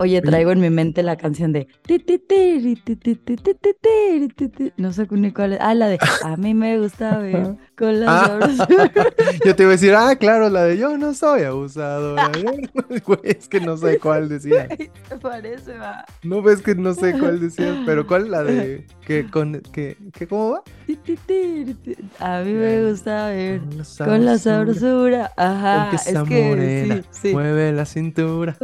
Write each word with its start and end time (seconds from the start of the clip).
Oye, 0.00 0.22
traigo 0.22 0.52
en 0.52 0.60
mi 0.60 0.70
mente 0.70 1.02
la 1.02 1.16
canción 1.16 1.52
de. 1.52 1.66
No 4.76 4.92
sé 4.92 5.08
ni 5.10 5.32
cuál 5.32 5.54
es. 5.54 5.58
Ah, 5.60 5.74
la 5.74 5.88
de. 5.88 5.98
A 6.22 6.36
mí 6.36 6.54
me 6.54 6.78
gusta 6.78 7.18
ver 7.18 7.56
con 7.76 8.00
las 8.00 8.08
ah, 8.08 8.38
Yo 9.44 9.56
te 9.56 9.64
iba 9.64 9.70
a 9.70 9.72
decir, 9.72 9.94
ah, 9.94 10.14
claro, 10.14 10.50
la 10.50 10.64
de 10.64 10.78
yo 10.78 10.96
no 10.96 11.14
soy 11.14 11.42
abusadora. 11.42 12.30
es 13.24 13.48
que 13.48 13.60
no 13.60 13.76
sé 13.76 13.98
cuál 13.98 14.28
decía. 14.28 14.68
Te 14.68 15.16
parece, 15.20 15.76
va. 15.78 16.04
No 16.22 16.42
ves 16.42 16.62
que 16.62 16.76
no 16.76 16.94
sé 16.94 17.18
cuál 17.18 17.40
decía, 17.40 17.82
pero 17.84 18.06
¿cuál 18.06 18.24
es 18.24 18.28
la 18.28 18.44
de. 18.44 18.86
que 19.04 19.28
con, 19.28 19.60
que, 19.72 19.96
que 20.12 20.28
¿Cómo 20.28 20.52
va? 20.52 20.62
A 22.20 22.42
mí 22.42 22.52
me 22.52 22.88
gusta 22.88 23.28
ver 23.28 23.60
con 23.98 24.24
la 24.24 24.38
sabrosura. 24.38 25.32
Ajá. 25.36 25.88
Porque 25.90 25.96
esa 25.96 26.22
es 26.22 26.28
que, 26.28 26.48
morena 26.48 27.02
mueve 27.32 27.72
la 27.72 27.84
cintura. 27.84 28.56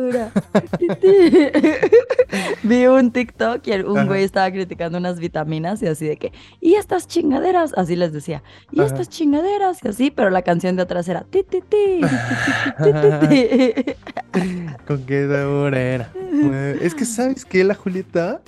Vi 2.62 2.87
un 2.87 3.10
TikTok 3.10 3.66
y 3.66 3.73
un 3.80 4.06
güey 4.06 4.24
estaba 4.24 4.51
criticando 4.51 4.98
unas 4.98 5.19
vitaminas 5.19 5.83
y 5.83 5.87
así 5.87 6.06
de 6.06 6.16
que, 6.16 6.33
y 6.60 6.74
estas 6.74 7.06
chingaderas, 7.06 7.73
así 7.77 7.97
les 7.97 8.12
decía, 8.12 8.42
y 8.70 8.80
estas 8.80 9.09
chingaderas 9.09 9.78
y 9.84 9.88
así, 9.88 10.10
pero 10.10 10.30
la 10.30 10.42
canción 10.42 10.77
de 10.77 10.83
atrás 10.83 11.09
era 11.09 11.23
ti, 11.23 11.42
ti, 11.42 11.60
ti, 11.60 12.00
ti, 12.00 12.92
ti, 12.92 12.92
ti, 12.92 13.28
ti, 13.28 13.95
ti. 14.33 14.55
Con 14.87 15.05
que 15.06 15.24
esa 15.24 15.46
morena 15.46 16.10
mueve- 16.33 16.78
Es 16.84 16.95
que 16.95 17.05
sabes 17.05 17.45
que 17.45 17.64
la 17.64 17.74
Julieta, 17.74 18.42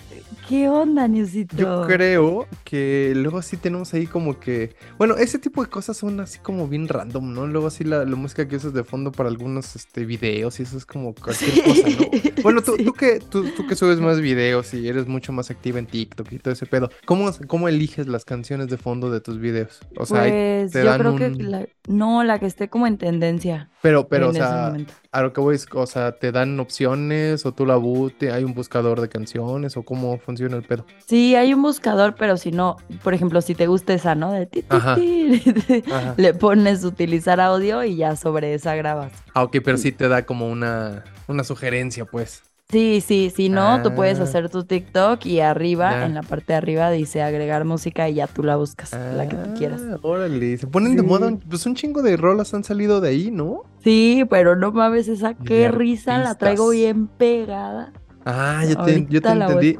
¿Qué 0.48 0.68
onda, 0.68 1.08
Niusito? 1.08 1.56
yo 1.56 1.82
creo 1.88 2.46
que 2.62 3.12
luego 3.16 3.42
sí 3.42 3.56
tenemos 3.56 3.92
ahí 3.94 4.06
como 4.06 4.38
que, 4.38 4.76
bueno, 4.96 5.16
ese 5.16 5.40
tipo 5.40 5.60
de 5.64 5.68
cosas 5.68 5.96
son 5.96 6.20
así 6.20 6.38
como 6.38 6.68
bien 6.68 6.86
random, 6.86 7.32
¿no? 7.34 7.48
Luego 7.48 7.66
así 7.66 7.82
la, 7.82 8.04
la 8.04 8.14
música 8.14 8.46
que 8.46 8.54
usas 8.54 8.72
de 8.72 8.84
fondo 8.84 9.10
para 9.10 9.28
algunos 9.28 9.74
este 9.74 10.04
videos 10.04 10.60
y 10.60 10.62
eso 10.62 10.76
es 10.78 10.86
como 10.86 11.14
cualquier 11.16 11.50
Sí. 11.50 11.62
cosa, 11.62 11.88
¿no? 11.88 12.42
Bueno, 12.44 12.62
tú, 12.62 12.74
Sí. 12.76 12.84
tú 12.84 12.92
que 12.92 13.18
tú, 13.18 13.44
tú 13.56 13.66
que 13.66 13.74
subes 13.74 13.98
más 13.98 14.20
videos 14.20 14.72
y 14.72 14.86
eres 14.86 15.08
mucho 15.08 15.32
más 15.32 15.50
activa 15.50 15.80
en 15.80 15.86
TikTok 15.86 16.30
y 16.32 16.38
todo 16.38 16.54
ese 16.54 16.66
pedo, 16.66 16.90
¿cómo, 17.06 17.28
cómo 17.48 17.66
eliges 17.68 18.06
las 18.06 18.24
canciones 18.24 18.68
de 18.68 18.76
fondo 18.76 19.10
de 19.10 19.20
tus 19.20 19.40
videos? 19.40 19.80
O 19.98 20.06
sea, 20.06 20.20
Pues 20.22 20.70
te 20.70 20.78
yo 20.78 20.84
dan 20.84 21.00
creo 21.00 21.16
que 21.16 21.30
la- 21.42 21.66
no, 21.88 22.22
la 22.22 22.38
que 22.38 22.46
esté 22.46 22.68
como 22.68 22.86
en 22.86 22.98
tendencia 22.98 23.68
pero, 23.86 24.08
pero, 24.08 24.28
o 24.30 24.32
sea, 24.32 24.74
a 25.12 25.22
lo 25.22 25.32
que 25.32 25.40
voy 25.40 25.56
o 25.72 25.86
sea, 25.86 26.12
¿te 26.18 26.32
dan 26.32 26.58
opciones 26.58 27.46
o 27.46 27.52
tú 27.52 27.64
la 27.66 27.76
bute, 27.76 28.32
hay 28.32 28.42
un 28.44 28.52
buscador 28.54 29.00
de 29.00 29.08
canciones 29.08 29.76
o 29.76 29.82
cómo 29.84 30.18
funciona 30.18 30.56
el 30.56 30.62
pedo? 30.64 30.84
Sí, 31.06 31.34
hay 31.36 31.54
un 31.54 31.62
buscador, 31.62 32.16
pero 32.18 32.36
si 32.36 32.50
no, 32.50 32.76
por 33.02 33.14
ejemplo, 33.14 33.40
si 33.40 33.54
te 33.54 33.66
gusta 33.66 33.94
esa, 33.94 34.14
¿no? 34.14 34.32
De 34.32 34.46
ti, 34.46 34.62
ti, 34.62 34.66
Ajá. 34.70 34.94
ti, 34.96 35.42
Ajá. 35.92 36.14
le 36.18 36.34
pones 36.34 36.84
utilizar 36.84 37.40
audio 37.40 37.84
y 37.84 37.96
ya 37.96 38.16
sobre 38.16 38.54
esa 38.54 38.74
grabas. 38.74 39.12
Ah, 39.34 39.44
ok, 39.44 39.58
pero 39.64 39.76
sí 39.78 39.92
te 39.92 40.08
da 40.08 40.26
como 40.26 40.48
una, 40.50 41.04
una 41.28 41.44
sugerencia, 41.44 42.04
pues. 42.04 42.42
Sí, 42.68 43.00
sí, 43.00 43.32
si 43.32 43.48
no, 43.48 43.80
tú 43.80 43.94
puedes 43.94 44.18
Ah. 44.18 44.24
hacer 44.24 44.50
tu 44.50 44.64
TikTok 44.64 45.24
y 45.24 45.38
arriba, 45.38 45.92
Ya. 45.92 46.06
en 46.06 46.14
la 46.14 46.22
parte 46.22 46.46
de 46.52 46.56
arriba 46.56 46.90
dice 46.90 47.22
agregar 47.22 47.64
música 47.64 48.08
y 48.08 48.14
ya 48.14 48.26
tú 48.26 48.42
la 48.42 48.56
buscas, 48.56 48.90
la 48.92 49.28
que 49.28 49.36
tú 49.36 49.54
quieras. 49.54 49.80
Ah, 49.88 49.98
Órale, 50.02 50.58
se 50.58 50.66
ponen 50.66 50.96
de 50.96 51.02
moda, 51.02 51.32
pues 51.48 51.64
un 51.66 51.76
chingo 51.76 52.02
de 52.02 52.16
rolas 52.16 52.54
han 52.54 52.64
salido 52.64 53.00
de 53.00 53.10
ahí, 53.10 53.30
¿no? 53.30 53.62
Sí, 53.86 54.24
pero 54.28 54.56
no 54.56 54.72
mames, 54.72 55.06
esa 55.06 55.34
qué 55.34 55.70
risa, 55.70 56.18
la 56.18 56.34
traigo 56.34 56.70
bien 56.70 57.06
pegada. 57.06 57.92
Ah, 58.24 58.64
yo 58.68 58.76
te, 58.82 59.06
yo 59.08 59.20
entendí. 59.22 59.78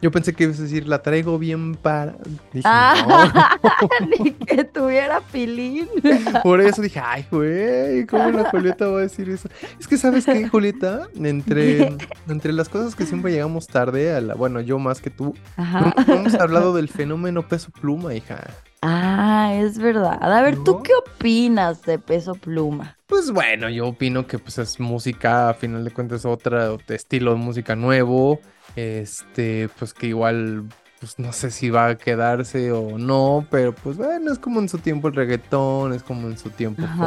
Yo 0.00 0.12
pensé 0.12 0.32
que 0.32 0.44
ibas 0.44 0.60
a 0.60 0.62
decir, 0.62 0.86
la 0.86 1.02
traigo 1.02 1.36
bien 1.40 1.74
para. 1.74 2.14
Dije, 2.52 2.62
Ah, 2.64 3.58
ni 4.20 4.30
que 4.30 4.62
tuviera 4.62 5.20
pilín. 5.32 5.88
Por 6.44 6.60
eso 6.60 6.80
dije, 6.80 7.00
ay, 7.04 7.26
güey, 7.32 8.06
¿cómo 8.06 8.30
la 8.30 8.48
Julieta 8.48 8.86
va 8.86 8.98
a 8.98 9.02
decir 9.02 9.28
eso? 9.28 9.48
Es 9.80 9.88
que, 9.88 9.96
¿sabes 9.96 10.24
qué, 10.24 10.48
Julieta? 10.48 11.08
Entre, 11.16 11.96
entre 12.28 12.52
las 12.52 12.68
cosas 12.68 12.94
que 12.94 13.06
siempre 13.06 13.32
llegamos 13.32 13.66
tarde, 13.66 14.14
a 14.14 14.20
la, 14.20 14.34
bueno, 14.36 14.60
yo 14.60 14.78
más 14.78 15.00
que 15.00 15.10
tú, 15.10 15.34
Ajá. 15.56 15.92
nunca 15.96 16.14
hemos 16.14 16.34
hablado 16.34 16.76
del 16.76 16.88
fenómeno 16.88 17.48
peso 17.48 17.72
pluma, 17.72 18.14
hija. 18.14 18.38
Ah, 18.82 19.52
es 19.54 19.78
verdad. 19.78 20.18
A 20.20 20.42
ver, 20.42 20.56
¿tú 20.62 20.82
qué 20.82 20.92
opinas 20.94 21.82
de 21.82 21.98
Peso 21.98 22.34
Pluma? 22.34 22.96
Pues 23.06 23.30
bueno, 23.30 23.68
yo 23.68 23.88
opino 23.88 24.26
que 24.26 24.38
pues 24.38 24.58
es 24.58 24.78
música, 24.78 25.48
a 25.48 25.54
final 25.54 25.82
de 25.84 25.90
cuentas 25.90 26.24
otro 26.24 26.78
estilo 26.88 27.32
de 27.32 27.38
música 27.38 27.74
nuevo, 27.74 28.38
este, 28.76 29.68
pues 29.78 29.94
que 29.94 30.08
igual, 30.08 30.68
pues 31.00 31.18
no 31.18 31.32
sé 31.32 31.50
si 31.50 31.70
va 31.70 31.86
a 31.88 31.96
quedarse 31.96 32.72
o 32.72 32.98
no, 32.98 33.46
pero 33.50 33.74
pues 33.74 33.96
bueno, 33.96 34.32
es 34.32 34.38
como 34.38 34.60
en 34.60 34.68
su 34.68 34.78
tiempo 34.78 35.08
el 35.08 35.14
reggaetón, 35.14 35.92
es 35.92 36.02
como 36.02 36.28
en 36.28 36.36
su 36.38 36.50
tiempo 36.50 36.82
fue, 36.96 37.06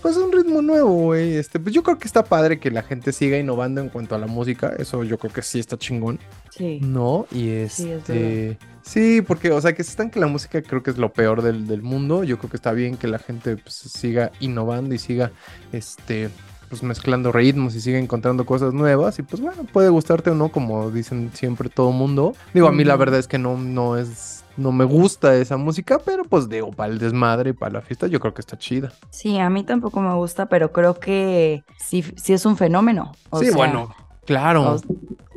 pues 0.00 0.16
un 0.16 0.32
ritmo 0.32 0.62
nuevo, 0.62 0.90
güey, 0.90 1.36
este, 1.36 1.60
pues 1.60 1.74
yo 1.74 1.82
creo 1.82 1.98
que 1.98 2.06
está 2.06 2.24
padre 2.24 2.58
que 2.58 2.70
la 2.70 2.82
gente 2.82 3.12
siga 3.12 3.38
innovando 3.38 3.80
en 3.80 3.88
cuanto 3.88 4.14
a 4.14 4.18
la 4.18 4.26
música, 4.26 4.72
eso 4.78 5.04
yo 5.04 5.18
creo 5.18 5.32
que 5.32 5.42
sí 5.42 5.58
está 5.58 5.76
chingón, 5.76 6.18
Sí. 6.50 6.80
¿no? 6.80 7.26
Y 7.30 7.36
Sí, 7.44 7.50
es 7.50 7.80
este... 7.80 8.58
Sí, 8.82 9.20
porque, 9.20 9.50
o 9.50 9.60
sea, 9.60 9.74
que 9.74 9.82
se 9.82 9.90
estanque 9.90 10.20
la 10.20 10.28
música 10.28 10.62
creo 10.62 10.82
que 10.82 10.92
es 10.92 10.96
lo 10.96 11.12
peor 11.12 11.42
del, 11.42 11.66
del 11.66 11.82
mundo. 11.82 12.22
Yo 12.22 12.38
creo 12.38 12.48
que 12.50 12.56
está 12.56 12.70
bien 12.70 12.96
que 12.96 13.08
la 13.08 13.18
gente 13.18 13.56
pues, 13.56 13.74
siga 13.74 14.30
innovando 14.38 14.94
y 14.94 14.98
siga, 14.98 15.32
este, 15.72 16.30
pues 16.68 16.82
mezclando 16.82 17.32
ritmos 17.32 17.74
y 17.74 17.80
siga 17.80 17.98
encontrando 17.98 18.46
cosas 18.46 18.72
nuevas. 18.74 19.18
Y 19.18 19.22
pues 19.22 19.40
bueno, 19.40 19.64
puede 19.72 19.88
gustarte 19.88 20.30
o 20.30 20.34
no, 20.34 20.50
como 20.50 20.90
dicen 20.90 21.30
siempre 21.34 21.68
todo 21.68 21.92
mundo. 21.92 22.34
Digo, 22.54 22.68
a 22.68 22.72
mí 22.72 22.84
la 22.84 22.96
verdad 22.96 23.18
es 23.18 23.28
que 23.28 23.38
no, 23.38 23.56
no 23.56 23.96
es, 23.96 24.44
no 24.56 24.72
me 24.72 24.84
gusta 24.84 25.34
esa 25.36 25.56
música, 25.56 25.98
pero 26.04 26.24
pues 26.24 26.48
digo, 26.48 26.70
para 26.72 26.92
el 26.92 26.98
desmadre, 26.98 27.54
para 27.54 27.74
la 27.74 27.80
fiesta, 27.82 28.06
yo 28.06 28.20
creo 28.20 28.34
que 28.34 28.40
está 28.40 28.58
chida. 28.58 28.92
Sí, 29.10 29.38
a 29.38 29.50
mí 29.50 29.64
tampoco 29.64 30.00
me 30.00 30.14
gusta, 30.14 30.46
pero 30.46 30.72
creo 30.72 30.98
que 30.98 31.64
sí, 31.78 32.04
sí 32.16 32.32
es 32.32 32.46
un 32.46 32.56
fenómeno. 32.56 33.12
O 33.30 33.40
sí, 33.40 33.46
sea, 33.46 33.56
bueno, 33.56 33.94
claro. 34.24 34.76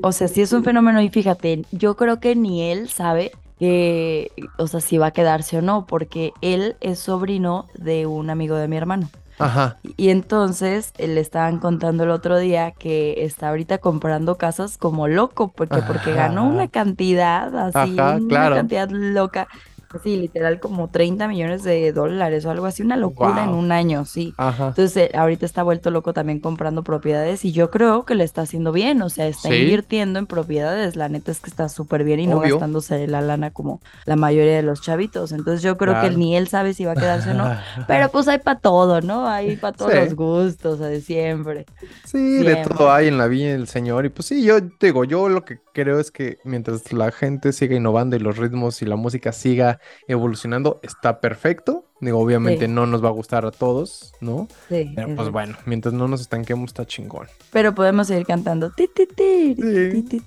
O, 0.02 0.08
o 0.08 0.12
sea, 0.12 0.28
sí 0.28 0.42
es 0.42 0.54
un 0.54 0.64
fenómeno 0.64 1.02
y 1.02 1.10
fíjate, 1.10 1.66
yo 1.72 1.96
creo 1.96 2.20
que 2.20 2.36
ni 2.36 2.64
él 2.64 2.90
sabe 2.90 3.32
que, 3.60 4.32
o 4.58 4.68
sea, 4.68 4.80
si 4.80 4.98
va 4.98 5.08
a 5.08 5.12
quedarse 5.12 5.58
o 5.58 5.62
no, 5.62 5.86
porque 5.86 6.32
él 6.42 6.78
es 6.80 7.00
sobrino 7.00 7.66
de 7.76 8.06
un 8.06 8.30
amigo 8.30 8.56
de 8.56 8.68
mi 8.70 8.78
hermano. 8.78 9.10
Ajá. 9.40 9.78
Y 9.98 10.10
entonces 10.10 10.94
eh, 10.98 11.08
le 11.08 11.22
estaban 11.22 11.60
contando 11.60 12.04
el 12.04 12.10
otro 12.12 12.38
día 12.38 12.72
que 12.72 13.24
está 13.24 13.50
ahorita 13.50 13.78
comprando 13.78 14.38
casas 14.38 14.78
como 14.78 15.08
loco, 15.08 15.52
porque, 15.56 15.82
porque 15.88 16.14
ganó 16.14 16.48
una 16.48 16.68
cantidad 16.68 17.56
así, 17.58 17.98
Ajá, 17.98 18.18
una 18.18 18.50
cantidad 18.50 18.90
loca, 18.90 19.48
así 19.94 20.18
literal 20.18 20.60
como 20.60 20.90
30 20.90 21.28
millones 21.28 21.64
de 21.64 21.92
dólares 21.94 22.46
o 22.46 22.52
algo 22.52 22.66
así, 22.66 22.84
una 22.84 22.98
locura 22.98 23.44
en 23.44 23.50
un 23.52 23.72
año, 23.72 24.06
sí. 24.06 24.34
Ajá. 24.38 24.68
Entonces, 24.70 24.98
eh, 24.98 25.12
ahorita 25.18 25.46
está 25.46 25.64
vuelto 25.64 25.90
loco 25.92 26.14
también 26.14 26.40
comprando 26.40 26.84
propiedades 26.84 27.44
y 27.46 27.52
yo 27.52 27.70
creo 27.72 28.06
que 28.06 28.16
le 28.16 28.24
está 28.24 28.42
haciendo 28.44 28.72
bien, 28.72 29.02
o 29.02 29.10
sea, 29.10 29.28
está 29.28 29.50
Sí. 29.50 29.56
invirtiendo 29.56 30.20
en 30.20 30.28
propiedades, 30.28 30.96
la 30.96 31.10
neta 31.10 31.32
es 31.32 31.40
que 31.40 31.50
está 31.50 31.70
súper 31.70 32.04
bien 32.04 32.20
y 32.20 32.28
no 32.28 32.40
gastándose 32.40 33.08
la 33.08 33.22
lana 33.22 33.52
como 33.52 33.82
la 34.06 34.16
mayoría 34.16 34.56
de 34.56 34.64
los 34.64 34.82
chavitos. 34.82 35.32
Entonces, 35.32 35.62
yo 35.64 35.78
creo 35.78 36.00
que 36.02 36.10
ni 36.12 36.36
él 36.36 36.48
sabe 36.48 36.74
si 36.74 36.86
va 36.86 36.92
a 36.92 36.96
quedarse 36.96 37.32
o 37.32 37.34
no, 37.34 37.46
pero 37.88 38.10
pues 38.10 38.28
hay 38.28 38.40
para 38.40 38.60
todo, 38.60 39.02
¿no? 39.02 39.28
Hay 39.28 39.56
para 39.58 39.76
todos 39.76 39.92
Sí. 39.92 39.98
los 40.00 40.14
gustos, 40.16 40.76
o 40.76 40.78
sea, 40.78 40.88
de 40.88 41.02
siempre. 41.02 41.66
Sí, 42.06 42.44
de 42.44 42.58
todo 42.58 42.92
hay 42.92 43.08
en 43.08 43.18
la 43.18 43.28
vida 43.28 43.52
del 43.52 43.68
Señor. 43.68 44.06
Y 44.06 44.10
pues 44.10 44.28
sí, 44.28 44.44
yo 44.44 44.60
digo, 44.80 45.04
yo 45.04 45.30
lo 45.30 45.44
que 45.46 45.60
creo 45.80 46.00
es 46.00 46.12
que 46.12 46.38
mientras 46.44 46.92
la 46.94 47.12
gente 47.12 47.54
siga 47.54 47.76
innovando 47.76 48.16
y 48.16 48.20
los 48.20 48.38
ritmos 48.38 48.82
y 48.82 48.86
la 48.86 48.96
música 48.96 49.32
siga 49.32 49.80
evolucionando, 50.08 50.80
está 50.84 51.22
perfecto. 51.22 51.89
Digo, 52.02 52.20
obviamente 52.20 52.66
Sí. 52.66 52.72
no 52.72 52.86
nos 52.86 53.04
va 53.04 53.10
a 53.10 53.12
gustar 53.12 53.46
a 53.46 53.52
todos, 53.52 54.14
¿no? 54.22 54.48
Sí, 54.70 54.92
Pero 54.96 55.10
es 55.10 55.16
pues 55.16 55.30
bueno, 55.30 55.58
mientras 55.66 55.94
no 55.94 56.08
nos 56.08 56.22
estanquemos, 56.22 56.70
está 56.70 56.86
chingón. 56.86 57.28
Pero 57.52 57.76
podemos 57.76 58.08
seguir 58.08 58.26
cantando. 58.26 58.70
Ti, 58.72 58.88
ti, 58.96 59.06
ti, 59.06 59.56
Sí. 59.60 60.22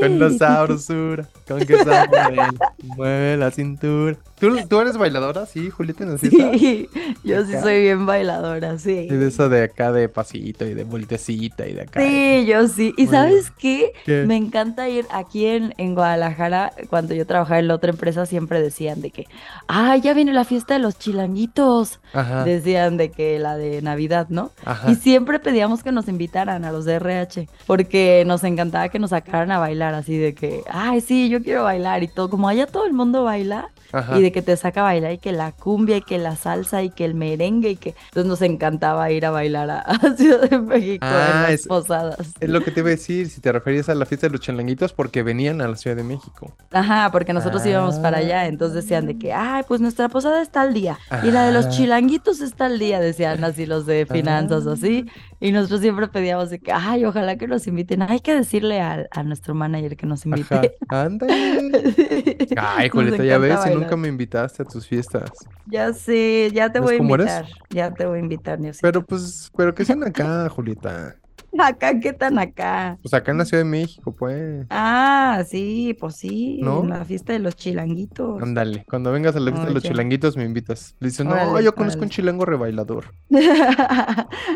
Con 0.00 0.18
la 0.18 0.30
sabrosura, 0.30 1.28
con 1.46 1.60
que 1.64 1.76
morena 1.76 2.50
mueve 2.96 3.36
la 3.36 3.50
cintura. 3.50 4.16
¿Tú, 4.40 4.56
tú 4.68 4.80
eres 4.80 4.96
bailadora? 4.98 5.46
Sí, 5.46 5.70
Julieta, 5.70 6.04
fiesta? 6.18 6.18
Sí, 6.58 6.88
yo 7.22 7.44
sí 7.44 7.52
Acá. 7.52 7.62
soy 7.62 7.80
bien 7.82 8.06
bailadora, 8.06 8.76
sí. 8.78 9.06
Y 9.08 9.14
de 9.14 9.28
esa 9.28 9.48
de 9.48 9.62
acá 9.64 9.92
de 9.92 10.08
pasito 10.08 10.64
y 10.66 10.74
de 10.74 10.82
voltecita 10.84 11.68
y 11.68 11.74
de 11.74 11.82
acá. 11.82 12.00
Sí, 12.00 12.44
yo 12.46 12.66
sí. 12.66 12.92
¿Y 12.96 13.04
Muy 13.04 13.12
sabes 13.12 13.52
qué? 13.52 13.92
¿Qué? 14.04 14.24
Me 14.26 14.36
encanta 14.36 14.88
ir 14.88 15.06
aquí 15.12 15.46
en, 15.46 15.74
en 15.78 15.94
Guadalajara, 15.94 16.72
cuando 16.90 17.14
yo 17.14 17.24
trabajaba 17.26 17.60
en 17.60 17.68
la 17.68 17.74
otra 17.76 17.90
empresa, 17.90 18.26
siempre 18.26 18.60
decían 18.60 19.00
de 19.00 19.10
que, 19.12 19.26
ah, 19.68 19.96
ya 19.96 20.12
viene 20.14 20.32
la 20.32 20.44
fiesta 20.44 20.74
de 20.74 20.80
los 20.80 20.98
chilanguitos. 21.12 22.00
Ajá, 22.12 22.44
Decían 22.44 22.96
de 22.96 23.10
que 23.10 23.38
la 23.38 23.56
de 23.56 23.82
Navidad, 23.82 24.26
¿no? 24.30 24.50
ajá. 24.64 24.90
Y 24.90 24.96
siempre 24.96 25.38
pedíamos 25.38 25.82
que 25.82 25.92
nos 25.92 26.08
invitaran 26.08 26.64
a 26.64 26.72
los 26.72 26.84
de 26.84 26.94
RH, 26.94 27.48
porque 27.66 28.24
nos 28.26 28.44
encantaba 28.44 28.88
que 28.88 28.98
nos 28.98 29.10
sacaran 29.10 29.50
a 29.50 29.58
bailar, 29.58 29.94
así 29.94 30.16
de 30.16 30.34
que, 30.34 30.62
ay, 30.70 31.00
sí, 31.00 31.28
yo 31.28 31.42
quiero 31.42 31.64
bailar 31.64 32.02
y 32.02 32.08
todo. 32.08 32.30
Como 32.30 32.48
allá 32.48 32.66
todo 32.66 32.86
el 32.86 32.92
mundo 32.92 33.24
baila, 33.24 33.70
Ajá. 33.92 34.18
y 34.18 34.22
de 34.22 34.32
que 34.32 34.42
te 34.42 34.56
saca 34.56 34.80
a 34.80 34.84
bailar 34.84 35.12
y 35.12 35.18
que 35.18 35.32
la 35.32 35.52
cumbia 35.52 35.98
y 35.98 36.02
que 36.02 36.18
la 36.18 36.34
salsa 36.36 36.82
y 36.82 36.90
que 36.90 37.04
el 37.04 37.14
merengue 37.14 37.70
y 37.70 37.76
que 37.76 37.94
entonces 38.06 38.26
nos 38.28 38.42
encantaba 38.42 39.10
ir 39.10 39.26
a 39.26 39.30
bailar 39.30 39.70
a, 39.70 39.80
a 39.80 40.16
Ciudad 40.16 40.48
de 40.48 40.58
México 40.58 41.04
en 41.06 41.12
Ah, 41.12 41.40
las 41.44 41.50
es- 41.52 41.66
posadas. 41.66 42.18
Es 42.40 42.48
lo 42.48 42.62
que 42.62 42.70
te 42.70 42.80
iba 42.80 42.88
a 42.88 42.92
decir, 42.92 43.28
si 43.28 43.40
te 43.40 43.52
referías 43.52 43.88
a 43.88 43.94
la 43.94 44.06
fiesta 44.06 44.26
de 44.26 44.32
los 44.32 44.40
chalanguitos, 44.40 44.92
porque 44.92 45.22
venían 45.22 45.60
a 45.60 45.68
la 45.68 45.76
Ciudad 45.76 45.96
de 45.96 46.04
México. 46.04 46.54
Ajá, 46.72 47.10
porque 47.12 47.32
nosotros 47.32 47.64
íbamos 47.66 47.96
para 47.96 48.18
Ah. 48.18 48.20
allá, 48.20 48.46
entonces 48.46 48.82
decían 48.82 49.06
de 49.06 49.18
que, 49.18 49.32
ay, 49.32 49.62
pues 49.68 49.80
nuestra 49.80 50.08
posada 50.08 50.42
está 50.42 50.62
al 50.62 50.74
día 50.74 50.98
y 51.22 51.30
la 51.30 51.44
de 51.46 51.52
los 51.52 51.66
Ah. 51.66 51.70
chilanguitos 51.70 52.40
está 52.40 52.66
al 52.66 52.78
día, 52.78 53.00
decían 53.00 53.42
así 53.44 53.66
los 53.66 53.86
de 53.86 54.06
finanzas 54.06 54.66
Ah. 54.66 54.72
así, 54.72 55.06
y 55.40 55.52
nosotros 55.52 55.80
siempre 55.80 56.08
pedíamos 56.08 56.50
de 56.50 56.58
que, 56.60 56.72
ay, 56.72 57.04
ojalá 57.04 57.36
que 57.36 57.46
nos 57.48 57.66
inviten, 57.66 58.02
hay 58.02 58.20
que 58.20 58.34
decirle 58.34 58.80
al- 58.80 59.08
a, 59.10 59.22
nuestro 59.22 59.54
manager 59.54 59.96
que 59.96 60.06
nos 60.06 60.24
invite. 60.26 60.76
Ajá, 60.88 61.02
ándale. 61.02 61.32
Ay, 62.56 62.88
Julieta, 62.88 63.24
ya 63.24 63.38
ves, 63.38 63.56
bailar. 63.56 63.81
Nunca 63.82 63.96
me 63.96 64.08
invitaste 64.08 64.62
a 64.62 64.66
tus 64.66 64.86
fiestas. 64.88 65.48
Ya 65.64 65.92
sé, 65.92 66.50
ya 66.52 66.72
te 66.72 66.78
¿Ves 66.78 66.80
voy 66.80 66.94
a 66.94 66.96
cómo 66.96 67.14
eres? 67.14 67.40
invitar, 67.40 67.46
ya 67.70 67.94
te 67.94 68.06
voy 68.06 68.18
a 68.18 68.22
invitar. 68.22 68.58
Pero 68.80 69.06
pues, 69.06 69.50
pero 69.56 69.74
que 69.74 69.84
sean 69.84 70.02
acá, 70.04 70.48
Julieta. 70.48 71.21
Acá, 71.58 72.00
¿qué 72.00 72.12
tan 72.14 72.38
acá? 72.38 72.96
Pues 73.02 73.12
acá 73.12 73.30
en 73.32 73.38
la 73.38 73.44
Ciudad 73.44 73.62
de 73.62 73.68
México, 73.68 74.14
pues. 74.16 74.66
Ah, 74.70 75.42
sí, 75.46 75.94
pues 76.00 76.16
sí, 76.16 76.58
¿No? 76.62 76.82
en 76.82 76.88
la 76.90 77.04
fiesta 77.04 77.32
de 77.34 77.40
los 77.40 77.56
chilanguitos. 77.56 78.42
Ándale, 78.42 78.84
cuando 78.88 79.12
vengas 79.12 79.36
a 79.36 79.40
la 79.40 79.50
fiesta 79.50 79.68
de 79.68 79.74
los 79.74 79.82
Oye. 79.84 79.90
chilanguitos 79.92 80.36
me 80.36 80.44
invitas. 80.44 80.96
Le 80.98 81.08
dices, 81.08 81.26
no, 81.26 81.32
Órale, 81.32 81.62
yo 81.64 81.74
conozco 81.74 81.98
órale. 81.98 82.06
un 82.06 82.10
chilango 82.10 82.44
rebailador. 82.46 83.12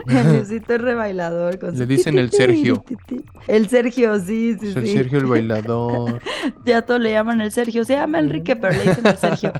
Luisito 0.07 0.75
es 0.75 0.81
rebailador. 0.81 1.59
Con 1.59 1.79
Le 1.79 1.87
dicen 1.87 2.19
el 2.19 2.31
Sergio. 2.33 2.85
El 3.47 3.69
Sergio, 3.69 4.19
sí, 4.19 4.57
sí, 4.61 4.69
Es 4.69 4.77
el 4.77 4.87
sí. 4.87 4.93
Sergio 4.95 5.19
el 5.19 5.27
bailador. 5.27 6.21
Ya 6.65 6.83
todos 6.83 7.01
le 7.01 7.13
llaman 7.13 7.41
el 7.41 7.53
Sergio. 7.53 7.85
Se 7.85 7.95
llama 7.95 8.19
Enrique, 8.19 8.57
pero 8.57 8.73
le 8.75 8.83
dicen 8.83 9.07
el 9.07 9.17
Sergio. 9.19 9.53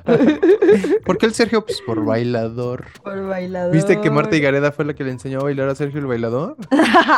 ¿Por 1.05 1.17
qué 1.17 1.25
el 1.27 1.33
Sergio? 1.33 1.63
Pues 1.65 1.81
por 1.81 2.03
bailador. 2.03 2.85
Por 3.03 3.27
bailador. 3.27 3.73
¿Viste 3.73 4.01
que 4.01 4.09
Marta 4.09 4.35
Higareda 4.35 4.71
fue 4.71 4.85
la 4.85 4.93
que 4.93 5.03
le 5.03 5.11
enseñó 5.11 5.39
a 5.39 5.43
bailar 5.43 5.69
a 5.69 5.75
Sergio 5.75 5.99
el 5.99 6.07
bailador? 6.07 6.57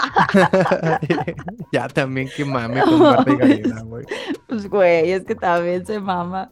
ya 1.71 1.87
también 1.87 2.29
que 2.35 2.45
mame 2.45 2.81
con 2.81 2.99
Marta 2.99 3.31
Higareda, 3.31 3.81
güey. 3.85 4.05
Pues, 4.47 4.69
güey, 4.69 5.11
es 5.11 5.23
que 5.25 5.35
también 5.35 5.85
se 5.85 5.99
mama. 5.99 6.49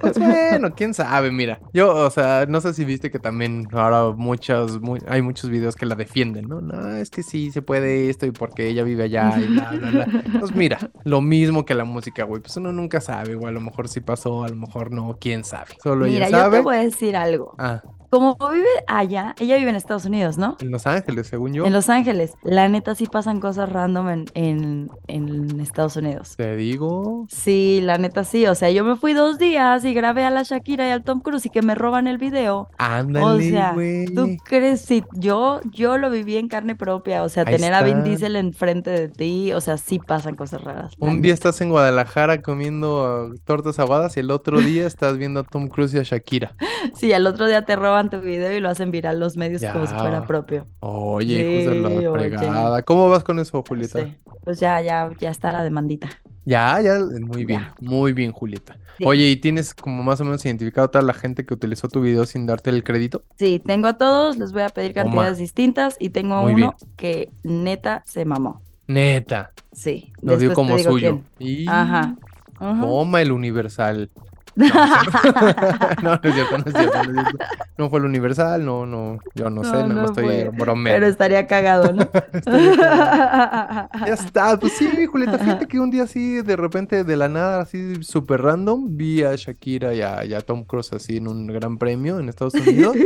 Pues 0.00 0.18
bueno, 0.18 0.72
quién 0.76 0.94
sabe, 0.94 1.30
mira. 1.30 1.60
Yo, 1.72 1.94
o 1.94 2.10
sea, 2.10 2.46
no 2.48 2.60
sé 2.60 2.72
si 2.74 2.84
viste 2.84 3.10
que 3.10 3.18
también 3.18 3.66
ahora 3.72 4.14
muchas, 4.16 4.80
mu- 4.80 4.98
hay 5.08 5.22
muchos 5.22 5.50
videos 5.50 5.76
que 5.76 5.86
la 5.86 5.94
defienden, 5.94 6.48
¿no? 6.48 6.60
No, 6.60 6.96
es 6.96 7.10
que 7.10 7.22
sí 7.22 7.50
se 7.50 7.62
puede 7.62 8.08
esto 8.10 8.26
y 8.26 8.30
porque 8.30 8.68
ella 8.68 8.82
vive 8.84 9.04
allá 9.04 9.38
y 9.38 9.46
bla, 9.46 9.70
bla, 9.72 9.90
bla. 9.90 10.22
Pues 10.40 10.54
mira, 10.54 10.78
lo 11.04 11.20
mismo 11.20 11.64
que 11.64 11.74
la 11.74 11.84
música, 11.84 12.24
güey. 12.24 12.40
Pues 12.40 12.56
uno 12.56 12.72
nunca 12.72 13.00
sabe, 13.00 13.34
güey. 13.34 13.48
A 13.48 13.52
lo 13.52 13.60
mejor 13.60 13.88
sí 13.88 14.00
pasó, 14.00 14.44
a 14.44 14.48
lo 14.48 14.56
mejor 14.56 14.90
no, 14.92 15.16
quién 15.20 15.44
sabe. 15.44 15.76
Solo 15.82 16.06
Mira, 16.06 16.26
ella 16.28 16.30
yo 16.30 16.36
te 16.36 16.42
sabe. 16.42 16.60
voy 16.60 16.76
a 16.76 16.80
decir 16.80 17.16
algo. 17.16 17.54
Ah, 17.58 17.82
Como 18.10 18.36
vive 18.52 18.66
allá, 18.86 19.34
ella 19.38 19.56
vive 19.56 19.70
en 19.70 19.76
Estados 19.76 20.04
Unidos, 20.04 20.38
¿no? 20.38 20.56
en 20.60 20.70
Los 20.70 20.86
Ángeles, 20.86 21.26
según 21.26 21.52
yo. 21.52 21.66
En 21.66 21.72
Los 21.72 21.88
Ángeles. 21.88 22.34
La 22.42 22.68
neta 22.68 22.94
sí 22.94 23.06
pasan 23.06 23.40
cosas 23.40 23.70
random 23.70 24.08
en, 24.08 24.24
en, 24.34 24.90
en 25.06 25.60
Estados 25.60 25.96
Unidos. 25.96 26.34
Te 26.36 26.56
digo. 26.56 27.26
Sí, 27.28 27.80
la 27.82 27.98
neta 27.98 28.24
sí. 28.24 28.46
O 28.46 28.54
sea, 28.54 28.70
yo 28.70 28.84
me 28.84 28.96
fui 28.96 29.12
dos 29.12 29.38
días 29.38 29.84
y 29.84 29.92
grabé 29.94 30.24
a 30.24 30.30
la 30.30 30.42
Shakira 30.42 30.86
y 30.88 30.90
al 30.90 31.02
Tom 31.04 31.20
Cruise 31.20 31.46
y 31.46 31.50
que 31.50 31.62
me 31.62 31.74
roban 31.74 32.06
el 32.06 32.18
video. 32.18 32.68
Ándale, 32.78 33.24
O 33.26 33.38
sea, 33.40 33.72
güey. 33.72 34.06
¿tú 34.06 34.36
crees? 34.44 34.80
Sí, 34.80 35.04
yo, 35.12 35.60
yo 35.72 35.98
lo 35.98 36.10
viví 36.10 36.36
en 36.36 36.48
carne 36.48 36.74
propia. 36.76 37.22
O 37.24 37.28
sea, 37.28 37.44
Ahí 37.46 37.54
tener 37.56 37.74
a 37.74 37.82
Vin. 37.82 38.04
Diesel 38.04 38.36
enfrente 38.36 38.90
de 38.90 39.08
ti. 39.08 39.52
O 39.52 39.60
sea, 39.60 39.76
sí 39.76 39.98
pasan 39.98 40.34
cosas 40.34 40.62
raras. 40.62 40.94
Un 40.98 41.08
neta. 41.10 41.22
día 41.22 41.34
estás 41.34 41.60
en 41.60 41.70
Guadalajara 41.70 42.40
comiendo 42.42 43.32
tortas 43.44 43.78
aguadas 43.78 44.16
y 44.16 44.20
el 44.20 44.30
otro 44.30 44.60
día 44.60 44.86
estás 44.86 45.18
viendo 45.18 45.40
a 45.40 45.44
Tom 45.44 45.68
Cruise 45.68 45.92
y 45.94 45.98
a 45.98 46.02
Shakira. 46.02 46.54
Sí, 46.94 47.12
al 47.12 47.26
otro 47.26 47.46
día 47.46 47.64
te 47.64 47.74
roban 47.76 47.97
tu 48.10 48.20
video 48.20 48.52
y 48.56 48.60
lo 48.60 48.68
hacen 48.70 48.90
viral 48.90 49.18
los 49.20 49.36
medios 49.36 49.62
como 49.72 49.86
si 49.86 49.94
fuera 49.94 50.26
propio. 50.26 50.66
Oye, 50.80 51.60
hijos 51.62 51.74
de 51.74 51.80
la 51.80 51.88
Sí, 51.88 52.06
oye. 52.06 52.10
fregada. 52.30 52.82
¿Cómo 52.82 53.08
vas 53.08 53.24
con 53.24 53.38
eso, 53.38 53.62
Julieta? 53.66 54.04
Sí. 54.04 54.16
Pues 54.44 54.60
ya, 54.60 54.80
ya, 54.80 55.10
ya 55.20 55.30
está 55.30 55.52
la 55.52 55.62
demandita. 55.62 56.08
Ya, 56.44 56.80
ya, 56.80 56.98
muy 57.20 57.44
bien, 57.44 57.60
Ya. 57.60 57.74
muy 57.80 58.12
bien, 58.14 58.32
Julieta. 58.32 58.78
Sí. 58.96 59.04
Oye, 59.06 59.28
¿y 59.28 59.36
tienes 59.36 59.74
como 59.74 60.02
más 60.02 60.20
o 60.20 60.24
menos 60.24 60.44
identificado 60.46 60.86
a 60.86 60.90
toda 60.90 61.04
la 61.04 61.12
gente 61.12 61.44
que 61.44 61.52
utilizó 61.54 61.88
tu 61.88 62.00
video 62.00 62.24
sin 62.24 62.46
darte 62.46 62.70
el 62.70 62.82
crédito? 62.82 63.22
Sí, 63.38 63.60
tengo 63.64 63.86
a 63.88 63.98
todos, 63.98 64.38
les 64.38 64.52
voy 64.52 64.62
a 64.62 64.70
pedir 64.70 64.94
cantidades 64.94 65.36
distintas 65.38 65.96
y 66.00 66.08
tengo 66.10 66.34
a 66.34 66.40
uno 66.42 66.74
que 66.96 67.30
neta 67.42 68.02
se 68.06 68.24
mamó. 68.24 68.62
Neta, 68.86 69.52
Sí. 69.72 70.12
lo 70.22 70.38
dio 70.38 70.54
como 70.54 70.78
suyo. 70.78 71.20
Y 71.38 71.68
Ajá. 71.68 72.16
Toma 72.58 73.20
el 73.22 73.30
universal. 73.30 74.10
No, 74.58 74.66
no, 76.02 76.02
no 76.02 76.20
es 76.20 76.34
cierto, 76.34 76.58
no 76.58 76.64
es 76.66 76.74
cierto, 76.74 77.04
no 77.04 77.20
es 77.20 77.28
cierto. 77.28 77.44
No 77.78 77.88
fue 77.90 78.00
el 78.00 78.06
universal, 78.06 78.64
no, 78.64 78.86
no, 78.86 79.18
yo 79.36 79.50
no, 79.50 79.62
sé, 79.62 79.84
No, 79.84 80.06
estoy 80.06 80.24
fue. 80.24 80.50
bromeando. 80.52 80.96
Pero 80.96 81.06
estaría 81.06 81.46
cagado, 81.46 81.92
¿no? 81.92 82.08
Ya 84.06 84.14
está, 84.14 84.58
pues 84.58 84.72
sí, 84.72 85.06
Julieta, 85.06 85.38
fíjate 85.38 85.66
que 85.68 85.78
un 85.78 85.90
día 85.90 86.02
así, 86.02 86.42
de 86.42 86.56
repente, 86.56 87.04
de 87.04 87.16
la 87.16 87.28
nada, 87.28 87.60
así 87.60 88.02
súper 88.02 88.42
random, 88.42 88.96
vi 88.96 89.22
a 89.22 89.36
Shakira 89.36 89.94
y 89.94 90.02
a, 90.02 90.24
y 90.24 90.34
a 90.34 90.40
Tom 90.40 90.64
Cruise 90.64 90.92
así 90.92 91.18
en 91.18 91.28
un 91.28 91.46
gran 91.46 91.78
premio 91.78 92.18
en 92.18 92.28
Estados 92.28 92.54
Unidos. 92.54 92.96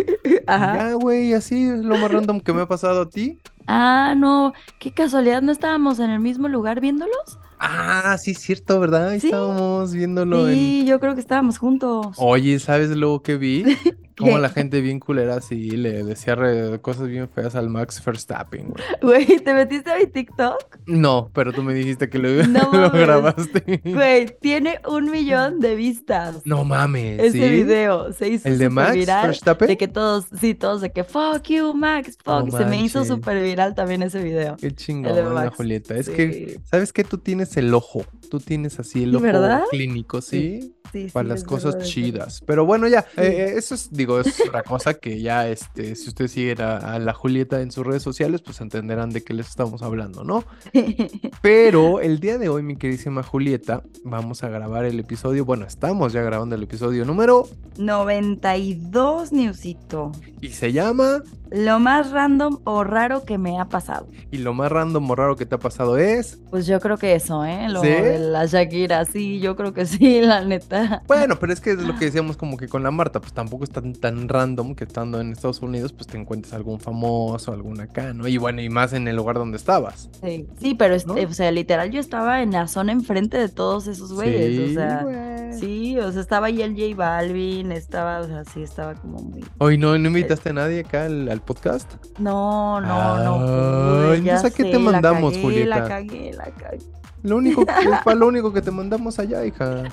Ajá. 0.46 0.76
Ya, 0.76 0.92
güey, 0.94 1.34
así 1.34 1.68
es 1.68 1.84
lo 1.84 1.98
más 1.98 2.10
random 2.10 2.40
que 2.40 2.52
me 2.54 2.62
ha 2.62 2.66
pasado 2.66 3.02
a 3.02 3.08
ti. 3.10 3.38
Ah, 3.66 4.14
no, 4.16 4.54
qué 4.78 4.92
casualidad, 4.92 5.42
¿no 5.42 5.52
estábamos 5.52 6.00
en 6.00 6.10
el 6.10 6.20
mismo 6.20 6.48
lugar 6.48 6.80
viéndolos? 6.80 7.38
Ah, 7.64 8.18
sí, 8.18 8.32
es 8.32 8.38
cierto, 8.40 8.80
¿verdad? 8.80 9.10
Ahí 9.10 9.20
Sí. 9.20 9.28
estábamos 9.28 9.92
viéndolo 9.92 10.48
en... 10.48 10.54
Sí, 10.56 10.84
yo 10.84 10.98
creo 10.98 11.14
que 11.14 11.20
estábamos 11.20 11.58
juntos. 11.58 12.16
Oye, 12.18 12.58
¿sabes 12.58 12.90
luego 12.90 13.22
que 13.22 13.36
vi? 13.36 13.64
Como 14.22 14.38
la 14.38 14.48
gente 14.48 14.80
bien 14.80 14.98
culera 15.00 15.36
así 15.36 15.70
le 15.72 16.02
decía 16.04 16.36
cosas 16.80 17.08
bien 17.08 17.28
feas 17.28 17.54
al 17.54 17.68
Max 17.68 18.02
Verstappen, 18.04 18.68
güey. 18.70 18.82
Güey, 19.26 19.38
¿te 19.40 19.52
metiste 19.54 19.90
a 19.90 19.98
mi 19.98 20.06
TikTok? 20.06 20.78
No, 20.86 21.30
pero 21.34 21.52
tú 21.52 21.62
me 21.62 21.74
dijiste 21.74 22.08
que 22.08 22.18
lo, 22.18 22.28
No 22.46 22.70
lo 22.72 22.90
grabaste. 22.90 23.80
Güey, 23.84 24.26
tiene 24.40 24.80
un 24.88 25.10
millón 25.10 25.60
de 25.60 25.74
vistas. 25.74 26.42
No 26.44 26.64
mames, 26.64 27.20
Ese 27.20 27.32
¿sí? 27.32 27.50
video 27.50 28.12
se 28.12 28.28
hizo 28.28 28.48
¿El 28.48 28.58
de 28.58 28.70
Max 28.70 28.94
viral. 28.94 29.26
Verstappen? 29.26 29.68
De 29.68 29.76
que 29.76 29.88
todos, 29.88 30.26
sí, 30.40 30.54
todos 30.54 30.80
de 30.80 30.92
que 30.92 31.04
fuck 31.04 31.42
you, 31.48 31.74
Max, 31.74 32.16
No 32.26 32.46
fuck. 32.46 32.58
se 32.58 32.64
me 32.66 32.80
hizo 32.82 33.04
súper 33.04 33.42
viral 33.42 33.74
también 33.74 34.02
ese 34.02 34.22
video. 34.22 34.56
Qué 34.56 34.70
chingón, 34.72 35.50
Julieta. 35.50 35.96
Es 35.96 36.08
que. 36.08 36.58
¿sabes 36.64 36.92
qué? 36.92 37.04
Tú 37.04 37.18
tienes 37.18 37.56
el 37.56 37.72
ojo. 37.74 38.04
Tú 38.30 38.40
tienes 38.40 38.78
así 38.78 39.02
el 39.04 39.14
ojo 39.16 39.24
¿verdad? 39.24 39.62
clínico, 39.70 40.20
¿sí? 40.22 40.60
Sí, 40.62 40.74
Para 41.12 41.24
sí, 41.24 41.28
las 41.28 41.44
cosas 41.44 41.74
verdad, 41.74 41.88
chidas. 41.88 42.42
Pero 42.46 42.66
bueno, 42.66 42.88
ya, 42.88 43.02
Sí. 43.02 43.20
eh, 43.22 43.44
eh, 43.48 43.54
eso 43.56 43.74
es, 43.74 43.88
digo, 43.92 44.20
es 44.20 44.40
otra 44.46 44.62
cosa 44.62 44.94
que 44.94 45.20
ya, 45.20 45.48
este, 45.48 45.94
si 45.96 46.08
ustedes 46.08 46.32
siguen 46.32 46.60
a, 46.60 46.76
a 46.76 46.98
la 46.98 47.14
Julieta 47.14 47.60
en 47.62 47.70
sus 47.72 47.86
redes 47.86 48.02
sociales, 48.02 48.42
pues 48.42 48.60
entenderán 48.60 49.10
de 49.10 49.22
qué 49.24 49.34
les 49.34 49.48
estamos 49.48 49.82
hablando, 49.82 50.24
¿no? 50.24 50.44
Pero 51.42 52.00
el 52.00 52.20
día 52.20 52.38
de 52.38 52.48
hoy, 52.48 52.62
mi 52.62 52.76
queridísima 52.76 53.22
Julieta, 53.22 53.82
vamos 54.04 54.42
a 54.44 54.48
grabar 54.48 54.84
el 54.84 54.98
episodio, 55.00 55.44
bueno, 55.44 55.64
estamos 55.66 56.12
ya 56.12 56.22
grabando 56.22 56.54
el 56.54 56.62
episodio 56.62 57.04
número, 57.04 57.48
92, 57.78 59.32
Newsito. 59.32 60.12
Y 60.42 60.48
se 60.50 60.72
llama, 60.72 61.22
Lo 61.50 61.78
más 61.80 62.10
random 62.10 62.58
o 62.64 62.82
raro 62.84 63.24
que 63.24 63.38
me 63.38 63.58
ha 63.60 63.66
pasado. 63.66 64.06
y 64.30 64.38
lo 64.38 64.52
más 64.54 64.70
random 64.72 65.10
o 65.10 65.14
raro 65.14 65.36
que 65.36 65.46
te 65.46 65.54
ha 65.54 65.58
pasado 65.58 65.96
es, 65.98 66.38
Pues 66.50 66.66
yo 66.66 66.80
creo 66.80 66.98
que 66.98 67.14
eso, 67.14 67.44
¿eh? 67.44 67.68
Lo 67.70 67.80
¿Sí? 67.80 67.86
de 67.88 68.18
la 68.18 68.44
Shakira, 68.46 69.04
sí, 69.04 69.38
yo 69.40 69.54
creo 69.56 69.72
que 69.72 69.86
sí, 69.86 70.20
la 70.22 70.44
neta. 70.44 71.02
bueno, 71.06 71.36
pero 71.38 71.52
es 71.52 71.60
que 71.60 71.70
es 71.70 71.78
lo 71.78 71.94
que 71.96 72.06
decíamos 72.06 72.36
como 72.36 72.56
que 72.56 72.68
con 72.68 72.82
la 72.82 72.90
Marta, 72.90 73.20
pues 73.20 73.32
tampoco 73.32 73.64
es 73.64 73.70
tan, 73.70 73.92
tan 73.94 74.28
random 74.28 74.74
que 74.74 74.84
estando 74.84 75.20
en 75.20 75.32
Estados 75.32 75.62
Unidos, 75.62 75.92
pues 75.92 76.06
te 76.08 76.18
encuentres 76.18 76.52
algún 76.54 76.80
famoso, 76.80 77.52
algún 77.52 77.80
acá, 77.80 78.12
¿no? 78.12 78.26
Y 78.26 78.36
bueno, 78.36 78.60
y 78.60 78.68
más 78.68 78.92
en 78.92 79.06
el 79.08 79.16
lugar 79.16 79.36
donde 79.36 79.56
estabas. 79.56 80.10
Sí, 80.22 80.46
sí 80.60 80.74
pero, 80.74 80.94
es- 80.94 81.06
¿No? 81.06 81.14
o 81.14 81.32
sea, 81.32 81.50
literal, 81.52 81.90
yo 81.90 82.00
estaba 82.00 82.42
en 82.42 82.50
la 82.52 82.66
zona 82.66 82.92
enfrente 82.92 83.38
de 83.38 83.48
todos 83.48 83.86
esos 83.86 84.12
güeyes, 84.12 84.58
o 84.58 84.66
Sí, 84.68 84.74
sea, 84.74 85.02
güey. 85.04 85.52
sí, 85.60 85.81
o 85.98 86.12
sea, 86.12 86.20
estaba 86.20 86.46
ahí 86.46 86.62
el 86.62 86.74
J 86.74 86.96
Balvin, 86.96 87.72
estaba, 87.72 88.20
o 88.20 88.26
sea, 88.26 88.44
sí, 88.44 88.62
estaba 88.62 88.94
como 88.94 89.18
muy... 89.18 89.44
Hoy 89.58 89.78
no, 89.78 89.96
no 89.98 90.08
invitaste 90.08 90.50
a 90.50 90.52
nadie 90.52 90.80
acá 90.80 91.06
al, 91.06 91.28
al 91.28 91.40
podcast. 91.40 91.92
No, 92.18 92.80
no, 92.80 93.24
no 93.24 93.38
pude, 93.38 94.22
ya 94.22 94.40
¿a 94.40 94.50
qué 94.50 94.64
te 94.64 94.78
mandamos, 94.78 95.32
cagué, 95.32 95.42
Julieta? 95.42 95.78
La 95.78 95.88
cagué, 95.88 96.32
la 96.32 96.44
cagué. 96.44 96.78
Lo 97.22 97.36
único 97.36 97.64
que 97.66 97.72
fue 98.02 98.14
lo 98.14 98.26
único 98.26 98.52
que 98.52 98.62
te 98.62 98.70
mandamos 98.70 99.18
allá, 99.18 99.44
hija. 99.44 99.84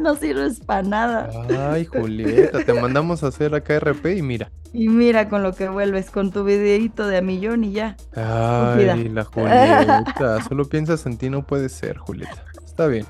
No 0.00 0.14
sirves 0.14 0.60
para 0.60 0.82
nada. 0.82 1.30
Ay, 1.72 1.84
Julieta, 1.84 2.64
te 2.64 2.72
mandamos 2.72 3.22
a 3.22 3.26
hacer 3.26 3.54
acá 3.54 3.78
RP 3.78 4.16
y 4.16 4.22
mira. 4.22 4.50
Y 4.72 4.88
mira 4.88 5.28
con 5.28 5.42
lo 5.42 5.52
que 5.52 5.68
vuelves, 5.68 6.10
con 6.10 6.30
tu 6.30 6.44
videito 6.44 7.06
de 7.06 7.18
a 7.18 7.22
millón 7.22 7.64
y 7.64 7.72
ya. 7.72 7.96
Ay, 8.14 9.08
la 9.08 9.24
Julieta. 9.24 10.42
Solo 10.48 10.64
piensas 10.66 11.04
en 11.06 11.18
ti, 11.18 11.28
no 11.28 11.46
puede 11.46 11.68
ser, 11.68 11.98
Julieta. 11.98 12.44
Está 12.64 12.86
bien. 12.86 13.04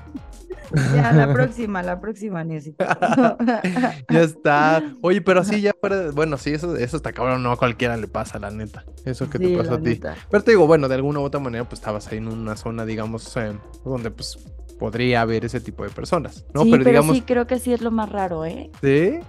Ya, 0.95 1.11
la 1.11 1.31
próxima, 1.33 1.83
la 1.83 1.99
próxima, 1.99 2.43
necesito. 2.43 2.85
ya 4.09 4.21
está. 4.21 4.83
Oye, 5.01 5.21
pero 5.21 5.41
así 5.41 5.61
ya 5.61 5.73
para. 5.73 6.11
Bueno, 6.11 6.37
sí, 6.37 6.51
eso, 6.51 6.75
eso 6.75 6.97
está 6.97 7.11
cabrón, 7.13 7.43
no 7.43 7.51
a 7.51 7.57
cualquiera 7.57 7.97
le 7.97 8.07
pasa, 8.07 8.39
la 8.39 8.51
neta. 8.51 8.85
Eso 9.05 9.29
que 9.29 9.39
te 9.39 9.47
Sí, 9.47 9.55
pasa 9.57 9.75
a 9.75 9.77
ti. 9.79 9.89
neta. 9.89 10.15
Pero 10.29 10.43
te 10.43 10.51
digo, 10.51 10.67
bueno, 10.67 10.87
de 10.87 10.95
alguna 10.95 11.19
u 11.19 11.23
otra 11.23 11.39
manera, 11.39 11.63
pues 11.67 11.79
estabas 11.79 12.07
ahí 12.09 12.17
en 12.19 12.27
una 12.27 12.55
zona, 12.55 12.85
digamos, 12.85 13.35
eh, 13.37 13.53
donde 13.83 14.11
pues 14.11 14.37
podría 14.79 15.21
haber 15.21 15.45
ese 15.45 15.59
tipo 15.61 15.83
de 15.83 15.91
personas, 15.91 16.43
¿no? 16.55 16.63
sí, 16.63 16.71
pero, 16.71 16.83
pero, 16.83 16.89
digamos, 17.01 17.15
sí, 17.15 17.21
creo 17.21 17.45
que 17.45 17.59
sí 17.59 17.71
es 17.71 17.81
lo 17.81 17.91
más 17.91 18.09
raro, 18.09 18.45
¿eh? 18.45 18.71
¿sí? 18.81 19.19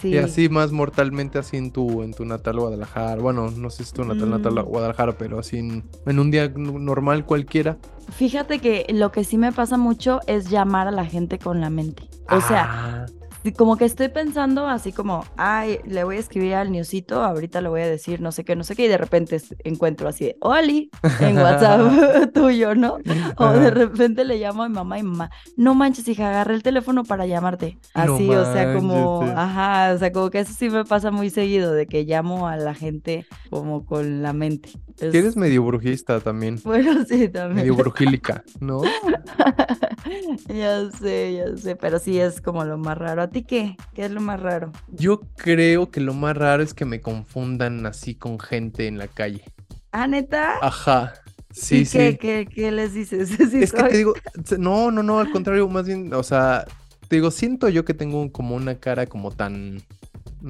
Sí. 0.00 0.08
Y 0.08 0.18
así 0.18 0.48
más 0.48 0.72
mortalmente 0.72 1.38
así 1.38 1.56
en 1.56 1.70
tu, 1.72 2.02
en 2.02 2.12
tu 2.14 2.24
natal 2.24 2.58
Guadalajara. 2.60 3.20
Bueno, 3.20 3.50
no 3.50 3.70
sé 3.70 3.78
si 3.78 3.82
es 3.84 3.92
tu 3.92 4.04
natal 4.04 4.30
natal 4.30 4.54
Mm. 4.54 4.62
Guadalajara, 4.68 5.12
pero 5.18 5.38
así 5.38 5.58
en, 5.58 5.84
en 6.06 6.18
un 6.18 6.30
día 6.30 6.48
normal 6.56 7.24
cualquiera. 7.26 7.76
Fíjate 8.10 8.58
que 8.60 8.86
lo 8.90 9.12
que 9.12 9.24
sí 9.24 9.36
me 9.38 9.52
pasa 9.52 9.76
mucho 9.76 10.20
es 10.26 10.48
llamar 10.50 10.88
a 10.88 10.90
la 10.90 11.04
gente 11.04 11.38
con 11.38 11.60
la 11.60 11.70
mente. 11.70 12.02
O 12.30 12.40
sea, 12.40 12.66
Ah, 12.68 13.06
como 13.56 13.76
que 13.76 13.84
estoy 13.86 14.08
pensando 14.08 14.66
así 14.66 14.92
como, 14.92 15.24
ay, 15.36 15.78
le 15.86 16.04
voy 16.04 16.16
a 16.16 16.20
escribir 16.20 16.54
al 16.54 16.70
newsito, 16.70 17.22
ahorita 17.24 17.60
le 17.60 17.68
voy 17.70 17.80
a 17.80 17.86
decir 17.88 18.20
no 18.20 18.32
sé 18.32 18.44
qué, 18.44 18.54
no 18.56 18.64
sé 18.64 18.76
qué, 18.76 18.84
y 18.84 18.88
de 18.88 18.98
repente 18.98 19.40
encuentro 19.64 20.08
así 20.08 20.26
de, 20.26 20.36
Oli, 20.40 20.90
en 21.20 21.38
WhatsApp 21.38 21.80
tuyo, 22.34 22.74
¿no? 22.74 22.98
O 23.36 23.48
de 23.52 23.70
repente 23.70 24.24
le 24.24 24.38
llamo 24.38 24.64
a 24.64 24.68
mi 24.68 24.74
mamá 24.74 24.98
y 24.98 25.02
mamá, 25.02 25.30
no 25.56 25.74
manches, 25.74 26.06
hija, 26.08 26.28
agarré 26.28 26.54
el 26.54 26.62
teléfono 26.62 27.04
para 27.04 27.26
llamarte. 27.26 27.78
No 27.94 28.14
Así, 28.14 28.28
o 28.28 28.52
sea, 28.52 28.74
como, 28.74 29.22
ajá, 29.34 29.92
o 29.94 29.98
sea, 29.98 30.12
como 30.12 30.30
que 30.30 30.40
eso 30.40 30.52
sí 30.52 30.68
me 30.68 30.84
pasa 30.84 31.10
muy 31.10 31.30
seguido, 31.30 31.72
de 31.72 31.86
que 31.86 32.04
llamo 32.04 32.46
a 32.48 32.56
la 32.56 32.74
gente 32.74 33.26
como 33.48 33.86
con 33.86 34.22
la 34.22 34.32
mente. 34.32 34.70
Es- 34.98 35.14
eres 35.14 35.36
medio 35.36 35.62
brujista 35.64 36.20
también. 36.20 36.60
Bueno, 36.70 37.04
sí, 37.06 37.28
también. 37.28 37.56
Medio 37.56 37.74
brujílica, 37.74 38.44
¿no? 38.60 38.82
Ya 40.48 40.90
sé, 40.90 41.34
ya 41.34 41.56
sé, 41.56 41.76
pero 41.76 41.98
sí 41.98 42.18
es 42.18 42.40
como 42.40 42.64
lo 42.64 42.78
más 42.78 42.96
raro. 42.96 43.28
¿A 43.30 43.32
ti 43.32 43.44
qué? 43.44 43.76
¿Qué 43.94 44.06
es 44.06 44.10
lo 44.10 44.20
más 44.20 44.40
raro? 44.40 44.72
Yo 44.88 45.20
creo 45.36 45.92
que 45.92 46.00
lo 46.00 46.14
más 46.14 46.36
raro 46.36 46.64
es 46.64 46.74
que 46.74 46.84
me 46.84 47.00
confundan 47.00 47.86
así 47.86 48.16
con 48.16 48.40
gente 48.40 48.88
en 48.88 48.98
la 48.98 49.06
calle. 49.06 49.44
Ah, 49.92 50.08
neta. 50.08 50.54
Ajá. 50.60 51.14
Sí, 51.52 51.82
¿Y 51.82 51.84
sí. 51.84 51.96
qué, 51.96 52.18
qué, 52.18 52.48
qué 52.52 52.72
les 52.72 52.92
dices? 52.92 53.28
Sí 53.52 53.62
Es 53.62 53.72
que 53.72 53.84
te 53.84 53.98
digo, 53.98 54.14
no, 54.58 54.90
no, 54.90 55.04
no, 55.04 55.20
al 55.20 55.30
contrario, 55.30 55.68
más 55.68 55.86
bien, 55.86 56.12
o 56.12 56.24
sea, 56.24 56.64
te 57.06 57.14
digo, 57.14 57.30
siento 57.30 57.68
yo 57.68 57.84
que 57.84 57.94
tengo 57.94 58.32
como 58.32 58.56
una 58.56 58.80
cara 58.80 59.06
como 59.06 59.30
tan, 59.30 59.80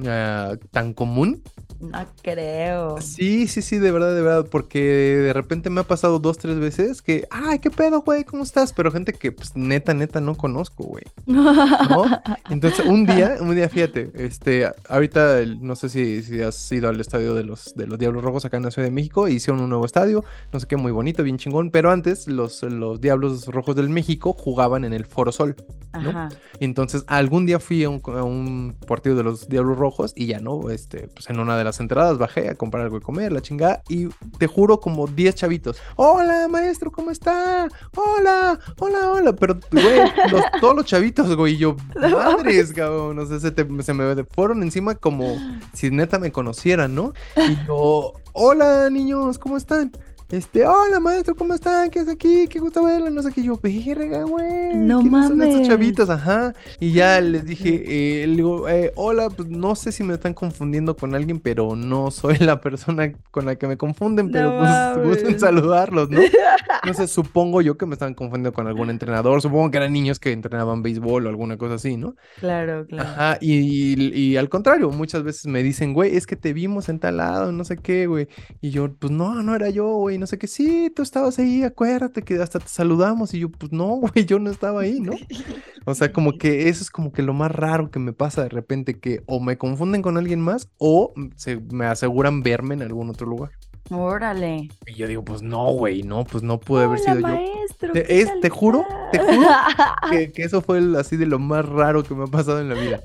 ah, 0.07 0.55
tan 0.71 0.95
común. 0.95 1.43
No 1.81 2.05
creo. 2.21 3.01
Sí, 3.01 3.47
sí, 3.47 3.63
sí, 3.63 3.79
de 3.79 3.91
verdad, 3.91 4.13
de 4.13 4.21
verdad, 4.21 4.47
porque 4.49 4.79
de 4.79 5.33
repente 5.33 5.69
me 5.71 5.81
ha 5.81 5.83
pasado 5.83 6.19
dos, 6.19 6.37
tres 6.37 6.59
veces 6.59 7.01
que, 7.01 7.27
ay, 7.31 7.57
qué 7.57 7.71
pedo, 7.71 8.01
güey, 8.01 8.23
¿cómo 8.23 8.43
estás? 8.43 8.71
Pero 8.71 8.91
gente 8.91 9.13
que, 9.13 9.31
pues, 9.31 9.55
neta, 9.55 9.93
neta, 9.95 10.21
no 10.21 10.35
conozco, 10.35 10.83
güey. 10.83 11.03
¿no? 11.25 12.05
Entonces, 12.51 12.85
un 12.85 13.05
día, 13.05 13.37
un 13.41 13.55
día, 13.55 13.67
fíjate, 13.67 14.11
este, 14.13 14.69
ahorita, 14.87 15.43
no 15.59 15.75
sé 15.75 15.89
si, 15.89 16.21
si 16.21 16.41
has 16.41 16.71
ido 16.71 16.87
al 16.87 17.01
estadio 17.01 17.33
de 17.33 17.43
los, 17.43 17.73
de 17.75 17.87
los 17.87 17.97
Diablos 17.97 18.23
Rojos 18.23 18.45
acá 18.45 18.57
en 18.57 18.63
la 18.63 18.71
Ciudad 18.71 18.87
de 18.87 18.91
México, 18.91 19.27
hicieron 19.27 19.63
un 19.63 19.69
nuevo 19.69 19.85
estadio, 19.85 20.23
no 20.53 20.59
sé 20.59 20.67
qué, 20.67 20.77
muy 20.77 20.91
bonito, 20.91 21.23
bien 21.23 21.37
chingón, 21.37 21.71
pero 21.71 21.89
antes 21.89 22.27
los, 22.27 22.61
los 22.61 23.01
Diablos 23.01 23.47
Rojos 23.47 23.75
del 23.75 23.89
México 23.89 24.33
jugaban 24.33 24.85
en 24.85 24.93
el 24.93 25.05
Foro 25.05 25.31
Sol. 25.31 25.55
¿no? 25.93 26.09
Ajá. 26.09 26.29
Entonces, 26.59 27.03
algún 27.07 27.45
día 27.45 27.59
fui 27.59 27.83
a 27.83 27.89
un, 27.89 28.01
a 28.05 28.23
un 28.23 28.75
partido 28.87 29.15
de 29.15 29.23
los 29.23 29.49
Diablos 29.49 29.77
Rojos 29.77 30.13
y 30.15 30.27
ya 30.27 30.39
no, 30.39 30.69
este, 30.69 31.07
pues 31.07 31.29
en 31.29 31.39
una 31.39 31.57
de 31.57 31.63
las 31.63 31.70
entradas 31.79 32.17
bajé 32.17 32.49
a 32.49 32.55
comprar 32.55 32.83
algo 32.83 32.99
de 32.99 33.05
comer, 33.05 33.31
la 33.31 33.41
chingada, 33.41 33.81
y 33.89 34.07
te 34.37 34.47
juro 34.47 34.79
como 34.79 35.07
10 35.07 35.35
chavitos. 35.35 35.77
Hola, 35.95 36.47
maestro, 36.49 36.91
¿cómo 36.91 37.11
está? 37.11 37.67
Hola, 37.95 38.59
hola, 38.79 39.11
hola. 39.11 39.33
Pero, 39.33 39.59
güey, 39.71 39.99
los- 40.31 40.43
todos 40.61 40.75
los 40.75 40.85
chavitos, 40.85 41.35
güey, 41.35 41.53
y 41.53 41.57
yo, 41.57 41.75
madres, 41.95 42.73
cabrón, 42.73 43.17
o 43.19 43.25
sea, 43.25 43.39
se, 43.39 43.51
te- 43.51 43.83
se 43.83 43.93
me 43.93 44.23
fueron 44.25 44.63
encima 44.63 44.95
como 44.95 45.35
si 45.73 45.89
neta 45.91 46.19
me 46.19 46.31
conocieran, 46.31 46.93
¿no? 46.95 47.13
Y 47.37 47.55
yo, 47.67 48.13
hola, 48.33 48.89
niños, 48.89 49.37
¿cómo 49.39 49.57
están? 49.57 49.91
Este, 50.31 50.65
hola 50.65 51.01
maestro, 51.01 51.35
¿cómo 51.35 51.53
están? 51.53 51.89
¿Qué 51.89 51.99
hace 51.99 52.11
aquí? 52.11 52.47
Qué 52.47 52.57
gusto 52.59 52.85
verlo, 52.85 53.09
no 53.09 53.21
sé 53.21 53.33
qué. 53.33 53.43
Yo, 53.43 53.59
verga, 53.61 54.23
güey. 54.23 54.75
No 54.75 55.01
¿quiénes 55.01 55.27
son 55.27 55.41
estos 55.41 55.55
mames. 55.55 55.67
chavitos? 55.67 56.09
Ajá. 56.09 56.53
Y 56.79 56.93
ya 56.93 57.19
les 57.19 57.43
dije, 57.43 57.83
eh, 58.23 58.27
le 58.27 58.35
digo, 58.37 58.69
eh, 58.69 58.93
hola, 58.95 59.29
pues 59.29 59.49
no 59.49 59.75
sé 59.75 59.91
si 59.91 60.05
me 60.05 60.13
están 60.13 60.33
confundiendo 60.33 60.95
con 60.95 61.15
alguien, 61.15 61.41
pero 61.41 61.75
no 61.75 62.11
soy 62.11 62.37
la 62.37 62.61
persona 62.61 63.11
con 63.31 63.45
la 63.45 63.57
que 63.57 63.67
me 63.67 63.75
confunden, 63.75 64.31
pero 64.31 64.53
No 64.53 64.59
pues 64.59 65.05
gusten 65.05 65.25
mames. 65.25 65.41
saludarlos, 65.41 66.09
¿no? 66.09 66.21
No 66.83 66.93
sé, 66.95 67.07
supongo 67.07 67.61
yo 67.61 67.77
que 67.77 67.85
me 67.85 67.93
estaban 67.93 68.13
confundiendo 68.15 68.53
con 68.53 68.65
algún 68.67 68.89
entrenador. 68.89 69.41
Supongo 69.41 69.69
que 69.69 69.77
eran 69.77 69.91
niños 69.93 70.17
que 70.17 70.31
entrenaban 70.31 70.81
béisbol 70.81 71.25
o 71.25 71.29
alguna 71.29 71.57
cosa 71.57 71.75
así, 71.75 71.97
¿no? 71.97 72.15
Claro, 72.39 72.87
claro. 72.87 73.07
Ajá, 73.07 73.37
y, 73.41 73.53
y- 74.01 74.13
y 74.31 74.37
al 74.37 74.49
contrario, 74.49 74.89
muchas 74.91 75.23
veces 75.23 75.45
me 75.45 75.61
dicen, 75.61 75.93
güey, 75.93 76.15
es 76.15 76.25
que 76.25 76.35
te 76.37 76.53
vimos 76.53 76.89
en 76.89 76.99
tal 76.99 77.17
lado, 77.17 77.51
no 77.51 77.65
sé 77.65 77.77
qué, 77.77 78.07
güey. 78.07 78.29
Y 78.61 78.71
yo, 78.71 78.91
pues 78.97 79.11
no, 79.11 79.43
no 79.43 79.53
era 79.55 79.69
yo, 79.69 79.87
güey, 79.97 80.17
no 80.21 80.27
sé 80.27 80.37
qué. 80.37 80.47
Sí, 80.47 80.89
tú 80.95 81.01
estabas 81.01 81.37
ahí, 81.39 81.63
acuérdate 81.63 82.21
que 82.21 82.35
hasta 82.41 82.59
te 82.59 82.69
saludamos. 82.69 83.33
Y 83.33 83.39
yo, 83.39 83.49
pues 83.49 83.73
no, 83.73 83.87
güey, 84.13 84.25
yo 84.25 84.39
no 84.39 84.49
estaba 84.49 84.81
ahí, 84.81 85.01
¿no? 85.01 85.13
O 85.85 85.93
sea, 85.93 86.13
como 86.13 86.37
que 86.37 86.69
eso 86.69 86.81
es 86.83 86.89
como 86.89 87.11
que 87.11 87.21
lo 87.23 87.33
más 87.33 87.51
raro 87.51 87.91
que 87.91 87.99
me 87.99 88.13
pasa 88.13 88.43
de 88.43 88.49
repente, 88.49 88.99
que 88.99 89.23
o 89.25 89.39
me 89.41 89.57
confunden 89.57 90.01
con 90.01 90.17
alguien 90.17 90.39
más 90.39 90.69
o 90.77 91.13
se 91.35 91.59
me 91.71 91.85
aseguran 91.87 92.41
verme 92.43 92.75
en 92.75 92.83
algún 92.83 93.09
otro 93.09 93.27
lugar. 93.27 93.51
Órale. 93.89 94.69
Y 94.85 94.93
yo 94.93 95.07
digo, 95.07 95.25
pues 95.25 95.41
no, 95.41 95.73
güey, 95.73 96.03
no, 96.03 96.23
pues 96.23 96.43
no 96.43 96.59
pude 96.59 96.85
haber 96.85 96.99
sido 96.99 97.15
yo. 97.15 97.21
maestro. 97.21 97.91
Te- 97.91 98.03
¿qué 98.03 98.21
es- 98.21 98.39
te 98.39 98.49
juro, 98.49 98.85
te 99.11 99.19
juro 99.19 99.47
Que, 100.11 100.31
que 100.31 100.43
eso 100.43 100.61
fue 100.61 100.77
el- 100.77 100.95
así 100.95 101.17
de 101.17 101.25
lo 101.25 101.39
más 101.39 101.67
raro 101.67 102.03
que 102.03 102.13
me 102.13 102.23
ha 102.23 102.27
pasado 102.27 102.61
en 102.61 102.69
la 102.69 102.75
vida. 102.75 103.01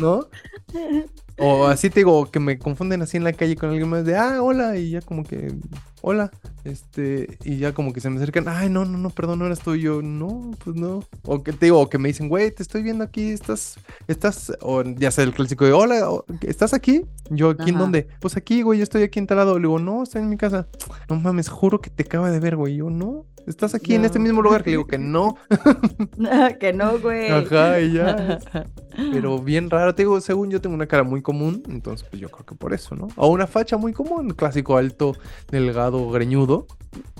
¿No? 0.00 0.26
O 1.38 1.66
así 1.66 1.90
te 1.90 2.00
digo, 2.00 2.30
que 2.30 2.38
me 2.38 2.58
confunden 2.58 3.02
así 3.02 3.16
en 3.16 3.24
la 3.24 3.32
calle 3.32 3.56
con 3.56 3.70
alguien 3.70 3.88
más 3.88 4.04
de, 4.04 4.16
ah, 4.16 4.40
hola, 4.42 4.76
y 4.76 4.90
ya 4.90 5.00
como 5.00 5.24
que, 5.24 5.52
hola, 6.00 6.30
este, 6.62 7.38
y 7.44 7.58
ya 7.58 7.72
como 7.74 7.92
que 7.92 8.00
se 8.00 8.08
me 8.08 8.16
acercan, 8.16 8.44
ay, 8.46 8.68
no, 8.70 8.84
no, 8.84 8.98
no, 8.98 9.10
perdón, 9.10 9.40
no 9.40 9.46
eres 9.46 9.58
tú, 9.58 9.74
y 9.74 9.80
yo, 9.80 10.00
no, 10.00 10.52
pues 10.64 10.76
no. 10.76 11.02
O 11.24 11.42
que 11.42 11.52
te 11.52 11.66
digo, 11.66 11.80
o 11.80 11.88
que 11.90 11.98
me 11.98 12.08
dicen, 12.08 12.28
güey, 12.28 12.52
te 12.52 12.62
estoy 12.62 12.82
viendo 12.82 13.02
aquí, 13.02 13.30
estás, 13.30 13.76
estás, 14.06 14.52
o 14.60 14.82
ya 14.82 15.10
sea 15.10 15.24
el 15.24 15.34
clásico 15.34 15.64
de, 15.64 15.72
hola, 15.72 16.08
¿estás 16.42 16.72
aquí? 16.72 17.04
Yo, 17.30 17.50
¿aquí 17.50 17.70
en 17.70 17.76
Ajá. 17.76 17.82
dónde? 17.82 18.06
Pues 18.20 18.36
aquí, 18.36 18.62
güey, 18.62 18.78
yo 18.78 18.82
estoy 18.84 19.02
aquí 19.02 19.18
en 19.18 19.26
tal 19.26 19.38
lado. 19.38 19.58
Le 19.58 19.62
digo, 19.62 19.78
no, 19.78 20.02
estoy 20.02 20.22
en 20.22 20.28
mi 20.28 20.36
casa. 20.36 20.68
No 21.08 21.16
mames, 21.16 21.48
juro 21.48 21.80
que 21.80 21.90
te 21.90 22.02
acaba 22.02 22.30
de 22.30 22.38
ver, 22.38 22.56
güey. 22.56 22.76
Yo, 22.76 22.90
no, 22.90 23.24
estás 23.46 23.74
aquí 23.74 23.94
en 23.94 24.04
este 24.04 24.18
mismo 24.18 24.42
lugar. 24.42 24.62
Que 24.62 24.70
le 24.70 24.76
digo 24.76 24.86
que 24.86 24.98
no. 24.98 25.36
que 26.60 26.72
no, 26.72 26.98
güey. 26.98 27.30
Ajá, 27.30 27.80
y 27.80 27.92
ya. 27.92 28.38
Pero 29.12 29.38
bien 29.38 29.70
raro, 29.70 29.94
te 29.94 30.02
digo, 30.02 30.20
según 30.20 30.50
yo 30.50 30.60
tengo 30.60 30.74
una 30.74 30.86
cara 30.86 31.02
muy 31.02 31.22
común, 31.22 31.62
entonces 31.68 32.06
pues 32.08 32.20
yo 32.20 32.28
creo 32.30 32.46
que 32.46 32.54
por 32.54 32.72
eso, 32.72 32.94
¿no? 32.94 33.08
O 33.16 33.28
una 33.28 33.46
facha 33.46 33.76
muy 33.76 33.92
común, 33.92 34.30
clásico 34.30 34.76
alto, 34.76 35.14
delgado, 35.50 36.08
greñudo. 36.10 36.66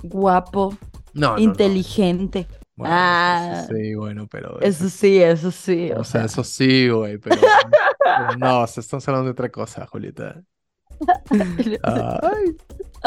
Guapo, 0.03 0.77
No, 1.13 1.29
no, 1.31 1.33
no. 1.35 1.39
inteligente. 1.39 2.47
Bueno, 2.77 2.93
Ah. 2.97 3.65
sí, 3.69 3.95
bueno, 3.95 4.27
pero... 4.29 4.59
Eso 4.61 4.89
sí, 4.89 5.21
eso 5.21 5.49
sí. 5.51 5.91
O 5.95 6.03
sea, 6.03 6.25
eso 6.25 6.43
sí, 6.43 6.89
güey, 6.89 7.17
pero... 7.17 7.37
pero 8.03 8.37
no, 8.37 8.61
o 8.61 8.67
sea, 8.67 8.81
estamos 8.81 9.07
hablando 9.07 9.25
de 9.27 9.31
otra 9.31 9.49
cosa, 9.49 9.85
Julieta. 9.87 10.41
Ay, 11.83 12.55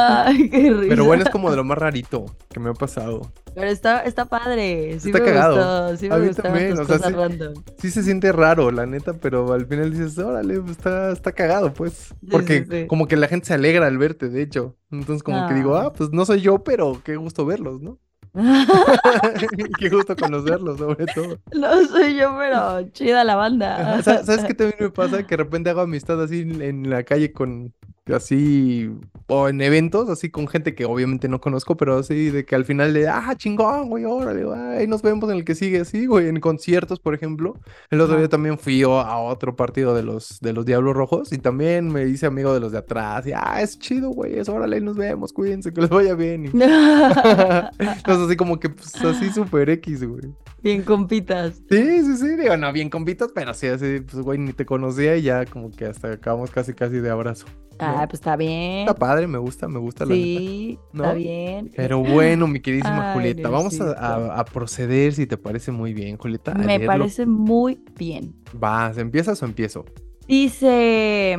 Ay, 0.00 0.49
qué 0.50 0.71
risa. 0.71 0.87
pero 0.88 1.05
bueno, 1.05 1.23
es 1.25 1.31
como 1.31 1.50
de 1.50 1.57
lo 1.57 1.64
más 1.64 1.78
rarito 1.78 2.26
que 2.49 2.61
me 2.61 2.71
ha 2.71 2.75
pasado. 2.75 3.33
Pero 3.55 3.67
está, 3.69 4.02
está 4.05 4.26
padre. 4.26 5.00
Sí 5.00 5.11
Está 5.11 5.19
me 5.21 5.25
cagado. 5.25 5.57
gustó. 5.57 5.97
Sí 5.97 6.07
A 6.11 6.19
me 6.19 6.21
mí 6.21 6.26
gustaron 6.28 6.52
también, 6.52 6.71
tus 6.71 6.81
o 6.81 6.85
sea, 6.85 6.99
cosas 6.99 7.09
sí. 7.09 7.14
random. 7.14 7.55
Sí 7.78 7.90
se 7.90 8.02
siente 8.05 8.31
raro, 8.33 8.71
la 8.71 8.87
neta, 8.87 9.14
pero 9.14 9.52
al 9.52 9.67
final 9.67 9.90
dices, 9.90 10.17
órale, 10.19 10.61
pues 10.61 10.73
está, 10.73 11.11
está 11.12 11.33
cagado, 11.33 11.73
pues. 11.75 12.14
Porque 12.31 12.64
sí, 12.71 12.87
como 12.87 13.09
que 13.09 13.17
la 13.17 13.26
gente 13.28 13.47
se 13.47 13.55
alegra 13.55 13.87
al 13.88 13.99
verte, 13.99 14.28
de 14.28 14.43
hecho. 14.43 14.76
Entonces 14.93 15.23
como 15.25 15.49
que 15.49 15.55
digo, 15.55 15.76
Ah. 15.76 15.87
ah, 15.87 15.93
pues 15.93 16.11
no 16.12 16.25
soy 16.25 16.40
yo, 16.40 16.62
pero 16.62 17.00
qué 17.05 17.17
gusto 17.17 17.45
verlos, 17.47 17.81
¿no? 17.81 17.99
qué 19.78 19.88
gusto 19.88 20.14
conocerlos, 20.17 20.78
sobre 20.78 21.07
todo. 21.07 21.38
no 21.52 21.87
soy 21.88 22.17
yo, 22.17 22.37
pero 22.38 22.88
chida 22.90 23.25
la 23.25 23.37
banda. 23.37 24.02
¿Sabes, 24.02 24.45
qué 24.45 24.55
también 24.55 24.76
me 24.81 24.90
pasa? 24.90 25.26
Que 25.26 25.37
de 25.37 25.43
repente 25.45 25.71
hago 25.71 25.81
amistad 25.81 26.23
así 26.23 26.43
en 26.43 26.88
la 26.90 27.02
calle 27.05 27.33
con, 27.33 27.75
así, 28.15 28.91
o 29.27 29.49
en 29.49 29.61
eventos, 29.61 30.09
así 30.09 30.31
con 30.31 30.49
gente 30.49 30.75
que 30.75 30.85
obviamente 30.85 31.29
no 31.29 31.41
conozco, 31.41 31.77
pero 31.77 31.99
así 31.99 32.31
de 32.31 32.45
que 32.45 32.55
al 32.55 32.65
final 32.65 32.95
de, 32.95 33.09
ah, 33.09 33.35
chingón, 33.37 33.88
güey, 33.88 34.05
órale, 34.05 34.45
ahí 34.77 34.87
nos 34.87 35.03
vemos 35.03 35.31
en 35.31 35.37
el 35.37 35.45
que 35.45 35.55
sigue, 35.55 35.81
así, 35.81 36.07
güey, 36.07 36.29
en 36.29 36.41
conciertos, 36.41 37.00
por 37.00 37.15
ejemplo. 37.15 37.55
El 37.91 38.00
otro 38.00 38.19
día 38.19 38.29
también 38.29 38.59
fui 38.59 38.79
yo 38.79 39.00
a 39.00 39.19
otro 39.19 39.57
partido 39.57 39.95
de 39.95 40.03
los, 40.03 40.41
de 40.41 40.53
los 40.53 40.65
Diablos 40.67 40.95
Rojos 40.95 41.33
y 41.33 41.38
también 41.38 41.91
me 41.91 42.07
hice 42.07 42.27
amigo 42.27 42.55
de 42.55 42.61
los 42.61 42.73
de 42.73 42.79
atrás 42.79 43.27
y, 43.27 43.33
ah, 43.35 43.61
es 43.61 43.79
chido, 43.79 44.11
güey, 44.11 44.38
es 44.38 44.49
órale, 44.49 44.77
ahí 44.77 44.83
nos 44.83 44.97
vemos, 44.97 45.33
cuídense, 45.33 45.73
que 45.73 45.81
les 45.81 45.91
vaya 45.91 46.15
bien. 46.15 46.47
Y... 46.47 46.49
Entonces 47.79 48.27
así 48.27 48.37
como 48.37 48.59
que, 48.59 48.71
pues, 48.71 48.95
así 49.05 49.31
súper 49.31 49.71
X, 49.71 50.05
güey. 50.05 50.33
Bien 50.62 50.83
compitas. 50.83 51.62
Sí, 51.71 52.03
sí, 52.05 52.17
sí, 52.17 52.37
digo, 52.37 52.57
no 52.57 52.73
bien 52.73 52.91
compitas, 52.91 53.31
pero 53.35 53.55
sí, 53.55 53.69
así, 53.69 54.00
pues, 54.00 54.23
güey, 54.25 54.38
ni 54.38 54.53
te 54.53 54.67
conocía 54.67 55.17
y 55.17 55.23
ya 55.23 55.47
como 55.47 55.71
que 55.71 55.85
hasta 55.87 56.12
acabamos 56.12 56.50
casi, 56.50 56.75
casi 56.75 56.97
de 56.97 57.11
abrazo. 57.11 57.47
Ah, 57.81 58.05
pues 58.09 58.15
está 58.15 58.35
bien. 58.35 58.81
Está 58.81 58.95
padre, 58.97 59.29
me 59.29 59.38
gusta, 59.38 59.69
me 59.69 59.79
gusta 59.79 60.05
la 60.05 60.11
neta. 60.17 60.41
Sí, 60.41 60.79
¿no? 60.93 61.05
está 61.05 61.15
bien. 61.15 61.71
Pero 61.77 62.00
bueno, 62.00 62.49
mi 62.49 62.59
queridísima 62.59 63.12
Ay, 63.12 63.15
Julieta, 63.15 63.49
vamos 63.50 63.81
a, 63.81 63.85
Diosito. 63.85 64.05
a- 64.05 64.41
a 64.41 64.45
proceder 64.47 65.12
si 65.12 65.29
te 65.29 65.37
parece 65.37 65.71
muy 65.71 65.95
bien, 65.95 66.17
Julieta. 66.17 66.55
Me 66.55 66.67
leerlo. 66.67 66.87
parece 66.88 67.25
muy 67.25 67.81
bien. 67.97 68.35
Vas, 68.53 68.99
¿empiezas 68.99 69.41
o 69.43 69.47
empiezo? 69.47 69.85
Dice 70.27 71.37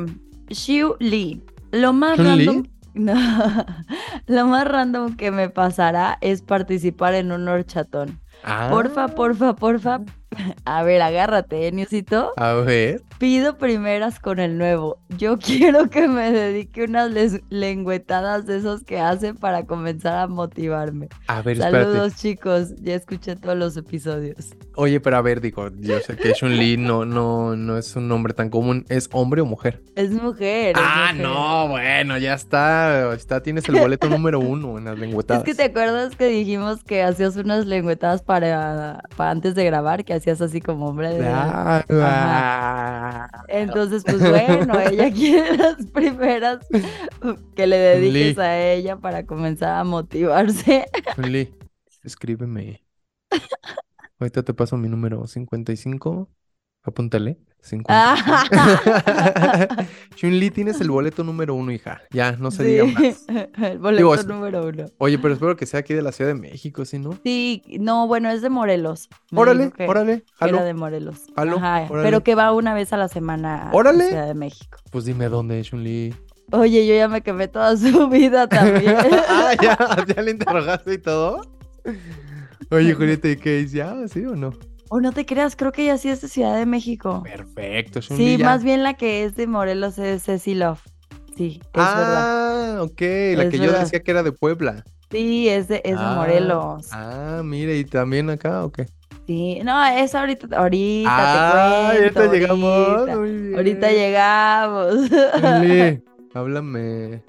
Xiu 0.50 0.96
Li. 1.00 1.44
Lo 1.72 1.94
más 1.94 2.18
random. 2.18 2.64
No, 2.96 3.14
lo 4.26 4.48
más 4.48 4.68
random 4.68 5.16
que 5.16 5.30
me 5.32 5.48
pasará 5.50 6.18
es 6.22 6.42
participar 6.42 7.14
en 7.14 7.32
un 7.32 7.48
horchatón. 7.48 8.20
Ah, 8.44 8.68
Porfa, 8.70 9.08
porfa, 9.10 9.54
porfa. 9.56 10.02
A 10.66 10.84
ver, 10.84 11.02
agárrate, 11.02 11.68
¿eh, 11.68 11.72
Niusito? 11.72 12.34
A 12.38 12.54
ver. 12.54 13.02
Pido 13.20 13.58
primeras 13.58 14.18
con 14.20 14.40
el 14.40 14.58
nuevo. 14.58 14.98
Yo 15.18 15.38
quiero 15.46 15.90
que 15.90 16.08
me 16.08 16.32
dedique 16.32 16.86
unas 16.86 17.12
lengüetadas 17.50 18.46
de 18.46 18.58
esos 18.58 18.84
que 18.86 19.00
hacen 19.00 19.36
para 19.36 19.66
comenzar 19.66 20.18
a 20.20 20.28
motivarme. 20.28 21.10
A 21.28 21.42
ver, 21.42 21.58
espérate. 21.58 21.84
Saludos, 21.86 22.16
chicos. 22.16 22.76
Ya 22.82 22.96
escuché 22.96 23.36
todos 23.36 23.58
los 23.58 23.76
episodios. 23.76 24.52
Oye, 24.76 25.02
pero 25.02 25.18
a 25.18 25.22
ver, 25.22 25.42
digo, 25.42 25.70
yo 25.82 26.00
sé 26.00 26.16
que 26.16 26.32
Chun-Li 26.32 26.78
no, 26.78 27.04
no, 27.04 27.58
no 27.58 27.78
es 27.78 27.94
un 27.98 28.08
nombre 28.08 28.34
tan 28.34 28.50
común. 28.50 28.86
¿Es 28.88 29.10
hombre 29.12 29.42
o 29.42 29.46
mujer? 29.46 29.84
Es 29.96 30.12
mujer. 30.12 30.78
es 30.78 30.82
Ah, 30.82 31.10
mujer. 31.12 31.22
no, 31.28 31.68
bueno, 31.68 32.18
ya 32.18 32.36
está. 32.36 33.14
está. 33.14 33.44
Tienes 33.44 33.68
el 33.68 33.76
boleto 33.82 34.08
número 34.10 34.40
uno 34.40 34.78
en 34.78 34.86
las 34.86 34.94
Es 34.94 35.00
lengüetadas. 35.02 35.44
que 35.44 35.54
te 35.56 35.64
acuerdas 35.64 36.16
que 36.16 36.28
dijimos 36.28 36.86
que 36.86 37.04
hacías 37.04 37.36
unas 37.36 37.66
lengüetadas 37.66 38.22
para, 38.22 39.04
para 39.18 39.32
antes 39.32 39.56
de 39.56 39.66
grabar, 39.66 40.06
que 40.06 40.14
hacías 40.14 40.40
así 40.40 40.62
como 40.62 40.88
hombre 40.88 41.14
de... 41.16 41.28
Ah. 41.28 41.84
Entonces, 43.48 44.04
pues 44.04 44.20
bueno, 44.20 44.80
ella 44.80 45.12
quiere 45.12 45.58
las 45.58 45.86
primeras 45.88 46.60
que 47.56 47.68
le 47.68 47.78
dediques 47.78 48.38
a 48.38 48.60
ella 48.60 48.98
para 48.98 49.26
comenzar 49.26 49.78
a 49.78 49.84
motivarse. 49.84 50.86
Chun-Li, 51.16 51.54
escríbeme. 52.04 52.84
Ahorita 54.20 54.44
te 54.44 54.54
paso 54.54 54.78
mi 54.78 54.90
número 54.90 55.26
55. 55.26 56.30
Apúntale. 56.84 57.40
55. 57.62 57.86
Ah. 57.90 59.76
Chun-Li, 60.16 60.50
tienes 60.52 60.82
el 60.82 60.90
boleto 60.90 61.24
número 61.24 61.54
uno, 61.56 61.72
hija. 61.72 62.02
Ya, 62.12 62.32
no 62.34 62.52
se 62.52 62.64
diga 62.64 62.86
más. 62.86 63.26
el 63.62 63.80
boleto 63.80 63.98
Digo, 64.16 64.16
número 64.24 64.66
uno. 64.68 64.86
Oye, 64.98 65.20
pero 65.20 65.34
espero 65.34 65.56
que 65.56 65.66
sea 65.66 65.82
aquí 65.82 65.94
de 65.94 66.02
la 66.02 66.12
Ciudad 66.12 66.32
de 66.34 66.40
México, 66.40 66.84
¿sí, 66.86 66.98
no? 67.00 67.18
Sí, 67.24 67.62
no, 67.80 68.08
bueno, 68.08 68.30
es 68.32 68.42
de 68.42 68.50
Morelos. 68.50 69.10
Órale, 69.34 69.72
que- 69.72 69.88
órale, 69.88 70.24
jalo. 70.36 70.58
Era 70.58 70.66
de 70.66 70.74
Morelos. 70.74 71.22
Jalo, 71.36 71.58
Ajá, 71.58 71.86
órale. 71.90 72.08
pero 72.08 72.24
que 72.24 72.36
va 72.36 72.52
una 72.54 72.74
vez 72.74 72.92
a 72.94 72.98
la 72.98 73.08
semana 73.08 73.70
a 73.70 73.74
Órale. 73.74 74.08
Ciudad 74.08 74.28
de 74.28 74.34
México. 74.36 74.80
Pues 74.92 75.06
dime 75.06 75.30
dónde, 75.30 75.62
Chun-Li. 75.62 76.16
Oye, 76.52 76.88
yo 76.88 76.96
ya 76.96 77.08
me 77.08 77.22
quemé 77.22 77.48
toda 77.48 77.78
su 77.78 78.08
vida 78.10 78.48
también. 78.48 78.96
ah, 79.28 79.54
ya, 79.62 79.78
ya 80.16 80.22
le 80.22 80.32
interrogaste 80.32 80.94
y 80.96 80.98
todo. 80.98 81.42
Oye, 82.72 82.94
Julieta, 82.94 83.28
¿y 83.30 83.38
qué 83.38 83.58
dice? 83.58 83.78
¿Ya? 83.78 83.96
¿Sí 84.08 84.26
o 84.26 84.36
no? 84.36 84.52
O 84.90 85.00
no 85.00 85.12
te 85.12 85.26
creas, 85.26 85.56
creo 85.56 85.72
que 85.72 85.84
ella 85.84 85.98
sí 85.98 86.10
es 86.10 86.22
de 86.22 86.28
Ciudad 86.28 86.58
de 86.58 86.66
México. 86.66 87.22
Perfecto, 87.24 88.00
Chun-Li. 88.02 88.24
Sí, 88.34 88.38
ya. 88.38 88.46
más 88.46 88.64
bien 88.64 88.84
la 88.84 88.96
que 88.96 89.24
es 89.24 89.36
de 89.36 89.46
Morelos 89.48 89.98
es 90.00 90.24
Ceci 90.24 90.56
Love. 90.56 90.82
Sí, 91.38 91.62
es 91.64 91.96
verdad. 91.96 92.26
Ah, 92.26 92.78
ok, 92.82 93.00
la 93.00 93.44
Es 93.44 93.50
que 93.52 93.58
yo 93.58 93.66
verdad. 93.66 93.80
decía 93.82 94.00
que 94.02 94.12
era 94.12 94.24
de 94.24 94.32
Puebla. 94.32 94.84
Sí, 95.12 95.48
es 95.48 95.68
de, 95.68 95.82
es 95.86 95.92
de 96.00 96.06
Ah, 96.06 96.14
Morelos. 96.16 96.88
Ah, 96.92 97.42
mire, 97.44 97.78
¿y 97.78 97.86
también 97.86 98.30
acá 98.30 98.66
o 98.66 98.72
qué? 98.72 98.88
Sí, 99.28 99.60
no, 99.64 99.84
es 99.86 100.16
ahorita, 100.16 100.58
ahorita 100.58 101.14
Ah, 101.16 101.92
te 101.94 102.00
cuento. 102.02 102.20
ahorita 102.24 102.34
llegamos. 102.34 102.68
ahorita. 103.00 103.18
muy 103.18 103.32
bien. 103.38 103.56
Ahorita 103.56 103.92
llegamos. 103.92 104.96
Chun-Li, 105.40 106.04
háblame. 106.34 107.24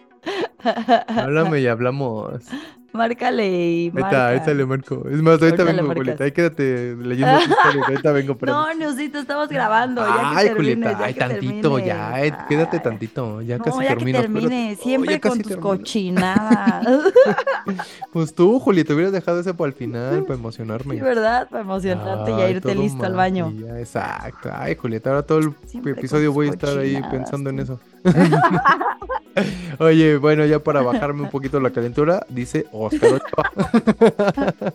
Háblame 1.08 1.60
y 1.60 1.66
hablamos. 1.66 2.42
Márcale 2.92 3.70
y 3.84 3.90
marca. 3.92 4.28
ahorita 4.30 4.52
le 4.54 4.66
marco. 4.66 5.04
Es 5.08 5.22
más, 5.22 5.40
ahorita 5.40 5.62
Ahorita 5.62 5.82
vengo. 5.82 5.94
Julieta. 5.94 6.24
Ahí 6.24 6.32
quédate 6.32 6.96
leyendo 6.96 7.38
tu 7.38 7.50
historia. 7.50 7.82
Ahorita 7.86 8.12
vengo, 8.12 8.36
pero. 8.36 8.52
No, 8.60 8.74
Neusito, 8.74 9.18
estamos 9.20 9.48
grabando. 9.48 10.00
Ya 10.04 10.12
que 10.14 10.20
Ay, 10.22 10.46
termines, 10.48 10.56
Julieta, 10.56 10.98
ya 10.98 11.04
ay, 11.06 11.14
que 11.14 11.20
tantito, 11.20 11.60
termines. 11.76 11.86
ya, 11.86 12.24
eh, 12.24 12.34
quédate 12.48 12.76
Ay. 12.78 12.82
tantito, 12.82 13.42
ya 13.42 13.58
No, 13.58 13.64
casi 13.64 13.82
ya 13.82 13.88
termino. 13.90 14.20
que 14.20 14.28
pero- 14.28 14.40
termine, 14.40 14.76
Oh, 14.78 14.82
siempre 14.82 15.12
ya 15.14 15.20
con 15.20 15.38
tus 15.38 15.48
termino. 15.48 15.68
cochinadas. 15.68 16.86
Pues 18.12 18.34
tú, 18.34 18.58
Juli, 18.58 18.82
te 18.82 18.92
hubieras 18.94 19.12
dejado 19.12 19.38
ese 19.40 19.54
para 19.54 19.68
el 19.68 19.74
final, 19.74 20.22
para 20.24 20.34
emocionarme. 20.34 20.94
Sí, 20.96 21.00
¿verdad? 21.00 21.48
Para 21.48 21.62
emocionarte 21.62 22.32
y 22.32 22.36
ya 22.36 22.44
Ay, 22.44 22.52
irte 22.54 22.74
listo 22.74 23.04
al 23.04 23.14
baño. 23.14 23.52
ya, 23.52 23.78
exacto. 23.78 24.50
Ay, 24.52 24.74
Julieta, 24.74 25.10
ahora 25.10 25.22
todo 25.22 25.38
el 25.38 25.52
Siempre 25.66 25.92
episodio 25.92 26.32
voy 26.32 26.48
a 26.48 26.50
estar 26.50 26.76
ahí 26.78 27.00
pensando 27.10 27.50
en 27.50 27.60
eso. 27.60 27.80
Oye, 29.78 30.16
bueno, 30.16 30.44
ya 30.46 30.58
para 30.58 30.82
bajarme 30.82 31.22
un 31.22 31.30
poquito 31.30 31.60
la 31.60 31.70
calentura, 31.70 32.26
dice 32.28 32.66
Oscar 32.72 33.14
Ochoa. 33.14 34.72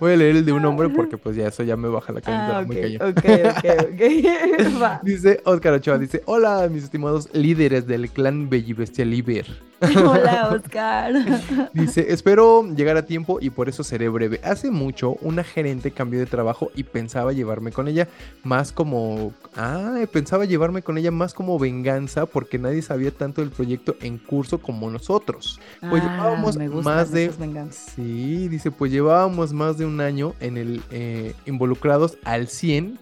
Voy 0.00 0.12
a 0.12 0.16
leer 0.16 0.36
el 0.36 0.44
de 0.46 0.52
un 0.52 0.64
hombre 0.64 0.88
porque 0.88 1.18
pues 1.18 1.36
ya 1.36 1.48
eso 1.48 1.62
ya 1.62 1.76
me 1.76 1.88
baja 1.88 2.14
la 2.14 2.22
calentura 2.22 2.58
Ah, 2.58 2.62
muy. 2.62 2.96
Va. 4.80 5.00
Dice 5.04 5.40
Oscar 5.44 5.74
Ochoa, 5.74 5.98
dice, 5.98 6.22
hola 6.24 6.66
mis 6.70 6.84
estimados 6.84 7.28
líderes 7.34 7.86
del 7.86 8.08
clan 8.10 8.48
Bellibestia 8.48 9.04
Liber. 9.04 9.44
Hola, 9.96 10.50
Oscar. 10.52 11.14
Dice, 11.72 12.12
espero 12.12 12.66
llegar 12.74 12.98
a 12.98 13.06
tiempo 13.06 13.38
y 13.40 13.48
por 13.48 13.68
eso 13.68 13.82
seré 13.82 14.08
breve. 14.10 14.40
Hace 14.44 14.70
mucho 14.70 15.12
una 15.22 15.42
gerente 15.42 15.90
cambió 15.90 16.18
de 16.18 16.26
trabajo 16.26 16.70
y 16.74 16.84
pensaba 16.84 17.32
llevarme 17.32 17.72
con 17.72 17.88
ella 17.88 18.06
más 18.42 18.72
como... 18.72 19.32
Ah, 19.56 19.96
pensaba 20.12 20.44
llevarme 20.44 20.82
con 20.82 20.98
ella 20.98 21.10
más 21.10 21.32
como 21.32 21.58
venganza 21.58 22.26
porque 22.26 22.58
nadie 22.58 22.82
sabía 22.82 23.10
tanto 23.10 23.40
del 23.40 23.50
proyecto 23.50 23.96
en 24.02 24.18
curso 24.18 24.58
como 24.58 24.90
nosotros. 24.90 25.58
Pues 25.88 26.02
Ah, 26.04 26.12
llevábamos 26.12 26.56
me 26.56 26.68
más 26.68 27.10
de... 27.10 27.30
Sí, 27.70 28.48
dice, 28.48 28.70
pues 28.70 28.92
llevábamos 28.92 29.54
más 29.54 29.78
de 29.78 29.86
un 29.86 30.00
año 30.00 30.34
en 30.40 30.58
el 30.58 30.82
eh, 30.90 31.34
involucrados 31.46 32.18
al 32.24 32.48
100 32.48 32.98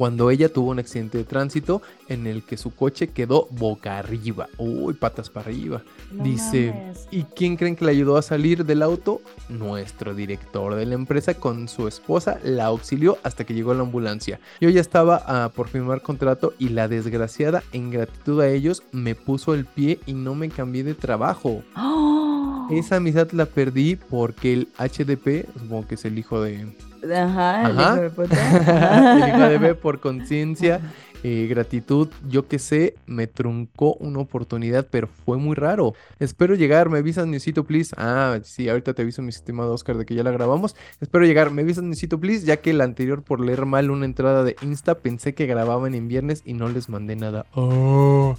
cuando 0.00 0.30
ella 0.30 0.50
tuvo 0.50 0.70
un 0.70 0.78
accidente 0.78 1.18
de 1.18 1.24
tránsito 1.24 1.82
en 2.08 2.26
el 2.26 2.42
que 2.42 2.56
su 2.56 2.74
coche 2.74 3.08
quedó 3.08 3.48
boca 3.50 3.98
arriba. 3.98 4.48
Uy, 4.56 4.94
patas 4.94 5.28
para 5.28 5.44
arriba. 5.44 5.82
No 6.10 6.24
Dice, 6.24 6.72
mames. 6.74 7.06
¿y 7.10 7.24
quién 7.24 7.56
creen 7.56 7.76
que 7.76 7.84
le 7.84 7.90
ayudó 7.90 8.16
a 8.16 8.22
salir 8.22 8.64
del 8.64 8.80
auto? 8.80 9.20
Nuestro 9.50 10.14
director 10.14 10.74
de 10.74 10.86
la 10.86 10.94
empresa 10.94 11.34
con 11.34 11.68
su 11.68 11.86
esposa 11.86 12.38
la 12.42 12.64
auxilió 12.64 13.18
hasta 13.24 13.44
que 13.44 13.52
llegó 13.52 13.74
la 13.74 13.82
ambulancia. 13.82 14.40
Yo 14.58 14.70
ya 14.70 14.80
estaba 14.80 15.50
por 15.50 15.68
firmar 15.68 16.00
contrato 16.00 16.54
y 16.58 16.70
la 16.70 16.88
desgraciada, 16.88 17.62
en 17.72 17.90
gratitud 17.90 18.40
a 18.40 18.48
ellos, 18.48 18.82
me 18.92 19.14
puso 19.14 19.52
el 19.52 19.66
pie 19.66 20.00
y 20.06 20.14
no 20.14 20.34
me 20.34 20.48
cambié 20.48 20.82
de 20.82 20.94
trabajo. 20.94 21.62
¡Oh! 21.76 22.68
Esa 22.70 22.96
amistad 22.96 23.30
la 23.32 23.44
perdí 23.44 23.96
porque 23.96 24.54
el 24.54 24.68
HDP, 24.78 25.46
supongo 25.60 25.86
que 25.86 25.96
es 25.96 26.06
el 26.06 26.18
hijo 26.18 26.40
de... 26.40 26.68
Ajá, 27.04 27.70
el 27.70 27.78
Ajá. 27.78 27.92
hijo 27.94 28.02
de 28.02 28.10
puta. 28.28 29.12
el 29.12 29.28
hijo 29.28 29.48
de 29.48 29.58
B 29.58 29.74
por 29.74 30.00
conciencia, 30.00 30.80
eh, 31.22 31.46
gratitud, 31.50 32.08
yo 32.28 32.46
que 32.48 32.58
sé, 32.58 32.94
me 33.06 33.26
truncó 33.26 33.94
una 33.94 34.20
oportunidad, 34.20 34.86
pero 34.90 35.06
fue 35.06 35.36
muy 35.38 35.54
raro. 35.54 35.94
Espero 36.18 36.54
llegar, 36.54 36.88
me 36.88 36.98
avisas, 36.98 37.26
Newsito, 37.26 37.64
please. 37.64 37.94
Ah, 37.98 38.38
sí, 38.42 38.68
ahorita 38.68 38.94
te 38.94 39.02
aviso, 39.02 39.20
mi 39.22 39.28
estimado 39.28 39.72
Oscar, 39.74 39.96
de 39.98 40.06
que 40.06 40.14
ya 40.14 40.22
la 40.22 40.30
grabamos. 40.30 40.76
Espero 41.00 41.24
llegar, 41.24 41.50
me 41.50 41.62
avisas, 41.62 41.84
Newsito, 41.84 42.18
please, 42.20 42.46
ya 42.46 42.58
que 42.58 42.70
el 42.70 42.80
anterior 42.80 43.22
por 43.22 43.40
leer 43.40 43.66
mal 43.66 43.90
una 43.90 44.04
entrada 44.06 44.44
de 44.44 44.56
Insta 44.62 44.94
pensé 44.96 45.34
que 45.34 45.46
grababan 45.46 45.94
en 45.94 46.08
viernes 46.08 46.42
y 46.44 46.54
no 46.54 46.68
les 46.68 46.88
mandé 46.88 47.16
nada. 47.16 47.44
Oh. 47.54 48.36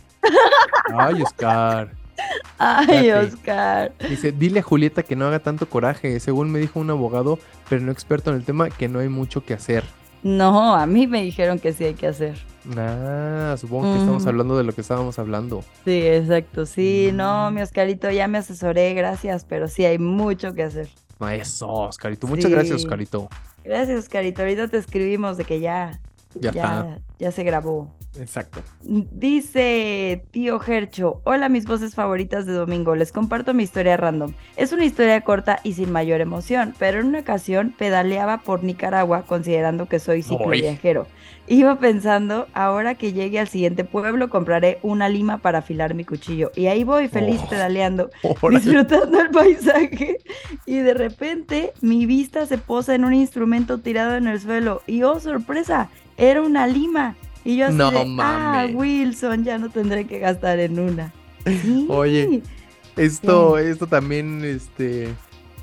Ay, 0.97 1.21
Oscar. 1.21 1.91
Ay. 2.57 3.11
Oscar. 3.11 3.91
Dice, 4.09 4.31
dile 4.31 4.59
a 4.59 4.63
Julieta 4.63 5.03
que 5.03 5.15
no 5.15 5.25
haga 5.27 5.39
tanto 5.39 5.67
coraje. 5.67 6.19
Según 6.19 6.51
me 6.51 6.59
dijo 6.59 6.79
un 6.79 6.89
abogado, 6.89 7.39
pero 7.69 7.81
no 7.81 7.91
experto 7.91 8.29
en 8.29 8.37
el 8.37 8.43
tema, 8.45 8.69
que 8.69 8.87
no 8.87 8.99
hay 8.99 9.09
mucho 9.09 9.43
que 9.43 9.53
hacer. 9.53 9.83
No, 10.23 10.75
a 10.75 10.85
mí 10.85 11.07
me 11.07 11.23
dijeron 11.23 11.57
que 11.57 11.73
sí 11.73 11.83
hay 11.85 11.95
que 11.95 12.07
hacer. 12.07 12.35
Ah, 12.77 13.55
supongo 13.57 13.91
que 13.93 13.99
estamos 13.99 14.25
hablando 14.27 14.55
de 14.55 14.63
lo 14.63 14.73
que 14.73 14.81
estábamos 14.81 15.17
hablando. 15.17 15.63
Sí, 15.83 15.99
exacto. 16.05 16.67
Sí, 16.67 17.09
no, 17.11 17.49
Mm. 17.49 17.55
mi 17.55 17.61
Oscarito, 17.63 18.11
ya 18.11 18.27
me 18.27 18.37
asesoré, 18.37 18.93
gracias, 18.93 19.45
pero 19.49 19.67
sí 19.67 19.83
hay 19.83 19.97
mucho 19.97 20.53
que 20.53 20.61
hacer. 20.63 20.89
Eso, 21.31 21.67
Oscarito. 21.67 22.27
Muchas 22.27 22.51
gracias. 22.51 22.77
Oscarito. 22.83 23.29
Gracias, 23.63 23.97
Oscarito. 23.99 24.41
Ahorita 24.43 24.67
te 24.67 24.77
escribimos 24.77 25.37
de 25.37 25.43
que 25.45 25.59
ya, 25.59 25.99
Ya. 26.35 26.99
Ya 27.19 27.31
se 27.31 27.43
grabó. 27.43 27.93
Exacto. 28.19 28.61
Dice 28.81 30.25
tío 30.31 30.59
Gercho, 30.59 31.21
hola 31.23 31.47
mis 31.47 31.65
voces 31.65 31.95
favoritas 31.95 32.45
de 32.45 32.53
domingo, 32.53 32.95
les 32.95 33.11
comparto 33.11 33.53
mi 33.53 33.63
historia 33.63 33.95
random. 33.95 34.33
Es 34.57 34.73
una 34.73 34.83
historia 34.85 35.21
corta 35.21 35.59
y 35.63 35.73
sin 35.73 35.91
mayor 35.91 36.19
emoción, 36.19 36.73
pero 36.77 36.99
en 36.99 37.07
una 37.07 37.19
ocasión 37.19 37.73
pedaleaba 37.77 38.39
por 38.39 38.63
Nicaragua 38.63 39.23
considerando 39.27 39.85
que 39.85 39.99
soy 39.99 40.23
cicloviajero. 40.23 41.07
Iba 41.47 41.79
pensando, 41.79 42.47
ahora 42.53 42.95
que 42.95 43.13
llegue 43.13 43.39
al 43.39 43.47
siguiente 43.47 43.83
pueblo 43.83 44.29
compraré 44.29 44.79
una 44.83 45.07
lima 45.07 45.37
para 45.37 45.59
afilar 45.59 45.93
mi 45.93 46.03
cuchillo. 46.05 46.51
Y 46.55 46.67
ahí 46.67 46.83
voy 46.83 47.07
feliz 47.07 47.41
Oh. 47.43 47.49
pedaleando, 47.49 48.09
disfrutando 48.51 49.19
el 49.21 49.29
paisaje. 49.29 50.17
Y 50.65 50.77
de 50.79 50.93
repente 50.93 51.73
mi 51.81 52.05
vista 52.05 52.45
se 52.45 52.57
posa 52.57 52.95
en 52.95 53.05
un 53.05 53.13
instrumento 53.13 53.79
tirado 53.79 54.15
en 54.15 54.27
el 54.27 54.39
suelo. 54.39 54.81
Y 54.87 55.03
oh, 55.03 55.19
sorpresa, 55.19 55.89
era 56.21 56.41
una 56.41 56.67
lima. 56.67 57.15
Y 57.43 57.57
yo 57.57 57.67
así 57.67 57.75
No 57.75 57.89
de, 57.91 58.15
ah. 58.19 58.67
Wilson, 58.71 59.43
ya 59.43 59.57
no 59.57 59.69
tendré 59.69 60.05
que 60.05 60.19
gastar 60.19 60.59
en 60.59 60.79
una. 60.79 61.11
Sí. 61.45 61.87
Oye. 61.89 62.43
Esto, 62.95 63.57
esto 63.57 63.87
también, 63.87 64.43
este, 64.43 65.09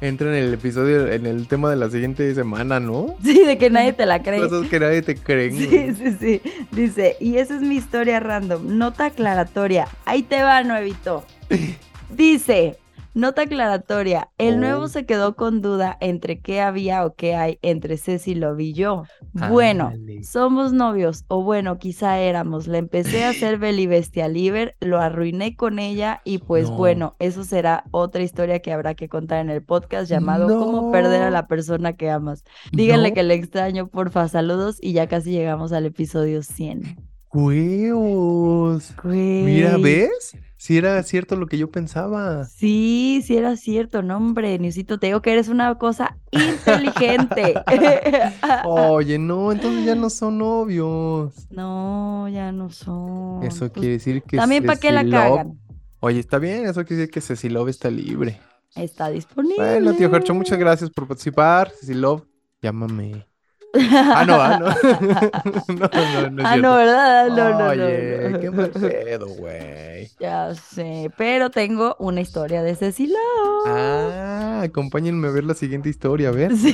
entra 0.00 0.28
en 0.28 0.44
el 0.44 0.54
episodio, 0.54 1.06
en 1.06 1.26
el 1.26 1.46
tema 1.46 1.70
de 1.70 1.76
la 1.76 1.90
siguiente 1.90 2.34
semana, 2.34 2.80
¿no? 2.80 3.14
Sí, 3.22 3.44
de 3.44 3.58
que 3.58 3.70
nadie 3.70 3.92
te 3.92 4.06
la 4.06 4.22
cree. 4.22 4.40
Cosas 4.40 4.68
que 4.68 4.80
nadie 4.80 5.02
te 5.02 5.14
cree. 5.14 5.50
Sí, 5.52 5.94
sí, 5.94 6.16
sí. 6.18 6.42
Dice, 6.72 7.16
y 7.20 7.36
esa 7.36 7.54
es 7.54 7.62
mi 7.62 7.76
historia 7.76 8.18
random. 8.18 8.78
Nota 8.78 9.06
aclaratoria. 9.06 9.86
Ahí 10.04 10.22
te 10.22 10.42
va, 10.42 10.64
nuevito. 10.64 11.24
Dice, 12.10 12.78
nota 13.14 13.42
aclaratoria. 13.42 14.30
El 14.38 14.54
Oh. 14.54 14.58
nuevo 14.58 14.88
se 14.88 15.06
quedó 15.06 15.34
con 15.36 15.60
duda 15.62 15.96
entre 16.00 16.40
qué 16.40 16.60
había 16.60 17.04
o 17.04 17.14
qué 17.14 17.34
hay 17.34 17.58
entre 17.62 17.96
Ceci 17.96 18.34
Love 18.34 18.60
y 18.60 18.72
yo. 18.72 19.04
Bueno, 19.32 19.92
somos 20.22 20.72
novios, 20.72 21.24
o 21.28 21.42
bueno, 21.42 21.78
quizá 21.78 22.18
éramos. 22.18 22.66
Le 22.66 22.78
empecé 22.78 23.24
a 23.24 23.30
hacer 23.30 23.58
Beli 23.58 23.86
Bestia 23.86 24.28
Liber, 24.28 24.76
lo 24.80 24.98
arruiné 25.00 25.56
con 25.56 25.78
ella 25.78 26.20
y 26.24 26.38
pues 26.38 26.70
No. 26.70 26.76
bueno, 26.76 27.16
eso 27.18 27.44
será 27.44 27.84
otra 27.90 28.22
historia 28.22 28.60
que 28.60 28.72
habrá 28.72 28.94
que 28.94 29.08
contar 29.08 29.40
en 29.40 29.50
el 29.50 29.62
podcast 29.62 30.08
llamado 30.10 30.46
¿Cómo 30.58 30.92
perder 30.92 31.22
a 31.22 31.30
la 31.30 31.46
persona 31.46 31.94
que 31.94 32.10
amas? 32.10 32.44
Díganle 32.72 33.10
No. 33.10 33.14
que 33.14 33.22
le 33.22 33.34
extraño, 33.34 33.88
porfa, 33.88 34.28
saludos 34.28 34.78
y 34.80 34.92
ya 34.92 35.06
casi 35.06 35.30
llegamos 35.30 35.72
al 35.72 35.86
episodio 35.86 36.42
100. 36.42 37.07
Huevos. 37.32 38.94
Mira, 39.04 39.72
Güey. 39.72 39.82
¿ves? 39.82 40.36
Si 40.56 40.76
era 40.76 41.00
cierto 41.04 41.36
lo 41.36 41.46
que 41.46 41.56
yo 41.56 41.70
pensaba. 41.70 42.44
Sí, 42.44 43.22
sí 43.24 43.36
era 43.36 43.56
cierto, 43.56 44.02
no 44.02 44.16
hombre, 44.16 44.58
Niusito, 44.58 44.98
te 44.98 45.06
digo 45.06 45.22
que 45.22 45.32
eres 45.32 45.48
una 45.48 45.76
cosa 45.76 46.18
inteligente. 46.32 47.54
Oye, 48.64 49.18
no, 49.18 49.52
entonces 49.52 49.84
ya 49.84 49.94
no 49.94 50.10
son 50.10 50.38
novios. 50.38 51.32
No, 51.50 52.28
ya 52.28 52.50
no 52.50 52.70
son. 52.70 53.44
Eso 53.44 53.60
Pues, 53.68 53.72
quiere 53.72 53.88
decir 53.90 54.22
que 54.22 54.36
También 54.36 54.66
para 54.66 54.80
qué 54.80 54.90
la 54.90 55.08
cagan. 55.08 55.60
Oye, 56.00 56.18
está 56.18 56.38
bien, 56.38 56.66
eso 56.66 56.84
quiere 56.84 57.02
decir 57.02 57.12
que 57.12 57.20
Ceci 57.20 57.48
Love 57.48 57.68
está 57.68 57.88
libre. 57.90 58.40
Está 58.74 59.10
disponible. 59.10 59.56
Bueno, 59.56 59.94
tío 59.94 60.10
Gercho, 60.10 60.34
muchas 60.34 60.58
gracias 60.58 60.90
por 60.90 61.06
participar. 61.06 61.70
Ceci 61.78 61.94
Love, 61.94 62.24
llámame. 62.62 63.26
Ah, 63.74 64.24
no, 64.26 64.34
ah, 64.40 64.58
no. 64.58 64.66
no, 65.68 65.88
no, 66.04 66.30
no 66.30 66.42
Ah, 66.46 66.56
no, 66.56 66.76
¿verdad? 66.76 67.28
No, 67.28 67.50
no, 67.50 67.58
no, 67.58 67.66
Oye, 67.68 68.30
no. 68.32 68.40
qué 68.40 68.50
mal 68.50 68.70
pedo, 68.70 69.28
güey. 69.28 70.10
Ya 70.20 70.54
sé, 70.54 71.10
pero 71.16 71.50
tengo 71.50 71.94
una 72.00 72.20
historia 72.20 72.62
de 72.62 72.74
Cecilia. 72.74 73.18
Ah, 73.66 74.62
acompáñenme 74.64 75.28
a 75.28 75.30
ver 75.30 75.44
la 75.44 75.54
siguiente 75.54 75.88
historia, 75.88 76.30
a 76.30 76.32
ver. 76.32 76.56
Sí, 76.56 76.72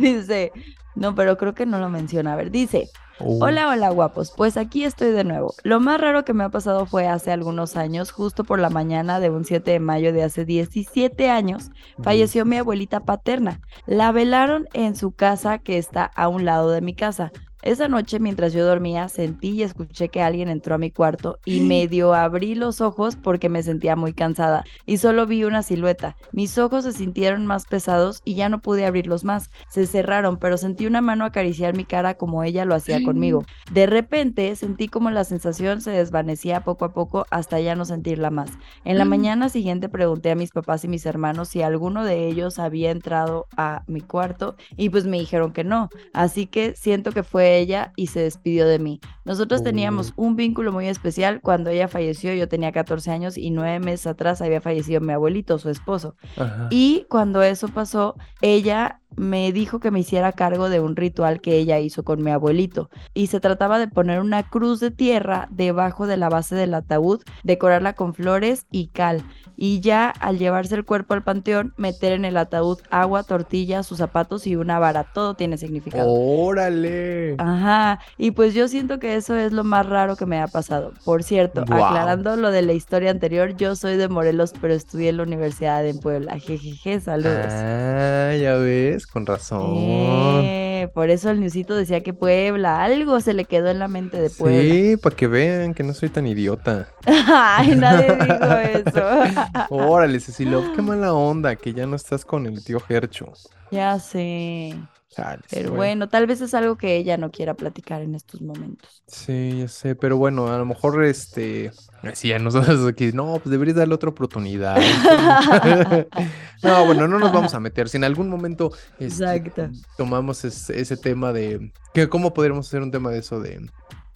dice. 0.00 0.52
No, 0.96 1.14
pero 1.14 1.36
creo 1.36 1.54
que 1.54 1.66
no 1.66 1.78
lo 1.78 1.88
menciona. 1.88 2.32
A 2.32 2.36
ver, 2.36 2.50
dice. 2.50 2.90
Oh. 3.18 3.42
Hola, 3.42 3.68
hola 3.70 3.88
guapos, 3.88 4.30
pues 4.36 4.58
aquí 4.58 4.84
estoy 4.84 5.10
de 5.10 5.24
nuevo. 5.24 5.54
Lo 5.62 5.80
más 5.80 5.98
raro 5.98 6.26
que 6.26 6.34
me 6.34 6.44
ha 6.44 6.50
pasado 6.50 6.84
fue 6.84 7.08
hace 7.08 7.32
algunos 7.32 7.74
años, 7.76 8.10
justo 8.10 8.44
por 8.44 8.58
la 8.58 8.68
mañana 8.68 9.20
de 9.20 9.30
un 9.30 9.46
7 9.46 9.70
de 9.70 9.80
mayo 9.80 10.12
de 10.12 10.22
hace 10.22 10.44
17 10.44 11.30
años, 11.30 11.70
falleció 12.02 12.44
mi 12.44 12.58
abuelita 12.58 13.00
paterna. 13.00 13.62
La 13.86 14.12
velaron 14.12 14.68
en 14.74 14.96
su 14.96 15.12
casa 15.12 15.56
que 15.58 15.78
está 15.78 16.04
a 16.04 16.28
un 16.28 16.44
lado 16.44 16.70
de 16.70 16.82
mi 16.82 16.94
casa. 16.94 17.32
Esa 17.66 17.88
noche 17.88 18.20
mientras 18.20 18.52
yo 18.52 18.64
dormía 18.64 19.08
sentí 19.08 19.48
y 19.48 19.64
escuché 19.64 20.08
que 20.08 20.22
alguien 20.22 20.48
entró 20.48 20.76
a 20.76 20.78
mi 20.78 20.92
cuarto 20.92 21.40
y 21.44 21.62
medio 21.62 22.14
abrí 22.14 22.54
los 22.54 22.80
ojos 22.80 23.16
porque 23.16 23.48
me 23.48 23.60
sentía 23.64 23.96
muy 23.96 24.12
cansada 24.12 24.62
y 24.86 24.98
solo 24.98 25.26
vi 25.26 25.42
una 25.42 25.64
silueta. 25.64 26.14
Mis 26.30 26.58
ojos 26.58 26.84
se 26.84 26.92
sintieron 26.92 27.44
más 27.44 27.66
pesados 27.66 28.22
y 28.24 28.36
ya 28.36 28.48
no 28.48 28.62
pude 28.62 28.86
abrirlos 28.86 29.24
más. 29.24 29.50
Se 29.68 29.88
cerraron, 29.88 30.36
pero 30.36 30.58
sentí 30.58 30.86
una 30.86 31.00
mano 31.00 31.24
acariciar 31.24 31.74
mi 31.74 31.84
cara 31.84 32.14
como 32.14 32.44
ella 32.44 32.64
lo 32.64 32.76
hacía 32.76 33.02
conmigo. 33.02 33.44
De 33.72 33.86
repente 33.86 34.54
sentí 34.54 34.86
como 34.86 35.10
la 35.10 35.24
sensación 35.24 35.80
se 35.80 35.90
desvanecía 35.90 36.60
poco 36.60 36.84
a 36.84 36.92
poco 36.92 37.26
hasta 37.30 37.58
ya 37.58 37.74
no 37.74 37.84
sentirla 37.84 38.30
más. 38.30 38.52
En 38.84 38.96
la 38.96 39.04
mañana 39.04 39.48
siguiente 39.48 39.88
pregunté 39.88 40.30
a 40.30 40.36
mis 40.36 40.52
papás 40.52 40.84
y 40.84 40.88
mis 40.88 41.04
hermanos 41.04 41.48
si 41.48 41.62
alguno 41.62 42.04
de 42.04 42.28
ellos 42.28 42.60
había 42.60 42.92
entrado 42.92 43.48
a 43.56 43.82
mi 43.88 44.02
cuarto 44.02 44.54
y 44.76 44.88
pues 44.90 45.04
me 45.04 45.18
dijeron 45.18 45.52
que 45.52 45.64
no. 45.64 45.90
Así 46.12 46.46
que 46.46 46.76
siento 46.76 47.10
que 47.10 47.24
fue 47.24 47.55
ella 47.56 47.92
y 47.96 48.08
se 48.08 48.20
despidió 48.20 48.66
de 48.66 48.78
mí. 48.78 49.00
Nosotros 49.24 49.62
teníamos 49.62 50.12
un 50.16 50.36
vínculo 50.36 50.72
muy 50.72 50.88
especial. 50.88 51.40
Cuando 51.40 51.70
ella 51.70 51.88
falleció 51.88 52.32
yo 52.34 52.48
tenía 52.48 52.72
14 52.72 53.10
años 53.10 53.38
y 53.38 53.50
nueve 53.50 53.80
meses 53.80 54.06
atrás 54.06 54.42
había 54.42 54.60
fallecido 54.60 55.00
mi 55.00 55.12
abuelito, 55.12 55.58
su 55.58 55.70
esposo. 55.70 56.16
Ajá. 56.36 56.68
Y 56.70 57.06
cuando 57.08 57.42
eso 57.42 57.68
pasó, 57.68 58.16
ella 58.40 59.00
me 59.16 59.52
dijo 59.52 59.80
que 59.80 59.90
me 59.90 60.00
hiciera 60.00 60.32
cargo 60.32 60.68
de 60.68 60.80
un 60.80 60.96
ritual 60.96 61.40
que 61.40 61.56
ella 61.56 61.78
hizo 61.78 62.04
con 62.04 62.22
mi 62.22 62.30
abuelito. 62.30 62.90
Y 63.14 63.28
se 63.28 63.40
trataba 63.40 63.78
de 63.78 63.88
poner 63.88 64.20
una 64.20 64.42
cruz 64.48 64.80
de 64.80 64.90
tierra 64.90 65.48
debajo 65.50 66.06
de 66.06 66.16
la 66.16 66.28
base 66.28 66.54
del 66.54 66.74
ataúd, 66.74 67.22
decorarla 67.44 67.94
con 67.94 68.14
flores 68.14 68.66
y 68.70 68.88
cal. 68.88 69.22
Y 69.58 69.80
ya 69.80 70.10
al 70.10 70.38
llevarse 70.38 70.74
el 70.74 70.84
cuerpo 70.84 71.14
al 71.14 71.24
panteón, 71.24 71.72
meter 71.78 72.12
en 72.12 72.26
el 72.26 72.36
ataúd 72.36 72.78
agua, 72.90 73.22
tortilla, 73.22 73.82
sus 73.82 73.98
zapatos 73.98 74.46
y 74.46 74.54
una 74.54 74.78
vara. 74.78 75.04
Todo 75.14 75.34
tiene 75.34 75.56
significado. 75.56 76.10
Órale. 76.10 77.36
Ajá, 77.38 78.00
y 78.18 78.32
pues 78.32 78.52
yo 78.52 78.68
siento 78.68 78.98
que 78.98 79.16
eso 79.16 79.34
es 79.34 79.52
lo 79.52 79.64
más 79.64 79.86
raro 79.86 80.16
que 80.16 80.26
me 80.26 80.40
ha 80.40 80.46
pasado. 80.48 80.92
Por 81.04 81.22
cierto, 81.22 81.62
aclarando 81.62 82.36
lo 82.36 82.50
de 82.50 82.62
la 82.62 82.74
historia 82.74 83.10
anterior, 83.10 83.56
yo 83.56 83.76
soy 83.76 83.96
de 83.96 84.08
Morelos, 84.08 84.52
pero 84.60 84.74
estudié 84.74 85.08
en 85.08 85.16
la 85.18 85.22
Universidad 85.22 85.86
en 85.86 86.00
Puebla. 86.00 86.38
Jejeje, 86.38 87.00
saludos. 87.00 87.46
Ah, 87.48 88.34
ya 88.38 88.56
ves, 88.56 88.95
con 89.04 89.26
razón. 89.26 90.40
Eh, 90.44 90.88
por 90.94 91.10
eso 91.10 91.28
el 91.30 91.40
newsito 91.40 91.74
decía 91.74 92.02
que 92.02 92.14
Puebla, 92.14 92.82
algo 92.82 93.20
se 93.20 93.34
le 93.34 93.44
quedó 93.44 93.68
en 93.68 93.78
la 93.80 93.88
mente 93.88 94.18
de 94.20 94.30
Puebla. 94.30 94.60
Sí, 94.62 94.96
para 94.96 95.14
que 95.16 95.26
vean 95.26 95.74
que 95.74 95.82
no 95.82 95.92
soy 95.92 96.08
tan 96.08 96.26
idiota. 96.26 96.88
Ay, 97.06 97.74
nadie 97.76 98.16
dijo 98.16 98.88
eso. 98.88 99.66
Órale, 99.70 100.20
Cecilio, 100.20 100.72
qué 100.74 100.80
mala 100.80 101.12
onda 101.12 101.56
que 101.56 101.74
ya 101.74 101.86
no 101.86 101.96
estás 101.96 102.24
con 102.24 102.46
el 102.46 102.64
tío 102.64 102.80
Gercho. 102.80 103.32
ya 103.70 103.98
sé. 103.98 104.74
Chales, 105.16 105.46
Pero 105.50 105.72
bueno, 105.72 106.08
tal 106.10 106.26
vez 106.26 106.42
es 106.42 106.52
algo 106.52 106.76
que 106.76 106.96
ella 106.96 107.16
no 107.16 107.30
quiera 107.30 107.54
platicar 107.54 108.02
en 108.02 108.14
estos 108.14 108.42
momentos. 108.42 109.02
Sí, 109.06 109.60
ya 109.60 109.68
sé, 109.68 109.94
pero 109.94 110.18
bueno, 110.18 110.52
a 110.52 110.58
lo 110.58 110.66
mejor 110.66 111.02
este. 111.04 111.70
Sí, 112.12 112.32
a 112.32 112.38
nosotros 112.38 112.86
aquí, 112.88 113.12
no, 113.12 113.34
pues 113.38 113.50
deberías 113.50 113.76
darle 113.76 113.94
otra 113.94 114.10
oportunidad. 114.10 114.76
no, 116.62 116.86
bueno, 116.86 117.08
no 117.08 117.18
nos 117.18 117.32
vamos 117.32 117.54
a 117.54 117.60
meter. 117.60 117.88
Si 117.88 117.96
en 117.96 118.04
algún 118.04 118.28
momento 118.28 118.72
este, 118.98 119.70
tomamos 119.96 120.44
es- 120.44 120.68
ese 120.70 120.96
tema 120.98 121.32
de. 121.32 121.72
que 121.94 122.08
¿Cómo 122.08 122.34
podríamos 122.34 122.66
hacer 122.66 122.82
un 122.82 122.90
tema 122.90 123.10
de 123.10 123.18
eso 123.20 123.40
de. 123.40 123.66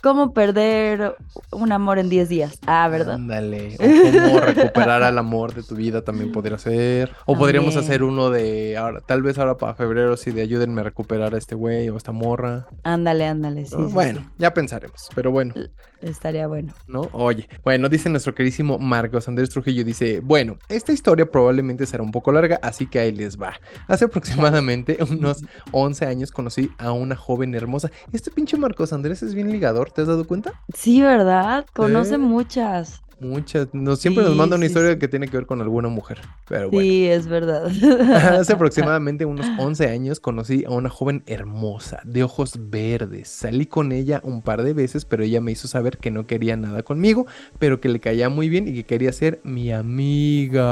¿Cómo 0.02 0.32
perder 0.32 1.16
un 1.52 1.72
amor 1.72 1.98
en 1.98 2.08
10 2.08 2.28
días? 2.28 2.58
Ah, 2.66 2.88
¿verdad? 2.88 3.14
Ándale. 3.14 3.76
O 3.76 4.28
cómo 4.28 4.40
recuperar 4.40 5.02
al 5.02 5.18
amor 5.18 5.54
de 5.54 5.62
tu 5.62 5.74
vida 5.74 6.02
también 6.02 6.32
podría 6.32 6.58
ser. 6.58 7.12
O 7.26 7.36
podríamos 7.36 7.76
hacer 7.76 8.02
uno 8.02 8.30
de. 8.30 8.76
Ahora, 8.76 9.00
tal 9.00 9.22
vez 9.22 9.38
ahora 9.38 9.56
para 9.56 9.74
febrero, 9.74 10.16
sí, 10.16 10.30
de 10.30 10.42
ayúdenme 10.42 10.80
a 10.80 10.84
recuperar 10.84 11.34
a 11.34 11.38
este 11.38 11.54
güey 11.54 11.88
o 11.90 11.94
a 11.94 11.96
esta 11.98 12.12
morra. 12.12 12.66
Ándale, 12.82 13.26
ándale. 13.26 13.66
Sí, 13.66 13.76
¿no? 13.76 13.88
sí, 13.88 13.94
bueno, 13.94 14.20
sí. 14.20 14.26
ya 14.38 14.54
pensaremos. 14.54 15.08
Pero 15.14 15.30
bueno. 15.30 15.54
Estaría 16.00 16.46
bueno. 16.46 16.72
¿no? 16.86 17.08
Oye, 17.12 17.48
bueno, 17.64 17.88
dice 17.88 18.08
nuestro 18.08 18.34
queridísimo 18.34 18.78
Marcos 18.78 19.28
Andrés 19.28 19.50
Trujillo, 19.50 19.84
dice, 19.84 20.20
bueno, 20.20 20.58
esta 20.68 20.92
historia 20.92 21.30
probablemente 21.30 21.86
será 21.86 22.02
un 22.02 22.10
poco 22.10 22.32
larga, 22.32 22.58
así 22.62 22.86
que 22.86 22.98
ahí 22.98 23.12
les 23.12 23.40
va. 23.40 23.54
Hace 23.86 24.06
aproximadamente 24.06 24.98
unos 25.10 25.44
11 25.72 26.06
años 26.06 26.30
conocí 26.30 26.70
a 26.78 26.92
una 26.92 27.16
joven 27.16 27.54
hermosa. 27.54 27.90
Este 28.12 28.30
pinche 28.30 28.56
Marcos 28.56 28.92
Andrés 28.92 29.22
es 29.22 29.34
bien 29.34 29.50
ligador, 29.52 29.90
¿te 29.90 30.02
has 30.02 30.08
dado 30.08 30.26
cuenta? 30.26 30.52
Sí, 30.74 31.00
¿verdad? 31.00 31.66
Conoce 31.74 32.14
¿Eh? 32.14 32.18
muchas. 32.18 33.02
Muchas, 33.20 33.68
nos, 33.72 34.00
siempre 34.00 34.24
nos 34.24 34.35
manda 34.35 34.56
una 34.56 34.64
sí, 34.64 34.70
historia 34.70 34.92
sí. 34.92 34.98
que 34.98 35.06
tiene 35.06 35.28
que 35.28 35.37
ver 35.37 35.44
con 35.46 35.61
alguna 35.61 35.88
mujer, 35.88 36.20
pero 36.48 36.70
bueno. 36.70 36.88
Sí, 36.88 37.06
es 37.06 37.26
verdad. 37.26 37.66
Hace 38.40 38.54
aproximadamente 38.54 39.24
unos 39.26 39.46
11 39.59 39.88
años 39.88 40.20
conocí 40.20 40.64
a 40.64 40.70
una 40.70 40.88
joven 40.88 41.22
hermosa, 41.26 42.00
de 42.04 42.24
ojos 42.24 42.59
verdes. 42.70 43.28
Salí 43.28 43.66
con 43.66 43.92
ella 43.92 44.20
un 44.24 44.40
par 44.40 44.62
de 44.62 44.72
veces, 44.72 45.04
pero 45.04 45.22
ella 45.22 45.40
me 45.40 45.52
hizo 45.52 45.68
saber 45.68 45.98
que 45.98 46.11
no 46.11 46.26
quería 46.26 46.56
nada 46.56 46.83
conmigo, 46.83 47.26
pero 47.59 47.80
que 47.80 47.90
le 47.90 48.00
caía 48.00 48.30
muy 48.30 48.48
bien 48.48 48.68
y 48.68 48.72
que 48.72 48.85
quería 48.85 49.12
ser 49.12 49.40
mi 49.44 49.70
amiga. 49.70 50.62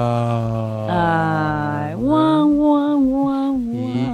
Ay, 0.89 1.95
guau, 1.97 2.49
guau, 2.49 3.05
guau, 3.05 3.59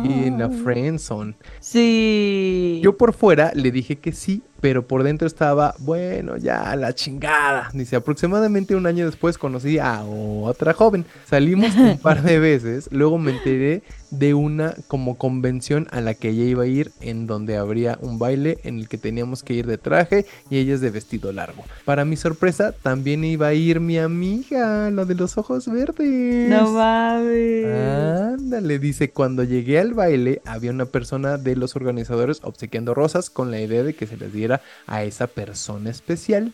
Y, 0.05 0.27
en 0.27 0.39
la 0.39 0.51
friendzone. 0.51 1.37
Sí. 1.61 2.81
Yo 2.83 2.97
por 2.97 3.13
fuera 3.13 3.53
le 3.55 3.71
dije 3.71 3.97
que 3.97 4.13
sí, 4.13 4.43
pero 4.65 4.87
por 4.87 5.03
dentro 5.03 5.27
estaba, 5.27 5.75
bueno, 5.79 6.39
ya 6.39 6.75
la 6.75 6.95
chingada. 6.95 7.69
Dice, 7.75 7.97
aproximadamente 7.97 8.75
un 8.75 8.87
año 8.87 9.05
después 9.05 9.37
conocí 9.37 9.79
a 9.79 10.03
otra 10.03 10.73
joven. 10.73 11.05
Salimos 11.27 11.77
un 11.77 11.99
par 11.99 12.23
de 12.23 12.39
veces, 12.39 12.89
luego 12.91 13.19
me 13.19 13.33
enteré 13.33 13.83
de 14.19 14.35
una 14.35 14.75
como 14.89 15.17
convención 15.17 15.87
a 15.91 16.01
la 16.01 16.15
que 16.15 16.31
ella 16.31 16.45
iba 16.45 16.65
a 16.65 16.67
ir, 16.67 16.93
en 17.01 17.27
donde 17.27 17.57
habría 17.57 17.99
un 18.01 18.19
baile 18.19 18.59
en 18.65 18.79
el 18.79 18.89
que 18.89 18.99
teníamos 18.99 19.43
que 19.43 19.55
ir 19.55 19.67
de 19.67 19.79
traje 19.79 20.27
y 20.51 20.59
ella 20.59 20.75
es 20.75 20.81
de 20.81 20.91
vestido 20.91 21.33
largo. 21.33 21.65
Para 21.85 22.05
mi 22.05 22.17
sorpresa, 22.17 22.73
también 22.73 23.25
iba 23.25 23.49
a 23.49 23.55
ir 23.55 23.81
mi 23.81 23.99
amiga, 23.99 24.91
la 24.91 25.05
de 25.05 25.15
los 25.15 25.39
ojos 25.39 25.71
verdes. 25.71 26.51
No 26.51 26.73
mames. 26.73 27.67
Ándale, 27.67 28.79
dice, 28.79 29.11
cuando 29.11 29.45
llegué 29.45 29.79
al 29.79 29.95
baile 29.95 30.43
había 30.45 30.71
una 30.71 30.87
persona 30.87 31.39
de 31.39 31.57
los 31.57 31.77
organizadores 31.77 32.41
obsequiando 32.43 32.95
rosas 32.95 33.31
con 33.31 33.51
la 33.51 33.61
idea 33.61 33.83
de 33.83 33.95
que 33.95 34.07
se 34.07 34.17
les 34.17 34.33
diera 34.33 34.61
a 34.87 35.05
esa 35.05 35.27
persona 35.27 35.91
especial. 35.91 36.53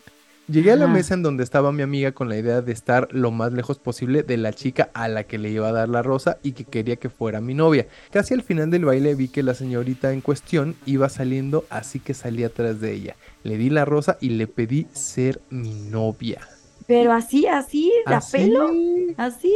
Llegué 0.50 0.72
a 0.72 0.76
la 0.76 0.86
Ajá. 0.86 0.94
mesa 0.94 1.14
en 1.14 1.22
donde 1.22 1.44
estaba 1.44 1.70
mi 1.70 1.82
amiga 1.82 2.12
con 2.12 2.28
la 2.28 2.36
idea 2.36 2.60
de 2.60 2.72
estar 2.72 3.08
lo 3.12 3.30
más 3.30 3.52
lejos 3.52 3.78
posible 3.78 4.22
de 4.22 4.36
la 4.36 4.52
chica 4.52 4.90
a 4.94 5.06
la 5.06 5.24
que 5.24 5.38
le 5.38 5.50
iba 5.50 5.68
a 5.68 5.72
dar 5.72 5.88
la 5.88 6.02
rosa 6.02 6.38
y 6.42 6.52
que 6.52 6.64
quería 6.64 6.96
que 6.96 7.08
fuera 7.08 7.40
mi 7.40 7.54
novia. 7.54 7.86
Casi 8.10 8.34
al 8.34 8.42
final 8.42 8.70
del 8.70 8.84
baile 8.84 9.14
vi 9.14 9.28
que 9.28 9.42
la 9.42 9.54
señorita 9.54 10.12
en 10.12 10.22
cuestión 10.22 10.74
iba 10.86 11.08
saliendo, 11.08 11.64
así 11.70 12.00
que 12.00 12.14
salí 12.14 12.42
atrás 12.42 12.80
de 12.80 12.92
ella. 12.92 13.16
Le 13.44 13.58
di 13.58 13.70
la 13.70 13.84
rosa 13.84 14.16
y 14.20 14.30
le 14.30 14.46
pedí 14.48 14.86
ser 14.92 15.40
mi 15.50 15.72
novia. 15.74 16.40
Pero 16.86 17.12
así, 17.12 17.46
así, 17.46 17.92
de 18.06 18.14
¿Así? 18.14 18.36
pelo, 18.38 18.70
así. 19.18 19.54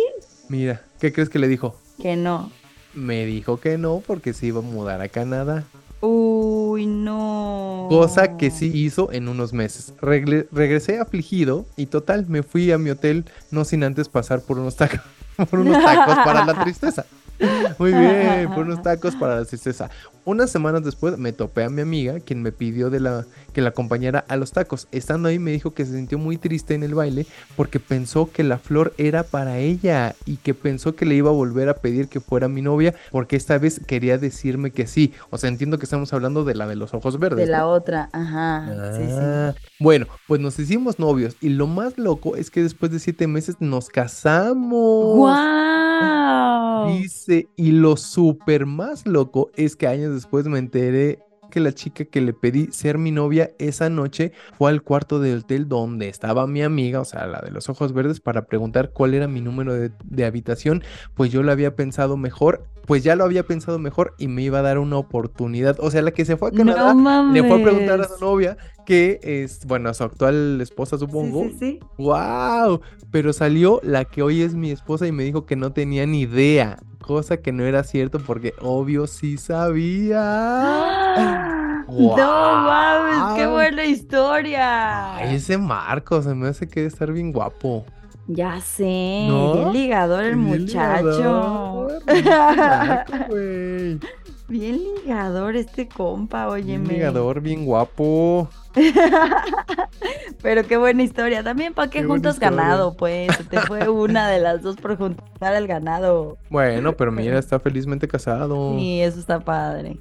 Mira, 0.49 0.83
¿qué 1.01 1.13
crees 1.13 1.29
que 1.29 1.41
le 1.41 1.49
dijo? 1.49 1.77
Que 2.01 2.15
no. 2.15 2.53
Me 2.95 3.27
dijo 3.27 3.59
que 3.59 3.79
no 3.79 4.01
porque 4.07 4.33
se 4.33 4.47
iba 4.47 4.61
a 4.61 4.63
mudar 4.63 5.01
a 5.01 5.09
Canadá. 5.09 5.65
Uy, 6.07 6.87
no. 6.87 7.87
Cosa 7.89 8.37
que 8.37 8.51
sí 8.51 8.71
hizo 8.75 9.11
en 9.11 9.27
unos 9.29 9.55
meses. 9.55 9.95
Regresé 10.03 10.99
afligido 10.99 11.65
y 11.77 11.87
total, 11.87 12.27
me 12.29 12.43
fui 12.43 12.73
a 12.73 12.79
mi 12.79 12.91
hotel 12.91 13.25
no 13.51 13.65
sin 13.65 13.85
antes 13.85 14.11
pasar 14.11 14.43
por 14.43 14.59
unos 14.59 14.77
tacos, 14.77 15.01
por 15.51 15.61
unos 15.61 15.83
tacos 15.83 16.17
para 16.17 16.45
la 16.45 16.63
tristeza. 16.63 17.07
Muy 17.79 17.93
bien, 17.93 18.49
por 18.55 18.65
unos 18.65 18.83
tacos 18.83 19.17
para 19.17 19.37
la 19.37 19.45
tristeza. 19.45 19.91
Unas 20.27 20.51
semanas 20.51 20.83
después 20.85 21.19
me 21.19 21.33
topé 21.33 21.65
a 21.65 21.71
mi 21.71 21.83
amiga, 21.83 22.19
quien 22.21 22.41
me 22.41 22.51
pidió 22.51 22.89
de 22.89 22.99
la, 22.99 23.27
que 23.53 23.61
la 23.61 23.71
acompañara 23.71 24.25
a 24.29 24.37
los 24.37 24.53
tacos. 24.53 24.89
Estando 24.91 25.29
ahí 25.29 25.39
me 25.39 25.51
dijo 25.51 25.75
que 25.75 25.85
se 25.85 25.93
sintió 25.93 26.17
muy 26.17 26.39
triste 26.39 26.75
en 26.75 26.83
el 26.83 26.95
baile 26.95 27.27
porque 27.57 27.79
pensó 27.79 28.31
que 28.33 28.43
la 28.43 28.59
flor 28.59 28.95
era 28.97 29.23
para 29.25 29.59
ella 29.59 30.15
y 30.25 30.37
que 30.39 30.55
pensó 30.55 30.95
que 30.97 31.05
le 31.05 31.15
iba 31.15 31.29
a 31.29 31.35
volver 31.35 31.69
a 31.69 31.75
pedir 31.75 32.09
que 32.09 32.21
fuera 32.21 32.49
mi 32.49 32.63
novia 32.63 32.95
porque 33.11 33.37
esta 33.37 33.59
vez 33.59 33.81
quería 33.87 34.17
decirme 34.17 34.71
que 34.71 34.87
sí. 34.87 35.13
O 35.29 35.37
sea, 35.37 35.51
entiendo 35.51 35.79
que 35.79 35.85
estamos 35.85 36.13
hablando 36.15 36.45
de 36.45 36.55
la 36.55 36.67
de 36.67 36.77
los 36.77 36.95
ojos 36.95 37.19
verdes. 37.19 37.45
De 37.45 37.53
la 37.53 37.61
¿no? 37.61 37.73
otra, 37.73 38.09
ajá. 38.13 38.95
Sí, 38.97 39.03
sí. 39.07 39.13
Ah, 39.21 39.55
Bueno, 39.79 40.07
pues 40.27 40.41
nos 40.41 40.59
hicimos 40.59 40.99
novios 40.99 41.37
y 41.43 41.51
lo 41.51 41.67
más 41.67 41.99
loco 41.99 42.37
es 42.37 42.51
que 42.51 42.63
después 42.63 42.91
de 42.91 42.99
siete 42.99 43.27
meses 43.27 43.57
nos 43.61 43.91
casamos. 43.91 45.17
¡Guau! 45.17 46.89
Dice, 46.89 47.24
y 47.29 47.73
lo 47.73 47.97
súper 47.97 48.67
más 48.67 49.07
loco 49.07 49.51
es 49.57 49.77
que 49.77 49.87
años 49.87 50.15
después 50.15 50.47
me 50.47 50.59
enteré 50.59 51.21
que 51.51 51.61
la 51.61 51.73
chica 51.73 52.05
que 52.05 52.21
le 52.21 52.33
pedí 52.33 52.69
ser 52.73 52.99
mi 52.99 53.13
novia 53.13 53.53
esa 53.59 53.89
noche 53.89 54.33
fue 54.59 54.71
al 54.71 54.83
cuarto 54.83 55.21
del 55.21 55.39
hotel 55.39 55.69
donde 55.69 56.09
estaba 56.09 56.49
mi 56.49 56.63
amiga, 56.63 57.01
o 57.01 57.05
sea, 57.05 57.29
la 57.29 57.41
de 57.43 57.53
los 57.53 57.69
ojos 57.69 57.93
verdes, 57.93 58.19
para 58.19 58.47
preguntar 58.47 58.91
cuál 58.91 59.15
era 59.15 59.29
mi 59.29 59.41
número 59.41 59.73
de, 59.73 59.93
de 60.05 60.25
habitación, 60.25 60.83
pues 61.15 61.31
yo 61.31 61.45
lo 61.45 61.53
había 61.53 61.77
pensado 61.77 62.17
mejor, 62.17 62.67
pues 62.87 63.05
ya 63.05 63.15
lo 63.15 63.23
había 63.23 63.45
pensado 63.45 63.79
mejor 63.79 64.15
y 64.19 64.27
me 64.27 64.43
iba 64.43 64.59
a 64.59 64.63
dar 64.63 64.79
una 64.79 64.97
oportunidad. 64.97 65.77
O 65.79 65.93
sea, 65.93 66.03
la 66.03 66.11
que 66.11 66.25
se 66.25 66.37
fue 66.37 66.49
a 66.49 66.53
Canadá 66.53 66.93
No 66.93 67.33
le 67.33 67.43
fue 67.45 67.61
a 67.61 67.63
preguntar 67.63 68.01
a 68.01 68.09
su 68.09 68.25
novia, 68.25 68.57
que 68.85 69.21
es, 69.23 69.65
bueno, 69.67 69.89
a 69.91 69.95
su 69.95 70.03
actual 70.03 70.61
esposa, 70.61 70.99
supongo. 70.99 71.45
Sí, 71.45 71.51
sí, 71.51 71.59
sí. 71.59 71.81
¡Wow! 71.99 72.81
Pero 73.11 73.33
salió 73.33 73.81
la 73.85 74.05
que 74.05 74.23
hoy 74.23 74.43
es 74.43 74.55
mi 74.55 74.71
esposa 74.71 75.07
y 75.07 75.13
me 75.13 75.23
dijo 75.25 75.47
que 75.47 75.57
no 75.57 75.73
tenía 75.73 76.05
ni 76.05 76.23
idea. 76.23 76.79
Cosa 77.05 77.37
que 77.37 77.53
no 77.53 77.65
era 77.65 77.85
cierto 77.85 78.19
porque 78.19 78.55
obvio 78.63 79.07
sí 79.07 79.37
sabía. 79.37 80.23
¡Ah! 80.23 81.85
No 81.87 82.17
mames, 82.17 83.37
qué 83.37 83.47
buena 83.47 83.85
historia. 83.85 85.17
Ay, 85.17 85.35
ese 85.37 85.59
Marco 85.59 86.23
se 86.23 86.35
me 86.35 86.49
hace 86.49 86.67
que 86.67 86.81
debe 86.81 86.89
estar 86.89 87.13
bien 87.13 87.31
guapo. 87.31 87.85
Ya 88.27 88.59
sé, 88.63 89.27
¿No? 89.29 89.53
bien 89.53 89.73
ligador 89.75 90.25
el 90.25 90.37
Bien 90.37 90.61
muchacho. 90.63 91.89
ligador, 92.07 92.25
Marco, 92.25 93.13
güey. 93.29 94.01
Bien 94.47 94.79
ligador 94.79 95.57
este 95.57 95.89
compa, 95.89 96.45
Bien 96.55 96.83
óyeme. 96.83 96.93
ligador, 96.95 97.41
bien 97.41 97.65
guapo. 97.65 98.49
Pero 100.43 100.67
qué 100.67 100.77
buena 100.77 101.03
historia. 101.03 101.43
También, 101.43 101.73
¿para 101.73 101.89
qué, 101.91 102.01
historia. 102.01 102.51
ganado? 102.51 102.95
Pues 102.97 103.29
te 103.49 103.61
fue 103.61 103.89
una 103.89 104.29
de 104.29 104.41
las 104.41 104.63
dos 104.63 104.77
por 104.77 104.97
juntar 104.97 105.55
el 105.55 105.67
ganado. 105.67 106.37
Bueno, 106.51 106.95
pero 106.95 107.11
mira, 107.13 107.39
está 107.39 107.59
felizmente 107.59 108.07
casado. 108.07 108.79
Y 108.79 109.01
eso 109.01 109.19
está 109.19 109.41
padre. 109.41 109.99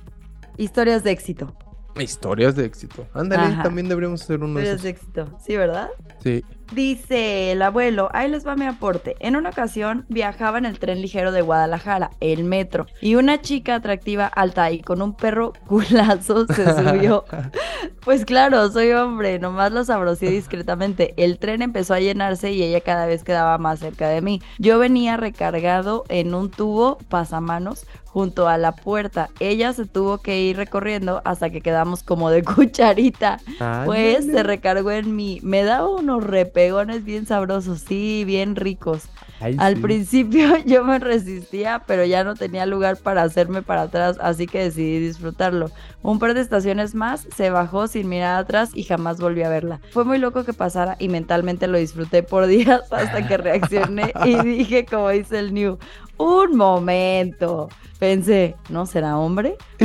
Historias 0.57 1.03
de 1.03 1.11
éxito. 1.11 1.53
Historias 1.97 2.55
de 2.55 2.65
éxito. 2.65 3.07
Ándale, 3.13 3.43
Ajá. 3.43 3.63
también 3.63 3.87
deberíamos 3.87 4.21
hacer 4.23 4.41
uno 4.43 4.59
de 4.59 4.65
Historias 4.65 4.73
esos. 4.73 4.83
de 4.83 4.89
éxito. 4.89 5.37
Sí, 5.45 5.55
¿verdad? 5.57 5.89
Sí. 6.21 6.43
Dice 6.73 7.51
el 7.51 7.61
abuelo, 7.61 8.09
ahí 8.13 8.27
les 8.29 8.47
va 8.47 8.55
mi 8.55 8.65
aporte. 8.65 9.15
En 9.19 9.35
una 9.35 9.49
ocasión 9.49 10.05
viajaba 10.09 10.57
en 10.57 10.65
el 10.65 10.79
tren 10.79 11.01
ligero 11.01 11.31
de 11.31 11.43
Guadalajara, 11.43 12.09
el 12.19 12.43
metro, 12.43 12.87
y 12.99 13.13
una 13.13 13.41
chica 13.41 13.75
atractiva, 13.75 14.25
alta 14.25 14.71
y 14.71 14.81
con 14.81 15.03
un 15.03 15.15
perro 15.15 15.53
culazo 15.67 16.47
se 16.47 16.65
subió. 16.65 17.25
Pues 18.03 18.25
claro, 18.25 18.69
soy 18.69 18.91
hombre, 18.91 19.39
nomás 19.39 19.71
la 19.71 19.83
sabrosé 19.85 20.29
discretamente. 20.29 21.13
El 21.17 21.37
tren 21.39 21.61
empezó 21.61 21.93
a 21.93 21.99
llenarse 21.99 22.51
y 22.51 22.61
ella 22.61 22.81
cada 22.81 23.05
vez 23.05 23.23
quedaba 23.23 23.57
más 23.57 23.79
cerca 23.79 24.09
de 24.09 24.21
mí. 24.21 24.41
Yo 24.59 24.77
venía 24.79 25.17
recargado 25.17 26.03
en 26.09 26.33
un 26.35 26.49
tubo 26.51 26.97
pasamanos 27.09 27.85
junto 28.05 28.47
a 28.47 28.57
la 28.59 28.73
puerta. 28.73 29.29
Ella 29.39 29.73
se 29.73 29.85
tuvo 29.85 30.19
que 30.19 30.39
ir 30.41 30.55
recorriendo 30.57 31.21
hasta 31.25 31.49
que 31.49 31.61
quedamos 31.61 32.03
como 32.03 32.29
de 32.29 32.43
cucharita. 32.55 33.39
Pues 33.85 34.25
se 34.25 34.43
recargó 34.43 34.91
en 34.91 35.15
mí. 35.15 35.39
Me 35.41 35.63
daba 35.63 35.87
unos 35.89 36.23
repegones 36.23 37.03
bien 37.05 37.25
sabrosos, 37.25 37.81
sí, 37.81 38.23
bien 38.25 38.55
ricos. 38.55 39.09
Ay, 39.39 39.55
Al 39.57 39.75
sí. 39.75 39.81
principio 39.81 40.57
yo 40.65 40.83
me 40.83 40.99
resistía, 40.99 41.83
pero 41.87 42.05
ya 42.05 42.23
no 42.23 42.35
tenía 42.35 42.65
lugar 42.65 42.97
para 42.97 43.23
hacerme 43.23 43.61
para 43.63 43.83
atrás, 43.83 44.17
así 44.21 44.45
que 44.45 44.59
decidí 44.59 44.99
disfrutarlo. 44.99 45.71
Un 46.03 46.19
par 46.19 46.33
de 46.33 46.41
estaciones 46.41 46.93
más, 46.95 47.27
se 47.35 47.49
bajó 47.49 47.72
sin 47.87 48.09
mirar 48.09 48.39
atrás 48.39 48.71
y 48.73 48.83
jamás 48.83 49.19
volví 49.19 49.43
a 49.43 49.49
verla. 49.49 49.79
Fue 49.91 50.05
muy 50.05 50.17
loco 50.17 50.43
que 50.43 50.53
pasara 50.53 50.95
y 50.99 51.09
mentalmente 51.09 51.67
lo 51.67 51.77
disfruté 51.77 52.23
por 52.23 52.47
días 52.47 52.81
hasta 52.91 53.27
que 53.27 53.37
reaccioné 53.37 54.13
y 54.25 54.35
dije, 54.43 54.85
como 54.85 55.09
dice 55.09 55.39
el 55.39 55.53
New, 55.53 55.77
un 56.17 56.55
momento. 56.55 57.69
Pensé, 57.99 58.55
¿no 58.69 58.85
será 58.85 59.17
hombre? 59.17 59.55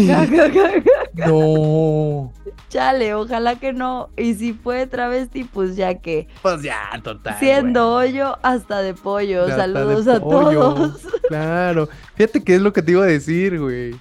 No. 1.14 2.32
Chale, 2.68 3.14
ojalá 3.14 3.56
que 3.56 3.72
no. 3.72 4.10
Y 4.16 4.34
si 4.34 4.52
fue 4.52 4.86
travesti, 4.86 5.44
pues 5.44 5.74
ya 5.74 5.94
que. 5.94 6.28
Pues 6.42 6.62
ya, 6.62 6.90
total. 7.02 7.36
Siendo 7.40 7.92
hoyo 7.94 8.38
hasta 8.42 8.82
de 8.82 8.94
pollo. 8.94 9.46
De 9.46 9.56
Saludos 9.56 10.06
a 10.06 10.20
todos. 10.20 11.00
Claro. 11.28 11.88
Fíjate 12.14 12.44
que 12.44 12.54
es 12.56 12.60
lo 12.60 12.72
que 12.72 12.82
te 12.82 12.92
iba 12.92 13.04
a 13.04 13.08
decir, 13.08 13.58
güey. 13.58 13.96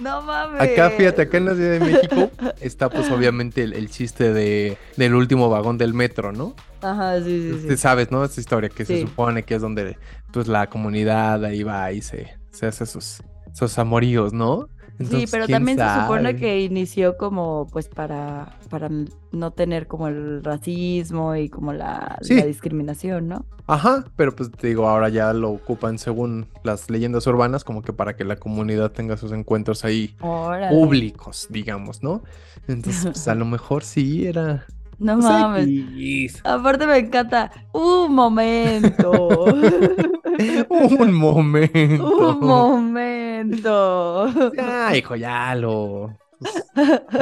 No 0.00 0.22
mames. 0.22 0.60
Acá, 0.60 0.90
fíjate, 0.90 1.22
acá 1.22 1.38
en 1.38 1.44
la 1.46 1.54
Ciudad 1.54 1.72
de 1.72 1.80
México 1.80 2.30
está 2.60 2.88
pues 2.88 3.10
obviamente 3.10 3.62
el, 3.62 3.72
el 3.72 3.90
chiste 3.90 4.32
de, 4.32 4.78
del 4.96 5.14
último 5.14 5.50
vagón 5.50 5.78
del 5.78 5.94
metro, 5.94 6.32
¿no? 6.32 6.54
Ajá, 6.80 7.18
sí, 7.20 7.52
sí, 7.60 7.68
sí. 7.68 7.76
sabes, 7.76 8.10
¿no? 8.10 8.24
Esa 8.24 8.40
historia 8.40 8.68
que 8.68 8.84
se 8.84 9.00
supone 9.00 9.42
que 9.42 9.56
es 9.56 9.62
donde 9.62 9.96
pues 10.32 10.46
la 10.46 10.68
comunidad 10.68 11.44
ahí 11.44 11.62
va 11.62 11.90
y 11.92 12.02
se, 12.02 12.28
se 12.52 12.66
hace 12.66 12.86
sus, 12.86 13.22
sus 13.52 13.78
amoríos, 13.78 14.32
¿no? 14.32 14.68
Sí, 14.98 15.26
pero 15.30 15.46
¿quién 15.46 15.56
también 15.58 15.78
se 15.78 16.00
supone 16.00 16.34
que 16.36 16.60
inició 16.60 17.16
como 17.16 17.68
pues 17.72 17.88
para, 17.88 18.56
para 18.68 18.88
no 19.30 19.50
tener 19.52 19.86
como 19.86 20.08
el 20.08 20.42
racismo 20.42 21.36
y 21.36 21.48
como 21.48 21.72
la, 21.72 22.18
Sí. 22.22 22.34
la 22.34 22.44
discriminación, 22.46 23.28
¿no? 23.28 23.44
Ajá, 23.68 24.04
pero 24.16 24.34
pues 24.34 24.50
te 24.50 24.66
digo, 24.68 24.88
ahora 24.88 25.08
ya 25.08 25.32
lo 25.34 25.50
ocupan 25.50 25.98
según 25.98 26.46
las 26.64 26.90
leyendas 26.90 27.26
urbanas, 27.26 27.64
como 27.64 27.82
que 27.82 27.92
para 27.92 28.16
que 28.16 28.24
la 28.24 28.36
comunidad 28.36 28.90
tenga 28.90 29.16
sus 29.16 29.30
encuentros 29.32 29.84
ahí 29.84 30.16
Órale. 30.20 30.74
públicos, 30.74 31.46
digamos, 31.50 32.02
¿no? 32.02 32.22
Entonces, 32.66 33.04
pues 33.04 33.28
a 33.28 33.34
lo 33.36 33.44
mejor 33.44 33.84
sí 33.84 34.26
era. 34.26 34.64
No 34.98 35.14
pues, 35.14 35.26
mames. 35.26 36.40
Aparte 36.44 36.86
me 36.86 36.98
encanta. 36.98 37.52
Un 37.72 38.12
momento. 38.14 39.44
Un 40.68 41.12
momento. 41.14 42.08
Un 42.08 42.40
momento. 42.40 44.52
Ya, 44.54 44.96
hijo, 44.96 45.16
ya 45.16 45.54
lo. 45.54 46.16
pues, 46.38 46.64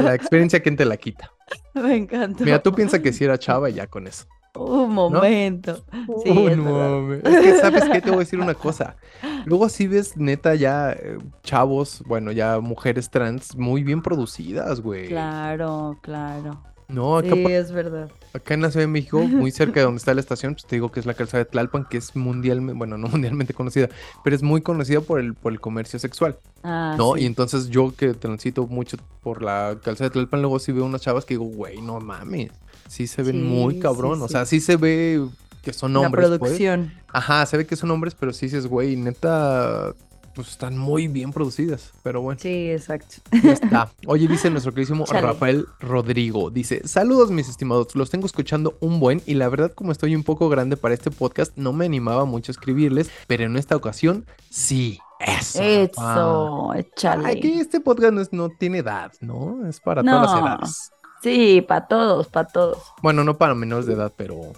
la 0.02 0.14
experiencia, 0.14 0.60
¿quién 0.60 0.76
te 0.76 0.84
la 0.84 0.96
quita? 0.96 1.30
Me 1.74 1.96
encanta. 1.96 2.44
Mira, 2.44 2.62
tú 2.62 2.72
piensas 2.72 3.00
que 3.00 3.12
si 3.12 3.24
era 3.24 3.38
chava 3.38 3.70
y 3.70 3.74
ya 3.74 3.86
con 3.86 4.06
eso. 4.06 4.26
Un 4.54 4.94
momento. 4.94 5.84
Sí, 6.24 6.30
Uy, 6.30 6.52
es 6.52 6.56
no 6.56 6.64
verdad. 6.64 6.90
mames. 6.90 7.24
Es 7.24 7.40
que, 7.40 7.60
¿sabes 7.60 7.84
qué? 7.84 8.00
Te 8.00 8.08
voy 8.10 8.16
a 8.16 8.20
decir 8.20 8.40
una 8.40 8.54
cosa. 8.54 8.96
Luego 9.44 9.68
sí 9.68 9.86
ves, 9.86 10.16
neta, 10.16 10.54
ya 10.54 10.92
eh, 10.92 11.18
chavos, 11.42 12.02
bueno, 12.06 12.32
ya 12.32 12.58
mujeres 12.60 13.10
trans 13.10 13.54
muy 13.56 13.82
bien 13.82 14.00
producidas, 14.00 14.80
güey. 14.80 15.08
Claro, 15.08 15.98
claro. 16.02 16.62
No, 16.88 17.18
acá, 17.18 17.34
Sí, 17.34 17.44
es 17.46 17.72
verdad. 17.72 18.08
acá 18.32 18.54
en 18.54 18.62
la 18.62 18.70
Ciudad 18.70 18.84
de 18.84 18.92
México, 18.92 19.18
muy 19.26 19.50
cerca 19.50 19.80
de 19.80 19.84
donde 19.86 19.98
está 19.98 20.14
la 20.14 20.20
estación, 20.20 20.54
pues 20.54 20.66
te 20.66 20.76
digo 20.76 20.92
que 20.92 21.00
es 21.00 21.06
la 21.06 21.14
calzada 21.14 21.42
de 21.44 21.50
Tlalpan, 21.50 21.84
que 21.90 21.96
es 21.98 22.14
mundialmente, 22.14 22.78
bueno, 22.78 22.96
no 22.96 23.08
mundialmente 23.08 23.54
conocida, 23.54 23.88
pero 24.22 24.36
es 24.36 24.42
muy 24.42 24.60
conocida 24.62 25.00
por 25.00 25.18
el, 25.20 25.34
por 25.34 25.52
el 25.52 25.60
comercio 25.60 25.98
sexual, 25.98 26.38
Ah, 26.62 26.94
¿no? 26.96 27.14
sí. 27.14 27.22
Y 27.22 27.26
entonces 27.26 27.68
yo 27.70 27.92
que 27.96 28.14
transito 28.14 28.66
mucho 28.66 28.96
por 29.22 29.42
la 29.42 29.76
calzada 29.82 30.08
de 30.10 30.12
Tlalpan, 30.14 30.42
luego 30.42 30.58
sí 30.58 30.72
veo 30.72 30.84
unas 30.84 31.00
chavas 31.00 31.24
que 31.24 31.34
digo, 31.34 31.44
güey, 31.46 31.80
no 31.82 31.98
mames. 32.00 32.50
Sí 32.88 33.06
se 33.08 33.22
ven 33.22 33.36
Sí, 33.36 33.42
muy 33.42 33.78
cabrón, 33.80 34.22
o 34.22 34.28
sea, 34.28 34.46
sí 34.46 34.60
se 34.60 34.76
ve 34.76 35.26
que 35.62 35.72
son 35.72 35.92
La 35.94 36.00
hombres, 36.00 36.28
pues. 36.28 36.38
producción. 36.38 36.92
Ajá, 37.12 37.44
se 37.46 37.56
ve 37.56 37.66
que 37.66 37.74
son 37.74 37.90
hombres, 37.90 38.14
pero 38.14 38.32
sí 38.32 38.46
dices, 38.46 38.68
güey, 38.68 38.94
neta, 38.94 39.92
pues 40.36 40.48
están 40.50 40.78
muy 40.78 41.08
bien 41.08 41.32
producidas. 41.32 41.92
Pero 42.04 42.20
bueno, 42.20 42.38
Sí, 42.40 42.70
exacto. 42.70 43.16
ya 43.42 43.52
está. 43.52 43.90
Oye, 44.06 44.28
dice 44.28 44.50
nuestro 44.50 44.72
queridísimo 44.72 45.04
Chale. 45.06 45.22
Rafael 45.22 45.66
Rodrigo. 45.80 46.50
Dice, 46.50 46.86
saludos 46.86 47.30
mis 47.32 47.48
estimados, 47.48 47.96
los 47.96 48.10
tengo 48.10 48.26
escuchando 48.26 48.76
un 48.80 49.00
buen 49.00 49.22
y 49.26 49.34
la 49.34 49.48
verdad 49.48 49.72
como 49.74 49.90
estoy 49.90 50.14
un 50.14 50.22
poco 50.22 50.48
grande 50.48 50.76
para 50.76 50.94
este 50.94 51.10
podcast, 51.10 51.56
no 51.56 51.72
me 51.72 51.86
animaba 51.86 52.24
mucho 52.26 52.52
a 52.52 52.54
escribirles, 52.54 53.10
pero 53.26 53.44
en 53.44 53.56
esta 53.56 53.74
ocasión 53.74 54.26
sí. 54.50 55.00
Eso. 55.18 55.62
Eso, 55.62 56.72
Ah. 56.72 56.78
échale. 56.78 57.26
Ay, 57.26 57.40
que 57.40 57.58
este 57.58 57.80
podcast 57.80 58.12
no, 58.12 58.20
es- 58.20 58.32
no 58.34 58.50
tiene 58.50 58.78
edad, 58.78 59.10
¿no? 59.22 59.66
Es 59.66 59.80
para 59.80 60.02
todas 60.02 60.30
las 60.30 60.40
edades. 60.42 60.90
Sí, 61.22 61.64
para 61.66 61.88
todos, 61.88 62.28
para 62.28 62.46
todos. 62.46 62.78
Bueno, 63.02 63.24
no 63.24 63.38
para 63.38 63.54
menores 63.54 63.86
de 63.86 63.94
edad, 63.94 64.12
pero 64.14 64.52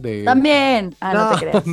de... 0.00 0.24
También. 0.24 0.94
Ah, 1.00 1.12
no, 1.14 1.30
te 1.38 1.50
creas. 1.50 1.66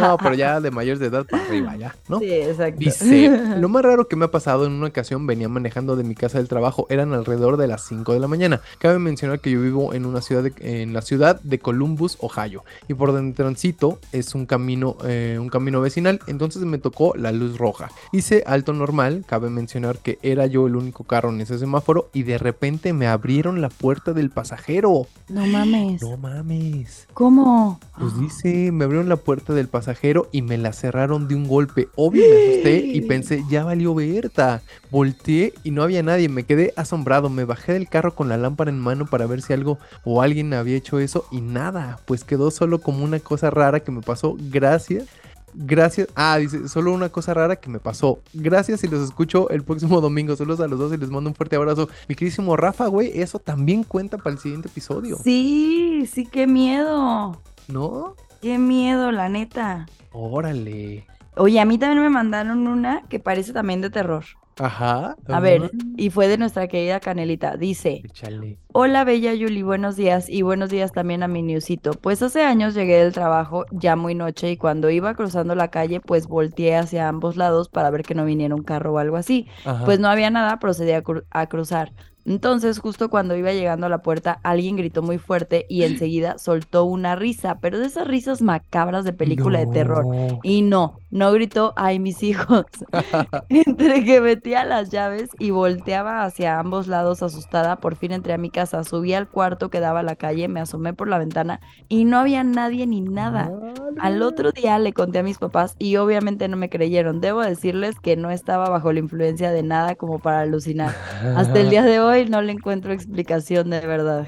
no, 0.00 0.16
pero 0.22 0.34
ya 0.34 0.60
de 0.60 0.70
mayores 0.70 1.00
de 1.00 1.06
edad 1.06 1.26
para 1.26 1.44
arriba, 1.44 1.76
ya, 1.76 1.94
¿no? 2.08 2.18
Sí, 2.18 2.30
exacto. 2.32 2.78
Dice, 2.78 3.30
lo 3.58 3.68
más 3.68 3.82
raro 3.82 4.08
que 4.08 4.16
me 4.16 4.24
ha 4.26 4.30
pasado 4.30 4.66
en 4.66 4.72
una 4.72 4.88
ocasión 4.88 5.26
venía 5.26 5.48
manejando 5.48 5.96
de 5.96 6.04
mi 6.04 6.14
casa 6.14 6.38
del 6.38 6.48
trabajo, 6.48 6.86
eran 6.90 7.12
alrededor 7.12 7.56
de 7.56 7.66
las 7.66 7.86
5 7.86 8.12
de 8.12 8.20
la 8.20 8.28
mañana. 8.28 8.60
Cabe 8.78 8.98
mencionar 8.98 9.40
que 9.40 9.50
yo 9.50 9.60
vivo 9.60 9.94
en 9.94 10.06
una 10.06 10.20
ciudad 10.20 10.42
de- 10.42 10.82
en 10.82 10.92
la 10.92 11.02
ciudad 11.02 11.40
de 11.42 11.58
Columbus, 11.58 12.16
Ohio, 12.20 12.64
y 12.88 12.94
por 12.94 13.12
donde 13.12 13.34
transito 13.34 13.98
es 14.12 14.34
un 14.34 14.46
camino 14.46 14.96
eh, 15.04 15.38
un 15.40 15.48
camino 15.48 15.80
vecinal, 15.80 16.20
entonces 16.26 16.62
me 16.62 16.78
tocó 16.78 17.14
la 17.16 17.32
luz 17.32 17.58
roja. 17.58 17.90
Hice 18.12 18.42
alto 18.46 18.72
normal, 18.72 19.24
cabe 19.26 19.50
mencionar 19.50 19.98
que 19.98 20.18
era 20.22 20.46
yo 20.46 20.66
el 20.66 20.76
único 20.76 21.04
carro 21.04 21.30
en 21.30 21.40
ese 21.40 21.58
semáforo 21.58 22.10
y 22.12 22.22
de 22.24 22.38
repente 22.38 22.92
me 22.92 23.06
abrieron 23.06 23.60
la 23.60 23.68
puerta 23.68 24.12
del 24.12 24.30
pasajero. 24.30 25.06
No 25.28 25.46
mames. 25.46 26.02
No 26.02 26.16
mames. 26.16 26.89
¿Cómo? 27.14 27.80
Pues 27.98 28.18
dice, 28.18 28.72
me 28.72 28.84
abrieron 28.84 29.08
la 29.08 29.16
puerta 29.16 29.52
del 29.52 29.68
pasajero 29.68 30.28
y 30.32 30.42
me 30.42 30.56
la 30.58 30.72
cerraron 30.72 31.28
de 31.28 31.34
un 31.34 31.46
golpe. 31.46 31.88
Obvio, 31.96 32.22
me 32.22 32.52
asusté 32.52 32.78
y 32.78 33.00
pensé, 33.02 33.44
ya 33.50 33.64
valió 33.64 33.94
Berta. 33.94 34.62
Volteé 34.90 35.52
y 35.64 35.70
no 35.70 35.82
había 35.82 36.02
nadie, 36.02 36.28
me 36.28 36.44
quedé 36.44 36.72
asombrado. 36.76 37.28
Me 37.28 37.44
bajé 37.44 37.72
del 37.72 37.88
carro 37.88 38.14
con 38.14 38.28
la 38.28 38.36
lámpara 38.36 38.70
en 38.70 38.78
mano 38.78 39.06
para 39.06 39.26
ver 39.26 39.42
si 39.42 39.52
algo 39.52 39.78
o 40.04 40.22
alguien 40.22 40.54
había 40.54 40.76
hecho 40.76 40.98
eso 40.98 41.26
y 41.30 41.40
nada, 41.40 41.98
pues 42.06 42.24
quedó 42.24 42.50
solo 42.50 42.80
como 42.80 43.04
una 43.04 43.20
cosa 43.20 43.50
rara 43.50 43.80
que 43.80 43.92
me 43.92 44.00
pasó. 44.00 44.36
Gracias. 44.38 45.06
Gracias. 45.54 46.08
Ah, 46.14 46.38
dice, 46.38 46.68
solo 46.68 46.92
una 46.92 47.08
cosa 47.08 47.34
rara 47.34 47.56
que 47.56 47.68
me 47.70 47.78
pasó. 47.78 48.20
Gracias 48.32 48.84
y 48.84 48.88
los 48.88 49.02
escucho 49.02 49.48
el 49.50 49.62
próximo 49.62 50.00
domingo. 50.00 50.36
Saludos 50.36 50.60
a 50.60 50.68
los 50.68 50.78
dos 50.78 50.92
y 50.92 50.96
les 50.96 51.10
mando 51.10 51.30
un 51.30 51.34
fuerte 51.34 51.56
abrazo. 51.56 51.88
Mi 52.08 52.14
queridísimo 52.14 52.56
Rafa, 52.56 52.86
güey, 52.86 53.20
eso 53.20 53.38
también 53.38 53.84
cuenta 53.84 54.18
para 54.18 54.32
el 54.32 54.38
siguiente 54.38 54.68
episodio. 54.68 55.18
Sí, 55.22 56.08
sí, 56.12 56.26
qué 56.26 56.46
miedo. 56.46 57.40
¿No? 57.68 58.14
Qué 58.40 58.58
miedo, 58.58 59.12
la 59.12 59.28
neta. 59.28 59.86
Órale. 60.12 61.06
Oye, 61.36 61.60
a 61.60 61.64
mí 61.64 61.78
también 61.78 62.02
me 62.02 62.10
mandaron 62.10 62.66
una 62.66 63.02
que 63.08 63.20
parece 63.20 63.52
también 63.52 63.80
de 63.80 63.90
terror. 63.90 64.24
Ajá. 64.64 65.16
A 65.28 65.40
ver, 65.40 65.70
y 65.96 66.10
fue 66.10 66.28
de 66.28 66.36
nuestra 66.36 66.68
querida 66.68 67.00
Canelita. 67.00 67.56
Dice, 67.56 68.02
Échale. 68.04 68.58
Hola 68.72 69.04
Bella 69.04 69.32
Yuli, 69.34 69.62
buenos 69.62 69.96
días 69.96 70.28
y 70.28 70.42
buenos 70.42 70.68
días 70.70 70.92
también 70.92 71.22
a 71.22 71.28
mi 71.28 71.42
Newsito. 71.42 71.92
Pues 71.92 72.22
hace 72.22 72.42
años 72.42 72.74
llegué 72.74 73.02
del 73.02 73.12
trabajo 73.12 73.64
ya 73.72 73.96
muy 73.96 74.14
noche 74.14 74.50
y 74.50 74.56
cuando 74.58 74.90
iba 74.90 75.14
cruzando 75.14 75.54
la 75.54 75.68
calle 75.68 76.00
pues 76.00 76.26
volteé 76.26 76.76
hacia 76.76 77.08
ambos 77.08 77.36
lados 77.36 77.68
para 77.70 77.90
ver 77.90 78.02
que 78.02 78.14
no 78.14 78.24
viniera 78.24 78.54
un 78.54 78.62
carro 78.62 78.92
o 78.92 78.98
algo 78.98 79.16
así. 79.16 79.48
Ajá. 79.64 79.84
Pues 79.86 79.98
no 79.98 80.08
había 80.08 80.30
nada, 80.30 80.58
procedí 80.58 80.92
a, 80.92 81.02
cru- 81.02 81.24
a 81.30 81.46
cruzar. 81.46 81.92
Entonces, 82.24 82.78
justo 82.78 83.10
cuando 83.10 83.36
iba 83.36 83.52
llegando 83.52 83.86
a 83.86 83.90
la 83.90 84.02
puerta, 84.02 84.40
alguien 84.42 84.76
gritó 84.76 85.02
muy 85.02 85.18
fuerte 85.18 85.66
y 85.68 85.82
enseguida 85.84 86.38
soltó 86.38 86.84
una 86.84 87.16
risa, 87.16 87.58
pero 87.60 87.78
de 87.78 87.86
esas 87.86 88.06
risas 88.06 88.42
macabras 88.42 89.04
de 89.04 89.12
película 89.12 89.58
de 89.58 89.66
terror. 89.66 90.04
Y 90.42 90.62
no, 90.62 91.00
no 91.10 91.32
gritó, 91.32 91.72
ay, 91.76 91.98
mis 91.98 92.22
hijos. 92.22 92.66
Entre 93.48 94.04
que 94.04 94.20
metía 94.20 94.64
las 94.64 94.90
llaves 94.90 95.30
y 95.38 95.50
volteaba 95.50 96.24
hacia 96.24 96.58
ambos 96.58 96.86
lados 96.86 97.22
asustada, 97.22 97.76
por 97.76 97.96
fin 97.96 98.12
entré 98.12 98.32
a 98.32 98.38
mi 98.38 98.50
casa, 98.50 98.84
subí 98.84 99.14
al 99.14 99.28
cuarto 99.28 99.70
que 99.70 99.80
daba 99.80 100.00
a 100.00 100.04
la 100.04 100.16
calle, 100.16 100.48
me 100.48 100.60
asomé 100.60 100.94
por 100.94 101.08
la 101.08 101.18
ventana 101.18 101.60
y 101.88 102.04
no 102.04 102.18
había 102.18 102.44
nadie 102.44 102.86
ni 102.86 103.00
nada. 103.00 103.50
Al 103.98 104.22
otro 104.22 104.52
día 104.52 104.78
le 104.78 104.92
conté 104.92 105.18
a 105.18 105.22
mis 105.22 105.38
papás 105.38 105.74
y 105.78 105.96
obviamente 105.96 106.48
no 106.48 106.56
me 106.56 106.70
creyeron. 106.70 107.20
Debo 107.20 107.40
decirles 107.40 107.98
que 108.00 108.16
no 108.16 108.30
estaba 108.30 108.68
bajo 108.68 108.92
la 108.92 109.00
influencia 109.00 109.50
de 109.50 109.62
nada 109.62 109.94
como 109.94 110.18
para 110.18 110.40
alucinar. 110.40 110.94
Hasta 111.36 111.60
el 111.60 111.70
día 111.70 111.82
de 111.82 112.00
hoy 112.00 112.19
no 112.28 112.42
le 112.42 112.52
encuentro 112.52 112.92
explicación 112.92 113.70
de 113.70 113.80
verdad. 113.86 114.26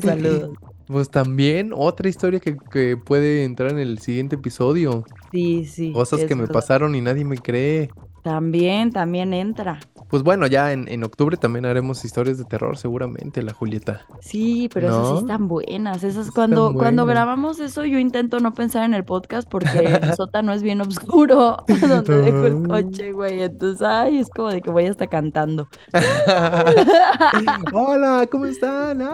Saludos. 0.00 0.56
Pues 0.86 1.10
también 1.10 1.72
otra 1.74 2.08
historia 2.10 2.40
que, 2.40 2.58
que 2.70 2.96
puede 2.98 3.44
entrar 3.44 3.70
en 3.70 3.78
el 3.78 3.98
siguiente 4.00 4.36
episodio. 4.36 5.04
Sí, 5.30 5.64
sí. 5.66 5.92
Cosas 5.92 6.24
que 6.26 6.34
me 6.34 6.42
verdad. 6.42 6.52
pasaron 6.52 6.94
y 6.94 7.00
nadie 7.00 7.24
me 7.24 7.38
cree. 7.38 7.90
También, 8.22 8.90
también 8.92 9.32
entra. 9.34 9.80
Pues 10.08 10.22
bueno, 10.22 10.46
ya 10.46 10.72
en, 10.72 10.86
en 10.88 11.04
octubre 11.04 11.36
también 11.36 11.66
haremos 11.66 12.04
historias 12.04 12.38
de 12.38 12.44
terror, 12.44 12.76
seguramente, 12.76 13.42
la 13.42 13.52
Julieta. 13.52 14.06
Sí, 14.20 14.68
pero 14.72 14.88
esas 14.88 15.08
sí 15.08 15.14
están 15.18 15.48
buenas. 15.48 16.04
Esas 16.04 16.30
cuando, 16.30 16.72
cuando 16.74 17.06
grabamos 17.06 17.58
eso, 17.60 17.84
yo 17.84 17.98
intento 17.98 18.40
no 18.40 18.54
pensar 18.54 18.84
en 18.84 18.94
el 18.94 19.04
podcast 19.04 19.48
porque 19.48 19.68
el 20.02 20.14
sótano 20.14 20.52
es 20.52 20.62
bien 20.62 20.80
oscuro 20.80 21.56
donde 21.80 22.22
dejo 22.22 22.46
el 22.46 22.68
coche, 22.68 23.12
güey. 23.12 23.42
Entonces, 23.42 23.82
ay, 23.86 24.18
es 24.18 24.28
como 24.30 24.50
de 24.50 24.60
que 24.60 24.70
voy 24.70 24.86
hasta 24.86 25.06
cantando. 25.06 25.68
Hola, 27.72 28.26
¿cómo 28.30 28.46
están? 28.46 28.98
Sí, 29.00 29.06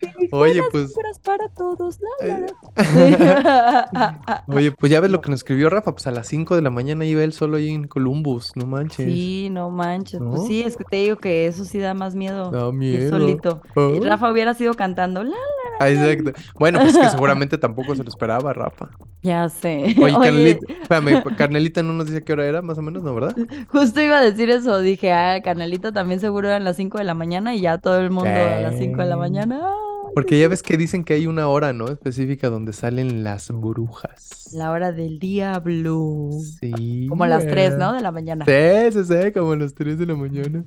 sí, 0.00 0.06
Oye, 0.32 0.62
pues- 0.70 0.92
para 1.22 1.48
todos. 1.48 1.98
Eh. 2.22 2.46
Oye, 4.48 4.72
pues 4.72 4.92
ya 4.92 5.00
ves 5.00 5.10
lo 5.10 5.20
que 5.20 5.30
nos 5.30 5.40
escribió 5.40 5.70
Rafa, 5.70 5.92
pues 5.92 6.06
a 6.06 6.10
las 6.10 6.26
5 6.28 6.54
de 6.56 6.62
la 6.62 6.70
mañana 6.70 7.04
iba 7.04 7.22
él 7.22 7.32
solo 7.32 7.56
ahí 7.56 7.70
en 7.70 7.86
Columbus, 7.88 8.52
no 8.56 8.66
manches. 8.66 9.06
Sí, 9.06 9.48
no 9.50 9.70
manches. 9.70 10.20
¿No? 10.20 10.30
Pues 10.32 10.46
sí, 10.46 10.62
es 10.62 10.76
que 10.76 10.84
te 10.84 10.96
digo 10.96 11.16
que 11.16 11.46
eso 11.46 11.64
sí 11.64 11.78
da 11.78 11.94
más 11.94 12.14
miedo. 12.14 12.50
Da 12.50 12.70
miedo. 12.72 13.10
solito. 13.10 13.62
Y 13.76 14.04
Ah. 14.04 14.10
Rafa 14.10 14.30
hubiera 14.30 14.54
sido 14.54 14.74
cantando. 14.74 15.22
La, 15.24 15.34
Ah, 15.80 15.88
exacto. 15.90 16.32
Bueno, 16.56 16.78
pues 16.80 16.96
que 16.96 17.08
seguramente 17.10 17.58
tampoco 17.58 17.96
se 17.96 18.04
lo 18.04 18.08
esperaba, 18.08 18.52
Rafa. 18.52 18.90
ya 19.22 19.48
sé. 19.48 19.94
Oye, 19.98 20.04
Oye, 20.04 20.12
Carnelita, 20.14 20.72
espérame, 20.82 21.22
Carnelita 21.36 21.82
no 21.82 21.92
nos 21.94 22.06
dice 22.06 22.22
qué 22.22 22.32
hora 22.32 22.46
era, 22.46 22.62
más 22.62 22.78
o 22.78 22.82
menos, 22.82 23.02
¿no, 23.02 23.12
verdad? 23.14 23.34
Justo 23.72 24.00
iba 24.00 24.18
a 24.18 24.22
decir 24.22 24.50
eso, 24.50 24.78
dije, 24.80 25.12
ah, 25.12 25.40
Canalito 25.42 25.92
también 25.92 26.20
seguro 26.20 26.46
eran 26.48 26.62
las 26.62 26.76
5 26.76 26.98
de 26.98 27.04
la 27.04 27.14
mañana 27.14 27.54
y 27.56 27.60
ya 27.60 27.78
todo 27.78 27.98
el 28.00 28.10
mundo 28.10 28.30
a 28.30 28.60
las 28.60 28.78
5 28.78 28.98
de 29.02 29.06
la 29.08 29.16
mañana. 29.16 29.60
¡Ay, 30.14 30.24
Porque 30.24 30.38
ya 30.38 30.48
ves 30.48 30.62
que 30.62 30.76
dicen 30.76 31.04
que 31.04 31.14
hay 31.14 31.26
una 31.26 31.48
hora, 31.48 31.72
¿no? 31.72 31.88
Específica 31.88 32.50
donde 32.50 32.72
salen 32.72 33.24
las 33.24 33.50
brujas. 33.50 34.50
La 34.52 34.70
hora 34.70 34.92
del 34.92 35.18
diablo. 35.18 36.30
Sí. 36.60 37.06
Como 37.08 37.24
a 37.24 37.28
las 37.28 37.46
3, 37.46 37.76
güey. 37.76 37.78
¿no? 37.78 37.92
De 37.92 38.00
la 38.00 38.12
mañana. 38.12 38.44
Sí, 38.44 38.92
sí, 38.92 39.04
sí, 39.04 39.32
como 39.32 39.52
a 39.52 39.56
las 39.56 39.74
3 39.74 39.98
de 39.98 40.06
la 40.06 40.14
mañana. 40.14 40.64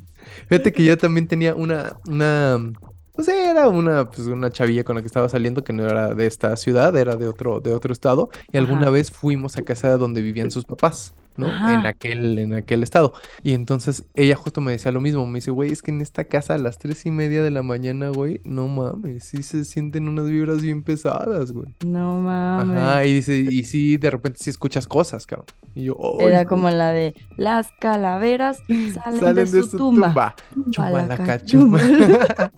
Fíjate 0.47 0.71
que 0.73 0.83
yo 0.83 0.97
también 0.97 1.27
tenía 1.27 1.55
una, 1.55 1.97
una, 2.07 2.71
pues 3.13 3.27
era 3.29 3.67
una, 3.67 4.09
pues 4.09 4.27
una 4.27 4.51
chavilla 4.51 4.83
con 4.83 4.95
la 4.95 5.01
que 5.01 5.07
estaba 5.07 5.27
saliendo 5.29 5.63
que 5.63 5.73
no 5.73 5.85
era 5.85 6.13
de 6.13 6.27
esta 6.27 6.55
ciudad, 6.55 6.95
era 6.95 7.15
de 7.15 7.27
otro, 7.27 7.59
de 7.61 7.73
otro 7.73 7.91
estado, 7.91 8.29
y 8.51 8.57
alguna 8.57 8.81
Ajá. 8.83 8.89
vez 8.91 9.11
fuimos 9.11 9.57
a 9.57 9.63
casa 9.63 9.97
donde 9.97 10.21
vivían 10.21 10.51
sus 10.51 10.65
papás, 10.65 11.15
¿no? 11.37 11.47
Ajá. 11.47 11.75
En 11.75 11.85
aquel, 11.85 12.37
en 12.39 12.53
aquel 12.53 12.83
estado. 12.83 13.13
Y 13.43 13.53
entonces 13.53 14.03
ella 14.15 14.35
justo 14.35 14.59
me 14.61 14.71
decía 14.73 14.91
lo 14.91 14.99
mismo, 15.01 15.25
me 15.27 15.35
dice, 15.37 15.51
güey, 15.51 15.71
es 15.71 15.81
que 15.81 15.91
en 15.91 16.01
esta 16.01 16.25
casa 16.25 16.55
a 16.55 16.57
las 16.57 16.77
tres 16.79 17.05
y 17.05 17.11
media 17.11 17.43
de 17.43 17.51
la 17.51 17.63
mañana, 17.63 18.09
güey, 18.09 18.41
no 18.43 18.67
mames, 18.67 19.23
sí 19.25 19.43
se 19.43 19.63
sienten 19.65 20.07
unas 20.07 20.25
vibras 20.29 20.61
bien 20.61 20.83
pesadas, 20.83 21.51
güey. 21.51 21.67
No 21.85 22.19
mames. 22.19 22.77
Ajá, 22.77 23.05
y 23.05 23.13
dice, 23.13 23.37
y 23.37 23.63
sí, 23.63 23.97
de 23.97 24.09
repente 24.11 24.39
sí 24.41 24.49
escuchas 24.49 24.87
cosas, 24.87 25.25
cabrón. 25.25 25.47
Y 25.75 25.83
yo, 25.85 25.95
Era 26.19 26.39
"Ay, 26.39 26.45
como 26.45 26.69
la 26.71 26.91
de 26.91 27.13
las 27.37 27.69
calaveras 27.79 28.57
salen, 28.67 29.19
salen 29.19 29.51
de 29.51 29.63
su, 29.63 29.77
tumba. 29.77 30.35
Chumalaca, 30.71 31.43
chumba. 31.45 31.79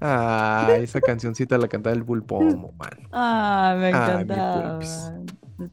Ah, 0.00 0.68
esa 0.78 1.00
cancioncita 1.00 1.58
la 1.58 1.68
cantaba 1.68 1.94
el 1.94 2.04
Pulpomo, 2.04 2.72
man. 2.78 2.90
Ah, 3.12 3.74
me 3.78 3.86
Ay, 3.86 3.92
mi 3.92 3.98
encantaban. 3.98 4.78
pulpis. 4.78 5.12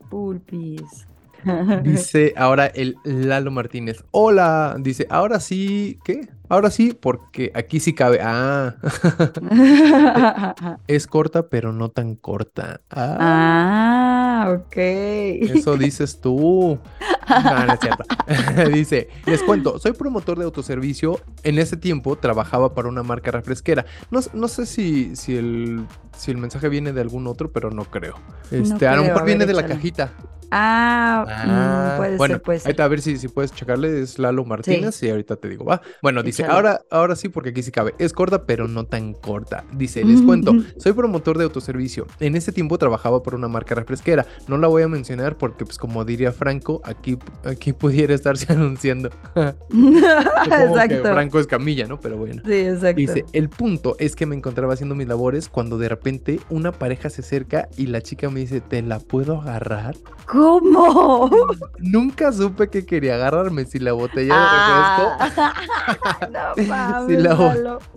Pulpis. 0.09 1.07
Dice 1.83 2.33
ahora 2.35 2.67
el 2.67 2.97
Lalo 3.03 3.51
Martínez. 3.51 4.03
Hola. 4.11 4.75
Dice, 4.79 5.07
ahora 5.09 5.39
sí. 5.39 5.99
¿Qué? 6.03 6.27
Ahora 6.49 6.71
sí, 6.71 6.97
porque 6.99 7.51
aquí 7.55 7.79
sí 7.79 7.93
cabe. 7.93 8.19
Ah. 8.21 8.75
es 10.87 11.07
corta, 11.07 11.49
pero 11.49 11.73
no 11.73 11.89
tan 11.89 12.15
corta. 12.15 12.81
Ah. 12.89 14.45
ah, 14.47 14.51
ok. 14.57 14.75
Eso 14.77 15.77
dices 15.77 16.19
tú. 16.21 16.79
No, 17.27 17.65
no 17.65 17.73
es 17.73 17.79
cierto. 17.81 18.05
Dice, 18.73 19.09
les 19.25 19.43
cuento, 19.43 19.79
soy 19.79 19.91
promotor 19.91 20.37
de 20.39 20.45
autoservicio. 20.45 21.19
En 21.43 21.59
ese 21.59 21.75
tiempo 21.75 22.17
trabajaba 22.17 22.73
para 22.73 22.87
una 22.87 23.03
marca 23.03 23.31
refresquera. 23.31 23.85
No, 24.11 24.21
no 24.33 24.47
sé 24.47 24.65
si, 24.65 25.13
si, 25.17 25.35
el, 25.35 25.89
si 26.15 26.31
el 26.31 26.37
mensaje 26.37 26.69
viene 26.69 26.93
de 26.93 27.01
algún 27.01 27.27
otro, 27.27 27.51
pero 27.51 27.69
no 27.69 27.83
creo. 27.91 28.15
Este, 28.49 28.87
a 28.87 28.95
lo 28.95 29.03
mejor 29.03 29.25
viene 29.25 29.45
de 29.45 29.53
la 29.53 29.65
cajita. 29.65 30.13
Ah, 30.51 31.27
mm, 31.43 31.49
Ah, 31.49 31.93
puede 31.97 32.15
bueno, 32.15 32.35
ser, 32.35 32.41
puede 32.41 32.59
ahí 32.59 32.61
ser. 32.61 32.71
está, 32.71 32.85
a 32.85 32.87
ver 32.87 33.01
si, 33.01 33.17
si 33.17 33.27
puedes 33.27 33.53
checarle, 33.53 34.01
es 34.01 34.17
Lalo 34.19 34.45
Martínez 34.45 35.01
y 35.03 35.09
ahorita 35.09 35.35
te 35.35 35.49
digo, 35.49 35.65
va. 35.65 35.81
Bueno, 36.01 36.23
dice, 36.23 36.36
Ahora, 36.43 36.81
ahora 36.91 37.15
sí, 37.15 37.29
porque 37.29 37.49
aquí 37.49 37.63
sí 37.63 37.71
cabe. 37.71 37.95
Es 37.99 38.13
corta, 38.13 38.45
pero 38.45 38.67
no 38.67 38.85
tan 38.85 39.13
corta. 39.13 39.63
Dice, 39.73 40.03
les 40.03 40.21
cuento, 40.21 40.53
soy 40.77 40.93
promotor 40.93 41.37
de 41.37 41.45
autoservicio. 41.45 42.07
En 42.19 42.35
ese 42.35 42.51
tiempo 42.51 42.77
trabajaba 42.77 43.23
por 43.23 43.35
una 43.35 43.47
marca 43.47 43.75
refresquera. 43.75 44.25
No 44.47 44.57
la 44.57 44.67
voy 44.67 44.83
a 44.83 44.87
mencionar 44.87 45.37
porque, 45.37 45.65
pues, 45.65 45.77
como 45.77 46.05
diría 46.05 46.31
Franco, 46.31 46.81
aquí, 46.83 47.17
aquí 47.43 47.73
pudiera 47.73 48.13
estarse 48.13 48.51
anunciando. 48.53 49.09
Exacto. 49.35 51.01
Franco 51.03 51.39
es 51.39 51.47
Camilla, 51.47 51.87
¿no? 51.87 51.99
Pero 51.99 52.17
bueno. 52.17 52.41
Sí, 52.45 52.53
exacto. 52.53 52.97
Dice, 52.97 53.25
el 53.33 53.49
punto 53.49 53.95
es 53.99 54.15
que 54.15 54.25
me 54.25 54.35
encontraba 54.35 54.73
haciendo 54.73 54.95
mis 54.95 55.07
labores 55.07 55.49
cuando 55.49 55.77
de 55.77 55.89
repente 55.89 56.39
una 56.49 56.71
pareja 56.71 57.09
se 57.09 57.21
acerca 57.21 57.69
y 57.77 57.87
la 57.87 58.01
chica 58.01 58.29
me 58.29 58.39
dice, 58.41 58.61
¿te 58.61 58.81
la 58.81 58.99
puedo 58.99 59.41
agarrar? 59.41 59.95
¿Cómo? 60.25 61.29
Nunca 61.79 62.31
supe 62.31 62.69
que 62.69 62.85
quería 62.85 63.15
agarrarme 63.15 63.65
si 63.65 63.79
la 63.79 63.93
botella 63.93 64.33
Ah. 64.37 65.53
no 66.29 66.63
mames, 66.67 67.21
la 67.21 67.35
de 67.35 67.35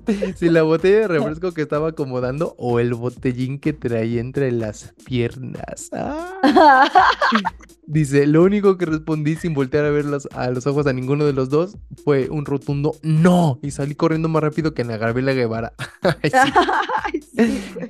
refresco, 0.08 0.38
si 0.38 0.48
la 0.50 0.62
botella 0.62 0.98
de 1.00 1.08
refresco 1.08 1.52
que 1.52 1.62
estaba 1.62 1.88
acomodando 1.90 2.54
o 2.58 2.80
el 2.80 2.94
botellín 2.94 3.58
que 3.58 3.72
traía 3.72 4.20
entre 4.20 4.52
las 4.52 4.94
piernas. 5.04 5.88
Ah. 5.92 6.88
Dice, 7.86 8.26
lo 8.28 8.44
único 8.44 8.78
que 8.78 8.86
respondí 8.86 9.34
sin 9.34 9.52
voltear 9.52 9.84
a 9.84 9.90
ver 9.90 10.04
los- 10.04 10.28
a 10.32 10.48
los 10.50 10.64
ojos 10.68 10.86
a 10.86 10.92
ninguno 10.92 11.24
de 11.24 11.32
los 11.32 11.48
dos 11.50 11.76
fue 12.04 12.28
un 12.30 12.44
rotundo 12.46 12.94
no 13.02 13.58
y 13.62 13.72
salí 13.72 13.96
corriendo 13.96 14.28
más 14.28 14.42
rápido 14.44 14.74
que 14.74 14.82
Ana 14.82 14.96
Gabriela 14.96 15.32
Guevara. 15.32 15.72
Ay, 16.02 16.30
sí. 16.30 16.52
Ay. 17.04 17.19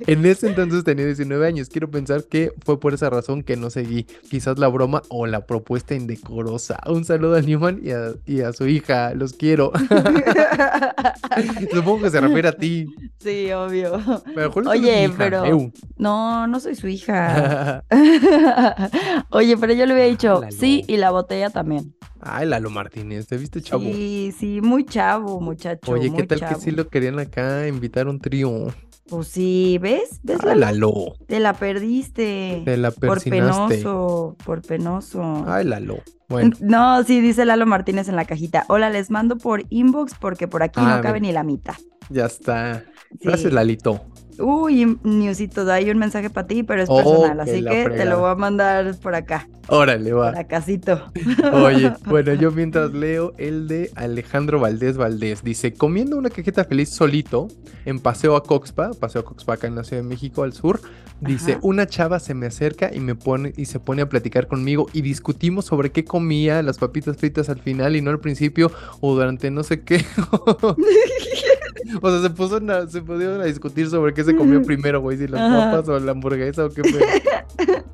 En 0.07 0.25
ese 0.25 0.47
entonces 0.47 0.83
tenía 0.83 1.05
19 1.05 1.45
años. 1.47 1.69
Quiero 1.69 1.89
pensar 1.89 2.23
que 2.25 2.51
fue 2.65 2.79
por 2.79 2.93
esa 2.93 3.09
razón 3.09 3.43
que 3.43 3.55
no 3.57 3.69
seguí. 3.69 4.03
Quizás 4.29 4.57
la 4.59 4.67
broma 4.67 5.01
o 5.09 5.25
la 5.27 5.45
propuesta 5.45 5.95
indecorosa. 5.95 6.79
Un 6.87 7.05
saludo 7.05 7.35
a 7.35 7.41
Newman 7.41 7.79
y 7.83 7.91
a, 7.91 8.13
y 8.25 8.41
a 8.41 8.53
su 8.53 8.67
hija. 8.67 9.13
Los 9.13 9.33
quiero. 9.33 9.71
Supongo 11.73 12.01
que 12.03 12.09
se 12.09 12.21
refiere 12.21 12.47
a 12.47 12.53
ti. 12.53 12.87
Sí, 13.19 13.51
obvio. 13.51 13.99
Pero 14.35 14.51
Oye, 14.67 15.05
hija. 15.05 15.13
pero- 15.17 15.45
Eu. 15.45 15.71
No, 15.97 16.47
no 16.47 16.59
soy 16.59 16.75
su 16.75 16.87
hija. 16.87 17.83
Oye, 19.29 19.57
pero 19.57 19.73
yo 19.73 19.85
le 19.85 19.93
había 19.93 20.05
dicho 20.05 20.41
Lalo. 20.41 20.51
sí 20.51 20.83
y 20.87 20.97
la 20.97 21.11
botella 21.11 21.49
también. 21.49 21.93
Ay, 22.19 22.47
Lalo 22.47 22.69
Martínez, 22.69 23.25
¿te 23.27 23.37
viste 23.37 23.61
chavo? 23.61 23.81
Sí, 23.83 24.33
sí, 24.37 24.61
muy 24.61 24.85
chavo, 24.85 25.39
muchacho. 25.41 25.91
Oye, 25.91 26.11
¿qué 26.15 26.23
tal 26.23 26.39
chavo. 26.39 26.55
que 26.55 26.61
sí 26.61 26.71
lo 26.71 26.87
querían 26.87 27.17
acá 27.19 27.67
invitar 27.67 28.07
a 28.07 28.09
un 28.11 28.19
trío? 28.19 28.67
Pues 29.11 29.27
sí, 29.27 29.77
¿ves? 29.81 30.21
¿Ves? 30.23 30.37
Ay, 30.41 30.57
Lalo? 30.57 30.87
Lalo. 30.87 31.13
Te 31.27 31.39
la 31.41 31.53
perdiste. 31.53 32.61
Te 32.63 32.77
la 32.77 32.91
por 32.91 33.21
penoso, 33.21 34.37
por 34.45 34.61
penoso. 34.61 35.43
Ay, 35.47 35.65
Lalo. 35.65 35.97
Bueno, 36.29 36.55
No, 36.61 37.03
sí, 37.03 37.19
dice 37.19 37.43
Lalo 37.43 37.65
Martínez 37.65 38.07
en 38.07 38.15
la 38.15 38.23
cajita. 38.23 38.63
Hola, 38.69 38.89
les 38.89 39.11
mando 39.11 39.37
por 39.37 39.65
inbox 39.69 40.13
porque 40.17 40.47
por 40.47 40.63
aquí 40.63 40.79
Ah, 40.81 40.95
no 40.95 41.01
cabe 41.03 41.19
bien. 41.19 41.23
ni 41.23 41.31
la 41.33 41.43
mitad. 41.43 41.75
ya 42.09 42.25
está. 42.25 42.85
Sí. 43.11 43.17
Gracias, 43.23 43.51
Lalito. 43.51 43.99
Uy, 44.41 44.97
Newsitos, 45.03 45.67
hay 45.69 45.89
un 45.91 45.97
mensaje 45.97 46.29
para 46.29 46.47
ti, 46.47 46.63
pero 46.63 46.81
es 46.83 46.89
Oh, 46.89 46.97
personal, 46.97 47.39
así 47.39 47.63
que 47.63 47.89
te 47.89 48.05
lo 48.05 48.19
voy 48.19 48.31
a 48.31 48.35
mandar 48.35 48.95
por 48.99 49.15
acá, 49.15 49.47
Órale, 49.67 50.11
va. 50.13 50.31
por 50.31 50.39
acásito. 50.39 51.11
Oye, 51.53 51.93
bueno, 52.05 52.33
yo 52.33 52.51
mientras 52.51 52.91
leo 52.93 53.33
el 53.37 53.67
de 53.67 53.91
Alejandro 53.95 54.59
Valdés 54.59 54.97
Valdés, 54.97 55.43
dice, 55.43 55.73
comiendo 55.73 56.17
una 56.17 56.29
cajeta 56.29 56.65
feliz 56.65 56.89
solito 56.89 57.47
en 57.85 57.99
Paseo 57.99 58.35
a 58.35 58.43
Coxpa, 58.43 58.91
Paseo 58.99 59.21
a 59.21 59.25
Coxpa 59.25 59.53
acá 59.53 59.67
en 59.67 59.75
la 59.75 59.83
Ciudad 59.83 60.01
de 60.03 60.09
México 60.09 60.43
al 60.43 60.53
sur, 60.53 60.81
dice, 61.19 61.53
Ajá. 61.53 61.59
una 61.63 61.85
chava 61.87 62.19
se 62.19 62.33
me 62.33 62.47
acerca 62.47 62.89
y 62.93 62.99
me 62.99 63.15
pone 63.15 63.53
y 63.55 63.65
se 63.65 63.79
pone 63.79 64.01
a 64.01 64.09
platicar 64.09 64.47
conmigo 64.47 64.87
y 64.93 65.01
discutimos 65.01 65.65
sobre 65.65 65.91
qué 65.91 66.03
comía 66.03 66.61
las 66.63 66.77
papitas 66.79 67.17
fritas 67.17 67.47
al 67.49 67.59
final 67.59 67.95
y 67.95 68.01
no 68.01 68.09
al 68.11 68.19
principio 68.19 68.71
o 69.01 69.13
durante 69.13 69.51
no 69.51 69.63
sé 69.63 69.81
qué. 69.81 70.03
o 72.01 72.09
sea, 72.11 72.21
se 72.21 72.29
puso 72.29 72.57
una- 72.57 72.87
se 72.87 73.01
pudieron 73.01 73.41
a 73.41 73.45
discutir 73.45 73.89
sobre 73.89 74.13
qué 74.13 74.23
se 74.23 74.35
comió 74.35 74.61
primero, 74.61 75.01
güey, 75.01 75.17
si 75.17 75.27
las 75.27 75.41
Ajá. 75.41 75.71
papas 75.71 75.89
o 75.89 75.99
la 75.99 76.11
hamburguesa 76.11 76.65
o 76.65 76.69
qué 76.69 76.81
fue. 76.83 77.01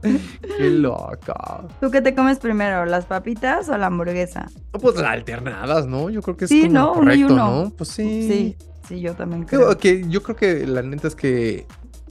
qué 0.58 0.70
loca. 0.70 1.66
¿Tú 1.82 1.92
qué 1.92 2.02
te 2.02 2.14
comes 2.16 2.40
primero, 2.40 2.86
las 2.86 3.06
papitas 3.06 3.70
o 3.70 3.78
la 3.78 3.88
hamburguesa? 3.88 4.48
Pues 4.72 4.96
las 4.96 5.06
alternadas, 5.12 5.88
¿no? 5.88 6.10
Yo 6.10 6.22
creo 6.22 6.38
que 6.38 6.46
es 6.46 6.50
Sí, 6.50 6.62
como 6.64 6.74
¿no? 6.74 6.92
Uno 6.94 7.14
y 7.14 7.22
correcto, 7.24 7.34
uno. 7.34 7.64
¿no? 7.66 7.70
Pues 7.72 7.90
sí. 7.90 8.28
Sí, 8.28 8.56
sí, 8.88 9.00
yo 9.02 9.14
también 9.16 9.44
Creo 9.46 9.62
creo. 9.62 9.78
que 9.78 10.06
yo 10.10 10.24
creo 10.24 10.36
que 10.36 10.68
la 10.68 10.82
neta 10.82 11.08
es 11.08 11.16
que 11.16 11.66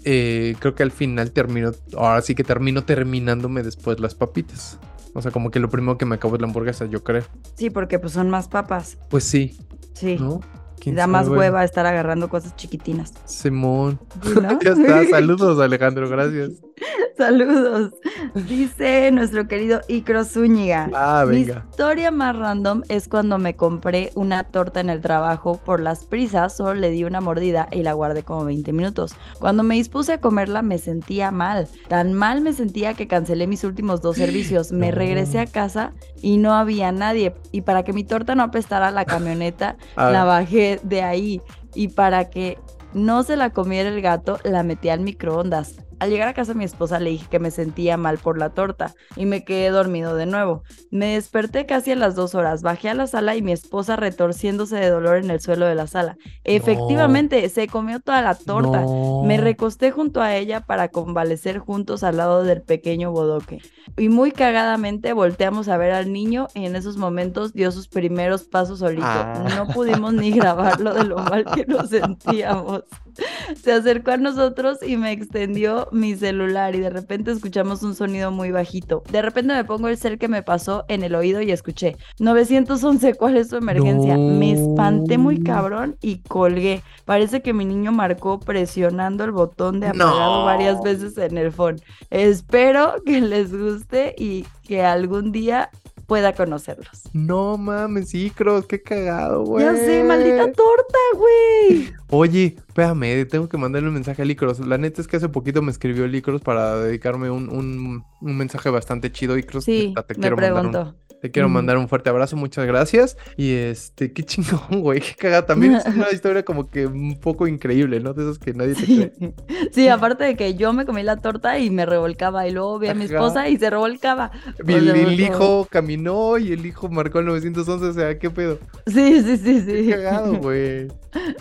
eh, 0.04 0.54
creo 0.60 0.74
que 0.74 0.82
al 0.82 0.92
final 0.92 1.32
termino, 1.32 1.72
ahora 1.96 2.22
sí 2.22 2.34
que 2.34 2.44
termino 2.44 2.84
terminándome 2.84 3.62
después 3.62 3.98
las 4.00 4.14
papitas. 4.14 4.78
O 5.14 5.22
sea, 5.22 5.30
como 5.32 5.50
que 5.50 5.58
lo 5.60 5.70
primero 5.70 5.96
que 5.96 6.04
me 6.04 6.16
acabo 6.16 6.34
es 6.36 6.42
la 6.42 6.46
hamburguesa, 6.46 6.84
yo 6.84 7.02
creo. 7.02 7.24
Sí, 7.54 7.70
porque 7.70 7.98
pues 7.98 8.12
son 8.12 8.28
más 8.28 8.48
papas. 8.48 8.98
Pues 9.08 9.24
sí, 9.24 9.58
Sí. 9.94 10.16
¿no? 10.20 10.40
Y 10.76 10.80
¿Quién 10.80 10.94
da 10.96 11.06
más 11.06 11.26
sabe? 11.26 11.38
hueva 11.38 11.64
estar 11.64 11.86
agarrando 11.86 12.28
cosas 12.28 12.54
chiquitinas. 12.56 13.12
Simón. 13.24 13.98
Ya 14.62 14.70
está. 14.72 15.04
Saludos, 15.10 15.58
Alejandro, 15.60 16.08
gracias. 16.08 16.52
Saludos. 17.16 17.94
Dice 18.34 19.10
nuestro 19.10 19.48
querido 19.48 19.80
Icro 19.88 20.24
Zúñiga. 20.24 20.90
Ah, 20.94 21.24
Mi 21.28 21.38
historia 21.40 22.10
más 22.10 22.36
random 22.36 22.82
es 22.88 23.08
cuando 23.08 23.38
me 23.38 23.56
compré 23.56 24.10
una 24.14 24.44
torta 24.44 24.80
en 24.80 24.90
el 24.90 25.00
trabajo 25.00 25.58
por 25.64 25.80
las 25.80 26.04
prisas, 26.04 26.56
solo 26.56 26.74
le 26.74 26.90
di 26.90 27.04
una 27.04 27.20
mordida 27.20 27.68
y 27.72 27.82
la 27.82 27.94
guardé 27.94 28.22
como 28.22 28.44
20 28.44 28.72
minutos. 28.72 29.14
Cuando 29.38 29.62
me 29.62 29.76
dispuse 29.76 30.14
a 30.14 30.20
comerla 30.20 30.62
me 30.62 30.78
sentía 30.78 31.30
mal, 31.30 31.68
tan 31.88 32.12
mal 32.12 32.40
me 32.40 32.52
sentía 32.52 32.94
que 32.94 33.08
cancelé 33.08 33.46
mis 33.46 33.64
últimos 33.64 34.02
dos 34.02 34.16
servicios. 34.16 34.72
Me 34.72 34.90
regresé 34.92 35.38
a 35.40 35.46
casa 35.46 35.92
y 36.20 36.36
no 36.36 36.52
había 36.54 36.92
nadie. 36.92 37.34
Y 37.52 37.62
para 37.62 37.82
que 37.82 37.92
mi 37.92 38.04
torta 38.04 38.34
no 38.34 38.42
apestara 38.42 38.90
la 38.90 39.04
camioneta, 39.04 39.76
Ah, 39.96 40.10
la 40.10 40.24
bajé 40.24 40.78
de 40.82 41.02
ahí. 41.02 41.40
Y 41.74 41.88
para 41.88 42.28
que 42.28 42.58
no 42.92 43.22
se 43.22 43.36
la 43.36 43.50
comiera 43.50 43.88
el 43.88 44.00
gato, 44.02 44.38
la 44.44 44.62
metí 44.62 44.88
al 44.88 45.00
microondas. 45.00 45.85
Al 45.98 46.10
llegar 46.10 46.28
a 46.28 46.34
casa 46.34 46.52
mi 46.52 46.64
esposa 46.64 47.00
le 47.00 47.10
dije 47.10 47.26
que 47.30 47.38
me 47.38 47.50
sentía 47.50 47.96
mal 47.96 48.18
por 48.18 48.38
la 48.38 48.50
torta 48.50 48.94
y 49.16 49.24
me 49.24 49.44
quedé 49.44 49.70
dormido 49.70 50.14
de 50.14 50.26
nuevo. 50.26 50.62
Me 50.90 51.14
desperté 51.14 51.64
casi 51.64 51.92
a 51.92 51.96
las 51.96 52.14
dos 52.14 52.34
horas, 52.34 52.62
bajé 52.62 52.90
a 52.90 52.94
la 52.94 53.06
sala 53.06 53.34
y 53.34 53.42
mi 53.42 53.52
esposa 53.52 53.96
retorciéndose 53.96 54.76
de 54.76 54.90
dolor 54.90 55.16
en 55.16 55.30
el 55.30 55.40
suelo 55.40 55.66
de 55.66 55.74
la 55.74 55.86
sala. 55.86 56.18
Efectivamente, 56.44 57.48
se 57.48 57.66
comió 57.66 58.00
toda 58.00 58.20
la 58.20 58.34
torta. 58.34 58.84
Me 59.24 59.38
recosté 59.38 59.90
junto 59.90 60.20
a 60.20 60.36
ella 60.36 60.60
para 60.60 60.88
convalecer 60.88 61.58
juntos 61.58 62.02
al 62.02 62.18
lado 62.18 62.42
del 62.42 62.60
pequeño 62.62 63.10
bodoque. 63.10 63.62
Y 63.96 64.10
muy 64.10 64.32
cagadamente 64.32 65.14
volteamos 65.14 65.68
a 65.68 65.78
ver 65.78 65.92
al 65.92 66.12
niño 66.12 66.48
y 66.54 66.66
en 66.66 66.76
esos 66.76 66.98
momentos 66.98 67.54
dio 67.54 67.72
sus 67.72 67.88
primeros 67.88 68.44
pasos 68.44 68.80
solito. 68.80 69.06
Ah. 69.06 69.46
No 69.56 69.68
pudimos 69.68 70.12
ni 70.12 70.30
grabarlo 70.32 70.92
de 70.92 71.04
lo 71.04 71.16
mal 71.16 71.46
que 71.54 71.64
nos 71.64 71.88
sentíamos. 71.88 72.84
Se 73.62 73.72
acercó 73.72 74.12
a 74.12 74.16
nosotros 74.16 74.78
y 74.86 74.96
me 74.96 75.12
extendió 75.12 75.88
mi 75.92 76.14
celular 76.14 76.74
y 76.74 76.80
de 76.80 76.90
repente 76.90 77.32
escuchamos 77.32 77.82
un 77.82 77.94
sonido 77.94 78.30
muy 78.30 78.50
bajito. 78.50 79.02
De 79.10 79.22
repente 79.22 79.54
me 79.54 79.64
pongo 79.64 79.88
el 79.88 79.96
cel 79.96 80.18
que 80.18 80.28
me 80.28 80.42
pasó 80.42 80.84
en 80.88 81.02
el 81.02 81.14
oído 81.14 81.40
y 81.42 81.50
escuché 81.50 81.96
911, 82.18 83.14
¿cuál 83.14 83.36
es 83.36 83.48
su 83.48 83.56
emergencia? 83.56 84.16
Me 84.16 84.52
espanté 84.52 85.18
muy 85.18 85.38
No. 85.38 85.44
cabrón 85.44 85.96
y 86.00 86.18
colgué. 86.18 86.82
Parece 87.04 87.42
que 87.42 87.52
mi 87.52 87.64
niño 87.64 87.92
marcó 87.92 88.40
presionando 88.40 89.24
el 89.24 89.30
botón 89.32 89.80
de 89.80 89.88
apagado 89.88 90.40
No. 90.40 90.44
varias 90.44 90.80
veces 90.82 91.16
en 91.18 91.38
el 91.38 91.52
phone. 91.52 91.76
Espero 92.10 92.94
que 93.04 93.20
les 93.20 93.52
guste 93.56 94.14
y 94.18 94.44
que 94.66 94.82
algún 94.82 95.32
día 95.32 95.70
pueda 96.06 96.34
conocerlos. 96.34 97.02
No 97.12 97.56
mames, 97.58 98.14
Icros, 98.14 98.66
qué 98.66 98.80
cagado, 98.82 99.44
güey. 99.44 99.64
Ya 99.64 99.74
sé, 99.76 100.04
maldita 100.04 100.52
torta, 100.52 100.98
güey. 101.16 101.92
Oye, 102.10 102.56
espérame, 102.68 103.26
tengo 103.28 103.48
que 103.48 103.56
mandarle 103.58 103.88
un 103.88 103.94
mensaje 103.94 104.22
a 104.22 104.24
Licros. 104.24 104.60
La 104.60 104.78
neta 104.78 105.00
es 105.00 105.08
que 105.08 105.16
hace 105.16 105.28
poquito 105.28 105.62
me 105.62 105.70
escribió 105.72 106.06
Licros 106.06 106.40
para 106.42 106.76
dedicarme 106.78 107.30
un, 107.30 107.48
un, 107.48 108.04
un 108.20 108.36
mensaje 108.36 108.70
bastante 108.70 109.10
chido. 109.10 109.36
Icros, 109.36 109.64
Sí, 109.64 109.92
te 110.06 110.14
me 110.14 110.20
quiero 110.20 110.36
mandar 110.36 110.52
un- 110.66 110.70
preguntó. 110.72 110.96
Te 111.26 111.32
quiero 111.32 111.48
Mm. 111.48 111.52
mandar 111.52 111.78
un 111.78 111.88
fuerte 111.88 112.08
abrazo, 112.10 112.36
muchas 112.36 112.66
gracias. 112.66 113.16
Y 113.36 113.52
este, 113.52 114.12
qué 114.12 114.22
chingón, 114.22 114.60
güey, 114.82 115.00
qué 115.00 115.14
cagada. 115.16 115.46
También 115.46 115.74
es 115.74 115.84
una 115.86 116.10
historia 116.12 116.44
como 116.44 116.68
que 116.70 116.86
un 116.86 117.18
poco 117.20 117.46
increíble, 117.48 118.00
¿no? 118.00 118.12
De 118.14 118.22
esas 118.22 118.38
que 118.38 118.52
nadie 118.54 118.74
te 118.74 118.86
Sí. 118.86 119.10
cree. 119.18 119.34
Sí, 119.72 119.88
aparte 119.88 120.24
de 120.24 120.36
que 120.36 120.54
yo 120.54 120.72
me 120.72 120.86
comí 120.86 121.02
la 121.02 121.16
torta 121.16 121.58
y 121.58 121.70
me 121.70 121.84
revolcaba 121.86 122.46
y 122.46 122.52
luego 122.52 122.78
vi 122.78 122.88
a 122.88 122.94
mi 122.94 123.04
esposa 123.06 123.48
y 123.48 123.56
se 123.58 123.68
revolcaba. 123.70 124.30
O 124.64 124.68
El, 124.70 125.20
hijo 125.20 125.66
caminó 125.70 126.38
y 126.38 126.52
el 126.52 126.64
hijo 126.66 126.88
marcó 126.88 127.18
el 127.18 127.26
911, 127.26 127.86
o 127.86 127.92
sea, 127.92 128.18
qué 128.18 128.30
pedo. 128.30 128.58
Sí, 128.86 129.22
sí, 129.22 129.36
sí, 129.36 129.62
Qué 129.66 129.82
sí. 129.84 129.90
cagado, 129.90 130.34
güey. 130.40 130.88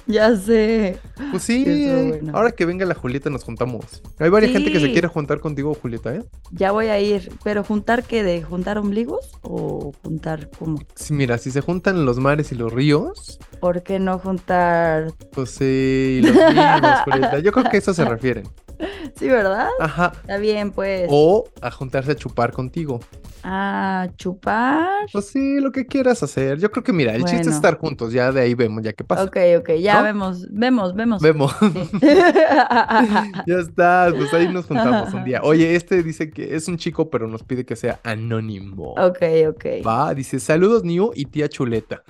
Ya 0.07 0.36
sé. 0.38 0.97
Pues 1.31 1.43
sí, 1.43 1.63
bueno. 1.65 2.31
ahora 2.38 2.51
que 2.51 2.65
venga 2.65 2.86
la 2.86 2.95
Julieta 2.95 3.29
nos 3.29 3.43
juntamos. 3.43 4.01
Hay 4.19 4.29
varias 4.29 4.53
gente 4.53 4.71
que 4.71 4.79
se 4.79 4.91
quiere 4.91 5.07
juntar 5.07 5.39
contigo, 5.39 5.73
Julieta, 5.73 6.15
¿eh? 6.15 6.23
Ya 6.51 6.71
voy 6.71 6.88
a 6.88 6.99
ir. 6.99 7.29
Pero 7.43 7.63
juntar 7.63 8.03
qué 8.03 8.23
de 8.23 8.41
juntar 8.41 8.77
ombligos 8.77 9.31
o 9.41 9.74
juntar 10.03 10.49
cómo? 10.57 10.78
Sí, 10.95 11.13
mira, 11.13 11.38
si 11.38 11.51
se 11.51 11.61
juntan 11.61 12.05
los 12.05 12.17
mares 12.19 12.51
y 12.51 12.55
los 12.55 12.71
ríos, 12.71 13.39
¿Por 13.59 13.84
qué 13.84 13.99
no 13.99 14.19
juntar? 14.19 15.11
pues 15.32 15.51
sí, 15.51 16.21
los 16.23 16.36
ríos. 16.53 17.43
Yo 17.43 17.51
creo 17.51 17.65
que 17.69 17.78
a 17.78 17.80
eso 17.80 17.93
se 17.93 18.05
refieren. 18.05 18.45
Sí, 19.15 19.28
¿verdad? 19.30 19.69
Ajá. 19.80 20.11
Está 20.21 20.38
bien, 20.38 20.71
pues. 20.71 21.07
O 21.09 21.45
a 21.61 21.71
juntarse 21.71 22.11
a 22.11 22.15
chupar 22.15 22.51
contigo. 22.51 22.99
Ah, 23.43 24.07
chupar. 24.17 25.05
Pues 25.13 25.28
sí, 25.28 25.59
lo 25.59 25.71
que 25.71 25.86
quieras 25.86 26.23
hacer. 26.23 26.57
Yo 26.57 26.71
creo 26.71 26.84
que, 26.84 26.91
mira, 26.91 27.13
el 27.13 27.23
chiste 27.23 27.41
es 27.41 27.55
estar 27.55 27.78
juntos. 27.78 28.11
Ya 28.11 28.32
de 28.32 28.41
ahí 28.41 28.55
vemos, 28.55 28.84
ya 28.84 28.91
qué 28.93 29.03
pasa. 29.03 29.23
Ok, 29.23 29.38
ok, 29.59 29.69
ya 29.80 29.99
¿No? 29.99 30.03
vemos, 30.03 30.47
vemos, 30.49 30.95
vemos. 30.95 31.21
Vemos. 31.21 31.55
ya 32.01 33.55
está, 33.59 34.11
pues 34.15 34.34
ahí 34.34 34.51
nos 34.51 34.65
juntamos 34.65 35.13
un 35.13 35.23
día. 35.23 35.41
Oye, 35.43 35.76
este 35.76 36.01
dice 36.01 36.32
que 36.32 36.55
es 36.55 36.67
un 36.67 36.78
chico, 36.78 37.09
pero 37.09 37.28
nos 37.28 37.43
pide 37.43 37.65
que 37.65 37.76
sea 37.76 37.99
anónimo. 38.03 38.93
ok, 38.97 39.21
ok. 39.49 39.65
Va, 39.86 40.13
dice, 40.13 40.39
saludos, 40.39 40.84
Niu 40.84 41.11
y 41.13 41.26
tía 41.26 41.47
Chuleta. 41.47 42.03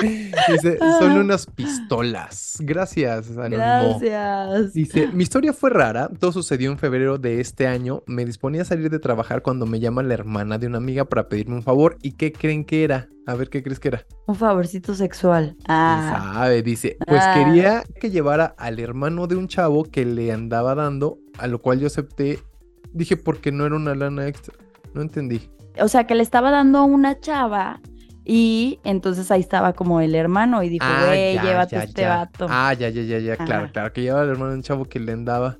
Dice, 0.00 0.78
son 0.98 1.12
unas 1.12 1.46
pistolas. 1.46 2.56
Gracias, 2.60 3.30
anónimo. 3.30 3.98
Gracias. 4.00 4.72
Dice, 4.74 5.08
mi 5.12 5.22
historia 5.22 5.52
fue 5.52 5.70
rara, 5.70 6.08
todo 6.18 6.32
sucedió 6.32 6.70
en 6.72 6.78
febrero 6.78 7.18
de 7.18 7.40
este 7.40 7.66
año, 7.66 8.02
me 8.06 8.24
disponía 8.24 8.62
a 8.62 8.64
salir 8.64 8.90
de 8.90 8.98
trabajar 8.98 9.42
cuando 9.42 9.66
me 9.66 9.80
llama 9.80 10.02
la 10.02 10.14
hermana 10.14 10.58
de 10.58 10.66
una 10.66 10.78
amiga 10.78 11.04
para 11.04 11.28
pedirme 11.28 11.54
un 11.56 11.62
favor, 11.62 11.96
¿y 12.02 12.12
qué 12.12 12.32
creen 12.32 12.64
que 12.64 12.84
era? 12.84 13.08
A 13.26 13.34
ver, 13.34 13.48
¿qué 13.48 13.62
crees 13.62 13.80
que 13.80 13.88
era? 13.88 14.04
Un 14.26 14.34
favorcito 14.34 14.94
sexual. 14.94 15.54
¿Quién 15.56 15.66
Ah, 15.68 16.32
sabe? 16.34 16.62
Dice, 16.62 16.96
pues 17.06 17.22
Ah. 17.24 17.34
quería 17.34 17.82
que 18.00 18.10
llevara 18.10 18.54
al 18.58 18.78
hermano 18.80 19.26
de 19.26 19.36
un 19.36 19.48
chavo 19.48 19.84
que 19.84 20.04
le 20.04 20.32
andaba 20.32 20.74
dando, 20.74 21.18
a 21.38 21.46
lo 21.46 21.60
cual 21.62 21.80
yo 21.80 21.86
acepté, 21.86 22.40
dije, 22.92 23.16
porque 23.16 23.50
no 23.52 23.64
era 23.64 23.76
una 23.76 23.94
lana 23.94 24.26
extra, 24.26 24.54
no 24.92 25.00
entendí. 25.02 25.48
o 25.80 25.88
sea, 25.88 26.06
que 26.06 26.14
le 26.14 26.22
estaba 26.22 26.50
dando 26.52 26.78
a 26.78 26.84
una 26.84 27.18
chava 27.18 27.80
y 28.24 28.78
entonces 28.84 29.30
ahí 29.30 29.40
estaba 29.40 29.72
como 29.74 30.00
el 30.00 30.14
hermano 30.14 30.62
y 30.62 30.68
dijo, 30.68 30.84
Ah, 30.88 31.04
güey, 31.06 31.32
llévate 31.38 31.76
ya, 31.76 31.82
este 31.84 32.02
ya. 32.02 32.08
vato. 32.16 32.46
Ah, 32.48 32.72
ya, 32.72 32.88
ya, 32.88 33.02
ya, 33.02 33.18
ya, 33.18 33.36
claro, 33.36 33.64
Ajá. 33.64 33.72
claro, 33.72 33.92
que 33.92 34.02
llevaba 34.02 34.22
al 34.22 34.30
hermano 34.30 34.52
un 34.54 34.62
chavo 34.62 34.84
que 34.86 34.98
le 35.00 35.12
andaba, 35.12 35.56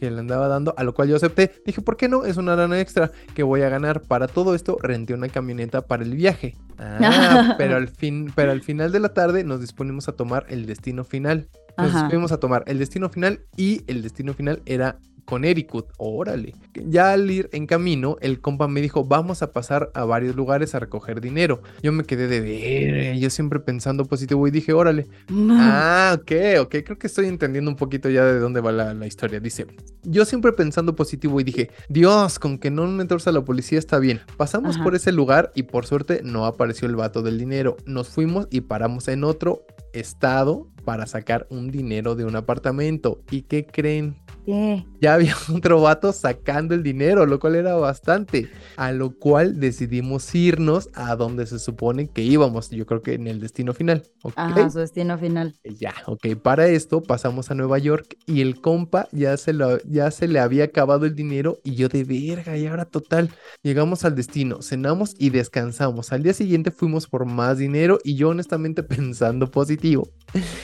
que 0.00 0.10
le 0.10 0.18
andaba 0.20 0.48
dando, 0.48 0.74
a 0.76 0.84
lo 0.84 0.94
cual 0.94 1.08
yo 1.08 1.16
acepté. 1.16 1.52
Dije, 1.66 1.80
¿por 1.80 1.96
qué 1.96 2.08
no? 2.08 2.24
Es 2.24 2.36
una 2.36 2.54
lana 2.56 2.80
extra 2.80 3.10
que 3.34 3.42
voy 3.42 3.62
a 3.62 3.68
ganar. 3.68 4.02
Para 4.02 4.26
todo 4.28 4.54
esto, 4.54 4.78
renté 4.82 5.14
una 5.14 5.28
camioneta 5.28 5.82
para 5.82 6.02
el 6.02 6.14
viaje. 6.14 6.56
Ah, 6.80 7.56
pero 7.58 7.76
al 7.76 7.88
fin, 7.88 8.32
pero 8.36 8.52
al 8.52 8.62
final 8.62 8.92
de 8.92 9.00
la 9.00 9.08
tarde 9.08 9.42
nos 9.42 9.60
disponimos 9.60 10.08
a 10.08 10.12
tomar 10.12 10.46
el 10.48 10.64
destino 10.66 11.02
final. 11.04 11.48
Nos 11.76 11.88
Ajá. 11.88 11.98
disponimos 12.02 12.30
a 12.30 12.38
tomar 12.38 12.62
el 12.66 12.78
destino 12.78 13.08
final 13.08 13.40
y 13.56 13.82
el 13.88 14.00
destino 14.02 14.32
final 14.32 14.62
era 14.64 14.98
con 15.28 15.44
Ericud. 15.44 15.84
Órale. 15.98 16.54
Ya 16.72 17.12
al 17.12 17.30
ir 17.30 17.50
en 17.52 17.66
camino, 17.66 18.16
el 18.22 18.40
compa 18.40 18.66
me 18.66 18.80
dijo, 18.80 19.04
vamos 19.04 19.42
a 19.42 19.52
pasar 19.52 19.90
a 19.92 20.06
varios 20.06 20.34
lugares 20.34 20.74
a 20.74 20.78
recoger 20.78 21.20
dinero. 21.20 21.62
Yo 21.82 21.92
me 21.92 22.04
quedé 22.04 22.28
de 22.28 22.40
ver, 22.40 23.18
yo 23.18 23.28
siempre 23.28 23.60
pensando 23.60 24.06
positivo 24.06 24.48
y 24.48 24.50
dije, 24.50 24.72
órale. 24.72 25.06
Ah, 25.50 26.16
ok, 26.18 26.32
ok. 26.62 26.76
Creo 26.82 26.98
que 26.98 27.08
estoy 27.08 27.26
entendiendo 27.26 27.70
un 27.70 27.76
poquito 27.76 28.08
ya 28.08 28.24
de 28.24 28.38
dónde 28.38 28.62
va 28.62 28.72
la, 28.72 28.94
la 28.94 29.06
historia. 29.06 29.38
Dice, 29.38 29.66
yo 30.02 30.24
siempre 30.24 30.52
pensando 30.54 30.96
positivo 30.96 31.38
y 31.42 31.44
dije, 31.44 31.70
Dios, 31.90 32.38
con 32.38 32.56
que 32.56 32.70
no 32.70 32.86
me 32.86 33.04
torza 33.04 33.30
la 33.30 33.44
policía 33.44 33.78
está 33.78 33.98
bien. 33.98 34.22
Pasamos 34.38 34.76
Ajá. 34.76 34.84
por 34.84 34.94
ese 34.94 35.12
lugar 35.12 35.52
y 35.54 35.64
por 35.64 35.84
suerte 35.84 36.22
no 36.24 36.46
apareció 36.46 36.88
el 36.88 36.96
vato 36.96 37.20
del 37.20 37.36
dinero. 37.36 37.76
Nos 37.84 38.08
fuimos 38.08 38.48
y 38.50 38.62
paramos 38.62 39.08
en 39.08 39.24
otro 39.24 39.66
estado 39.92 40.68
para 40.86 41.06
sacar 41.06 41.46
un 41.50 41.70
dinero 41.70 42.14
de 42.14 42.24
un 42.24 42.34
apartamento. 42.34 43.20
¿Y 43.30 43.42
qué 43.42 43.66
creen? 43.66 44.16
¿Qué? 44.48 44.82
Ya 45.02 45.12
había 45.12 45.34
otro 45.54 45.82
vato 45.82 46.10
sacando 46.10 46.74
el 46.74 46.82
dinero, 46.82 47.26
lo 47.26 47.38
cual 47.38 47.54
era 47.54 47.74
bastante. 47.74 48.48
A 48.78 48.92
lo 48.92 49.14
cual 49.14 49.60
decidimos 49.60 50.34
irnos 50.34 50.88
a 50.94 51.16
donde 51.16 51.46
se 51.46 51.58
supone 51.58 52.08
que 52.08 52.22
íbamos. 52.22 52.70
Yo 52.70 52.86
creo 52.86 53.02
que 53.02 53.12
en 53.12 53.26
el 53.26 53.40
destino 53.40 53.74
final. 53.74 54.04
¿ok? 54.22 54.32
Ajá, 54.36 54.70
su 54.70 54.78
destino 54.78 55.18
final. 55.18 55.54
Ya, 55.64 55.92
ok, 56.06 56.28
para 56.42 56.66
esto 56.68 57.02
pasamos 57.02 57.50
a 57.50 57.54
Nueva 57.54 57.76
York 57.76 58.16
y 58.24 58.40
el 58.40 58.58
compa 58.62 59.06
ya 59.12 59.36
se, 59.36 59.52
lo, 59.52 59.82
ya 59.82 60.10
se 60.10 60.26
le 60.28 60.40
había 60.40 60.64
acabado 60.64 61.04
el 61.04 61.14
dinero 61.14 61.58
y 61.62 61.74
yo 61.74 61.88
de 61.88 62.04
verga, 62.04 62.56
y 62.56 62.66
ahora 62.66 62.86
total, 62.86 63.28
llegamos 63.62 64.06
al 64.06 64.14
destino, 64.14 64.62
cenamos 64.62 65.14
y 65.18 65.28
descansamos. 65.28 66.10
Al 66.10 66.22
día 66.22 66.32
siguiente 66.32 66.70
fuimos 66.70 67.06
por 67.06 67.26
más 67.26 67.58
dinero 67.58 67.98
y 68.02 68.14
yo 68.14 68.30
honestamente 68.30 68.82
pensando 68.82 69.50
positivo 69.50 70.08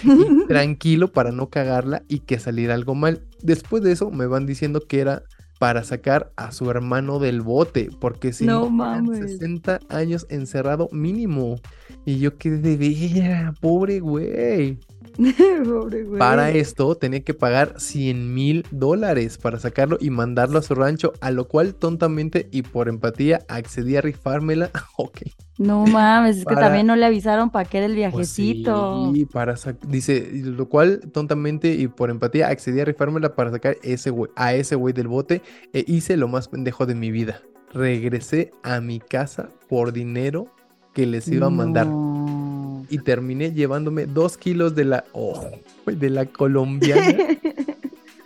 y 0.03 0.47
tranquilo 0.49 1.13
para 1.13 1.33
no 1.33 1.51
cagarla 1.51 2.03
y 2.09 2.21
que 2.21 2.39
saliera 2.39 2.73
algo 2.73 2.95
mal. 2.95 3.27
Después 3.45 3.83
de 3.83 3.93
eso 3.93 4.11
me 4.11 4.27
van 4.27 4.47
diciendo 4.47 4.81
que 4.89 5.01
era 5.01 5.23
para 5.59 5.85
sacar 5.85 6.33
a 6.37 6.51
su 6.51 6.71
hermano 6.71 7.19
del 7.19 7.43
bote, 7.43 7.91
porque 8.01 8.33
si 8.33 8.47
No 8.47 8.71
no, 8.71 8.87
eran 8.87 9.05
mames. 9.05 9.33
60 9.33 9.81
años 9.91 10.27
encerrado 10.31 10.89
mínimo. 10.93 11.61
Y 12.07 12.19
yo 12.19 12.39
quedé 12.39 12.59
de 12.59 12.77
vera, 12.79 13.55
pobre 13.61 14.01
güey. 14.01 14.79
Pobre 15.65 16.05
güey. 16.05 16.19
Para 16.19 16.51
esto 16.51 16.95
tenía 16.97 17.21
que 17.23 17.35
pagar 17.35 17.75
100 17.79 18.35
mil 18.35 18.67
dólares 18.71 19.39
para 19.39 19.59
sacarlo 19.59 19.99
y 20.01 20.11
mandarlo 20.11 20.59
a 20.59 20.63
su 20.63 20.75
rancho, 20.75 21.13
a 21.21 21.31
lo 21.31 21.49
cual 21.49 21.75
tontamente 21.75 22.49
y 22.51 22.63
por 22.63 22.89
empatía 22.89 23.45
accedí 23.49 23.97
a 23.97 24.01
rifármela. 24.01 24.71
ok. 24.97 25.23
No 25.57 25.87
mames, 25.87 26.39
es 26.39 26.45
que 26.45 26.57
también 26.57 26.87
no 26.87 26.97
le 26.97 27.07
avisaron 27.07 27.51
para 27.51 27.69
qué 27.69 27.79
era 27.79 27.87
el 27.87 27.93
Pues 27.93 28.35
viajecito. 28.37 29.13
sí, 29.15 29.25
para 29.25 29.55
dice, 29.87 30.31
lo 30.33 30.69
cual 30.69 31.01
tontamente 31.13 31.75
y 31.75 31.87
por 31.87 32.11
empatía 32.11 32.49
accedí 32.49 32.81
a 32.81 32.85
rifármela 32.85 33.37
para 33.37 33.53
sacar 33.53 33.77
ese 33.83 34.11
güey, 34.11 34.33
a 34.35 34.55
ese 34.55 34.75
güey 34.75 34.93
del 34.93 35.07
bote 35.07 35.43
e 35.73 35.85
hice 35.87 36.17
lo 36.17 36.27
más 36.27 36.49
pendejo 36.49 36.87
de 36.87 36.97
mi 36.97 37.13
vida. 37.13 37.41
Regresé 37.73 38.51
a 38.65 38.81
mi 38.81 38.99
casa 38.99 39.51
por 39.69 39.93
dinero 39.93 40.53
que 40.93 41.07
les 41.07 41.29
iba 41.29 41.47
a 41.47 41.51
mandar 41.51 41.87
No. 41.87 42.44
Y 42.89 42.99
terminé 42.99 43.53
llevándome 43.53 44.07
dos 44.07 44.37
kilos 44.37 44.75
de 44.75 44.85
la, 44.85 45.05
oh, 45.13 45.51
de 45.87 46.11
la 46.11 46.27
colombiana. 46.27 47.17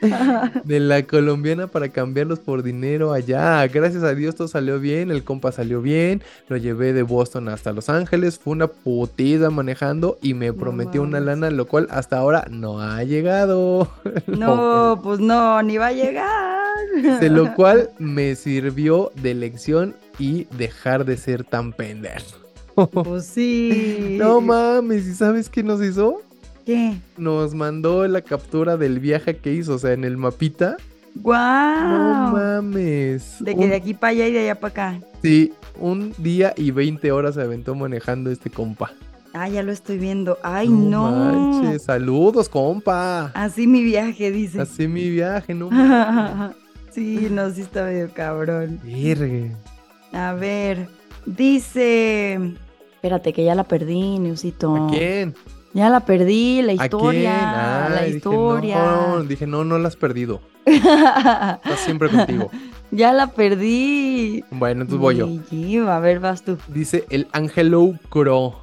de 0.65 0.81
la 0.81 1.03
colombiana 1.03 1.67
para 1.67 1.89
cambiarlos 1.89 2.39
por 2.39 2.63
dinero 2.63 3.13
allá. 3.13 3.67
Gracias 3.67 4.03
a 4.03 4.15
Dios 4.15 4.37
todo 4.37 4.49
salió 4.49 4.79
bien, 4.79 5.11
el 5.11 5.25
compa 5.25 5.53
salió 5.53 5.83
bien, 5.83 6.23
lo 6.49 6.57
llevé 6.57 6.93
de 6.93 7.03
Boston 7.03 7.49
hasta 7.49 7.73
Los 7.73 7.89
Ángeles, 7.89 8.39
fue 8.39 8.53
una 8.53 8.69
putida 8.69 9.51
manejando 9.51 10.19
y 10.23 10.35
me 10.35 10.49
No 10.49 10.55
prometió 10.55 11.03
una 11.03 11.21
lana, 11.21 11.51
lo 11.51 11.67
cual 11.67 11.89
hasta 11.91 12.19
ahora 12.19 12.47
no 12.51 12.81
ha 12.81 13.03
llegado. 13.05 13.91
No, 14.27 15.01
pues 15.03 15.21
no, 15.21 15.63
ni 15.63 15.79
va 15.79 15.89
a 15.89 15.93
llegar. 15.93 17.21
De 17.21 17.29
lo 17.29 17.55
cual 17.57 17.91
me 17.99 18.35
sirvió 18.35 19.11
de 19.21 19.35
lección 19.35 19.97
y 20.19 20.45
dejar 20.57 21.05
de 21.05 21.17
ser 21.17 21.45
tan 21.45 21.73
pendejo. 21.73 22.48
Pues 22.87 23.27
sí. 23.27 24.17
No 24.19 24.41
mames, 24.41 25.07
¿y 25.07 25.15
sabes 25.15 25.49
qué 25.49 25.63
nos 25.63 25.83
hizo? 25.83 26.23
¿Qué? 26.67 26.95
Nos 27.17 27.55
mandó 27.55 28.07
la 28.09 28.21
captura 28.21 28.77
del 28.77 29.01
viaje 29.01 29.37
que 29.37 29.53
hizo, 29.53 29.75
o 29.75 29.79
sea, 29.79 29.93
en 29.93 30.05
el 30.05 30.17
mapita. 30.17 30.77
No 31.15 31.23
¡Guau! 31.23 32.33
mames. 32.33 33.37
de 33.41 33.55
que 33.55 33.61
Un- 33.65 33.71
de 33.71 33.77
aquí 33.77 33.95
para 33.95 34.11
allá 34.11 34.27
y 34.29 34.33
de 34.33 34.39
allá 34.41 34.55
para 34.61 34.71
acá. 34.71 35.01
Sí, 35.23 35.53
un 35.81 36.13
día 36.19 36.53
y 36.57 36.71
20 36.71 37.11
horas 37.13 37.35
se 37.37 37.43
aventó 37.43 37.75
manejando 37.75 38.31
este 38.31 38.51
compa. 38.51 38.93
Ah, 39.33 39.49
ya 39.49 39.63
lo 39.63 39.73
estoy 39.73 39.99
viendo. 39.99 40.39
Ay, 40.43 40.69
no. 40.69 41.11
manches, 41.11 41.83
saludos, 41.85 42.49
compa. 42.49 43.31
Así 43.35 43.67
mi 43.67 43.83
viaje, 43.83 44.31
dice. 44.31 44.61
Así 44.61 44.89
mi 44.89 45.09
viaje, 45.11 45.55
no 45.55 45.71
sí, 46.91 47.29
no, 47.31 47.51
sí 47.51 47.61
está 47.63 47.85
medio 47.85 48.11
cabrón. 48.13 48.81
Verga. 48.85 49.55
A 50.13 50.33
ver, 50.35 50.89
dice. 51.27 52.55
Espérate, 52.99 53.33
que 53.33 53.45
ya 53.45 53.55
la 53.55 53.63
perdí, 53.63 54.19
Neusito. 54.19 54.75
¿A 54.75 54.91
quién? 54.91 55.37
Ya 55.73 55.89
la 55.89 56.01
perdí, 56.01 56.63
la 56.63 56.73
historia. 56.73 57.89
La 57.91 58.03
dije, 58.03 58.17
historia. 58.17 58.77
no, 58.83 59.23
dije, 59.23 59.47
no, 59.47 59.63
no 59.65 59.79
la 59.79 59.87
has 59.87 59.95
perdido. 59.95 60.41
Estás 60.67 61.79
siempre 61.85 62.09
contigo. 62.09 62.51
ya 62.91 63.13
la 63.13 63.29
perdí. 63.29 64.43
Bueno, 64.51 64.83
entonces 64.83 65.01
voy 65.01 65.17
yo. 65.17 65.29
Y- 65.53 65.77
A 65.79 66.01
ver, 66.01 66.19
vas 66.19 66.43
tú. 66.43 66.59
Dice 66.67 67.05
el 67.11 67.29
Angelo 67.33 67.93
Crow. 68.09 68.55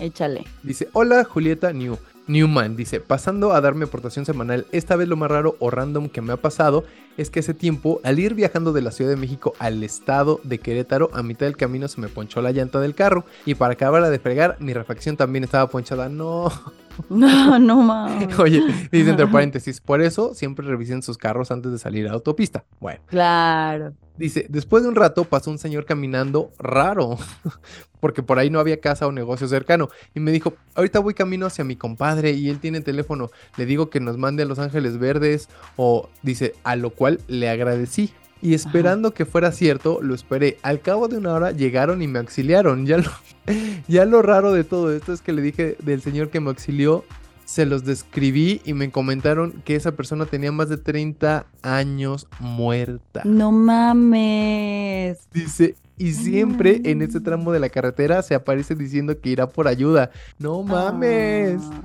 Échale. 0.00 0.44
Dice, 0.64 0.88
hola 0.92 1.22
Julieta 1.22 1.72
New. 1.72 1.96
Newman 2.26 2.76
dice, 2.76 3.00
pasando 3.00 3.52
a 3.52 3.60
dar 3.60 3.74
mi 3.74 3.84
aportación 3.84 4.24
semanal, 4.24 4.66
esta 4.72 4.96
vez 4.96 5.08
lo 5.08 5.16
más 5.16 5.30
raro 5.30 5.56
o 5.58 5.70
random 5.70 6.08
que 6.08 6.22
me 6.22 6.32
ha 6.32 6.36
pasado 6.36 6.84
es 7.16 7.30
que 7.30 7.40
hace 7.40 7.54
tiempo, 7.54 8.00
al 8.02 8.18
ir 8.18 8.34
viajando 8.34 8.72
de 8.72 8.82
la 8.82 8.90
Ciudad 8.90 9.10
de 9.10 9.16
México 9.16 9.54
al 9.58 9.82
estado 9.84 10.40
de 10.42 10.58
Querétaro, 10.58 11.10
a 11.12 11.22
mitad 11.22 11.46
del 11.46 11.56
camino 11.56 11.86
se 11.86 12.00
me 12.00 12.08
ponchó 12.08 12.42
la 12.42 12.50
llanta 12.52 12.80
del 12.80 12.94
carro 12.94 13.24
y 13.46 13.54
para 13.54 13.74
acabar 13.74 14.02
de 14.08 14.18
fregar, 14.18 14.56
mi 14.60 14.72
refacción 14.72 15.16
también 15.16 15.44
estaba 15.44 15.68
ponchada. 15.68 16.08
No. 16.08 16.50
No, 17.08 17.58
no 17.58 17.82
mames. 17.82 18.38
Oye, 18.38 18.62
dice 18.92 19.10
entre 19.10 19.26
paréntesis, 19.26 19.80
por 19.80 20.00
eso 20.00 20.32
siempre 20.32 20.64
revisen 20.64 21.02
sus 21.02 21.18
carros 21.18 21.50
antes 21.50 21.72
de 21.72 21.78
salir 21.78 22.06
a 22.06 22.12
autopista. 22.12 22.64
Bueno. 22.78 23.00
Claro. 23.06 23.94
Dice, 24.16 24.46
después 24.48 24.84
de 24.84 24.88
un 24.88 24.94
rato 24.94 25.24
pasó 25.24 25.50
un 25.50 25.58
señor 25.58 25.86
caminando 25.86 26.52
raro, 26.58 27.18
porque 28.00 28.22
por 28.22 28.38
ahí 28.38 28.48
no 28.48 28.60
había 28.60 28.80
casa 28.80 29.06
o 29.06 29.12
negocio 29.12 29.48
cercano, 29.48 29.88
y 30.14 30.20
me 30.20 30.30
dijo, 30.30 30.54
ahorita 30.76 31.00
voy 31.00 31.14
camino 31.14 31.46
hacia 31.46 31.64
mi 31.64 31.74
compadre 31.74 32.30
y 32.30 32.48
él 32.48 32.60
tiene 32.60 32.80
teléfono, 32.80 33.30
le 33.56 33.66
digo 33.66 33.90
que 33.90 33.98
nos 33.98 34.16
mande 34.16 34.44
a 34.44 34.46
Los 34.46 34.60
Ángeles 34.60 34.98
Verdes, 34.98 35.48
o 35.76 36.08
dice, 36.22 36.54
a 36.62 36.76
lo 36.76 36.90
cual 36.90 37.20
le 37.26 37.48
agradecí. 37.48 38.12
Y 38.40 38.52
esperando 38.52 39.14
que 39.14 39.24
fuera 39.24 39.52
cierto, 39.52 40.00
lo 40.02 40.14
esperé. 40.14 40.58
Al 40.60 40.82
cabo 40.82 41.08
de 41.08 41.16
una 41.16 41.32
hora 41.32 41.50
llegaron 41.52 42.02
y 42.02 42.08
me 42.08 42.18
auxiliaron. 42.18 42.84
Ya 42.84 42.98
lo, 42.98 43.10
ya 43.88 44.04
lo 44.04 44.20
raro 44.20 44.52
de 44.52 44.64
todo 44.64 44.92
esto 44.92 45.14
es 45.14 45.22
que 45.22 45.32
le 45.32 45.40
dije 45.40 45.78
del 45.82 46.02
señor 46.02 46.28
que 46.28 46.40
me 46.40 46.50
auxilió, 46.50 47.04
se 47.44 47.66
los 47.66 47.84
describí 47.84 48.60
y 48.64 48.74
me 48.74 48.90
comentaron 48.90 49.52
que 49.64 49.76
esa 49.76 49.92
persona 49.92 50.26
tenía 50.26 50.52
más 50.52 50.68
de 50.68 50.78
30 50.78 51.46
años 51.62 52.26
muerta. 52.40 53.22
No 53.24 53.52
mames. 53.52 55.28
Dice, 55.32 55.76
y 55.96 56.12
siempre 56.12 56.80
en 56.84 57.02
este 57.02 57.20
tramo 57.20 57.52
de 57.52 57.60
la 57.60 57.68
carretera 57.68 58.22
se 58.22 58.34
aparece 58.34 58.74
diciendo 58.74 59.20
que 59.20 59.30
irá 59.30 59.48
por 59.48 59.68
ayuda. 59.68 60.10
No 60.38 60.62
mames. 60.62 61.60
Ah, 61.62 61.82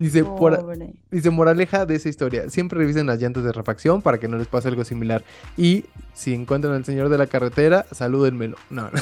Dice, 0.00 0.24
por, 0.24 0.58
dice, 1.10 1.28
moraleja 1.30 1.84
de 1.86 1.94
esa 1.94 2.08
historia, 2.08 2.48
siempre 2.48 2.78
revisen 2.78 3.06
las 3.06 3.20
llantas 3.20 3.44
de 3.44 3.52
refacción 3.52 4.00
para 4.00 4.18
que 4.18 4.28
no 4.28 4.38
les 4.38 4.46
pase 4.48 4.66
algo 4.68 4.82
similar. 4.82 5.22
Y 5.58 5.84
si 6.14 6.32
encuentran 6.34 6.72
al 6.72 6.84
señor 6.86 7.10
de 7.10 7.18
la 7.18 7.26
carretera, 7.26 7.84
salúdenmelo. 7.92 8.56
No. 8.70 8.88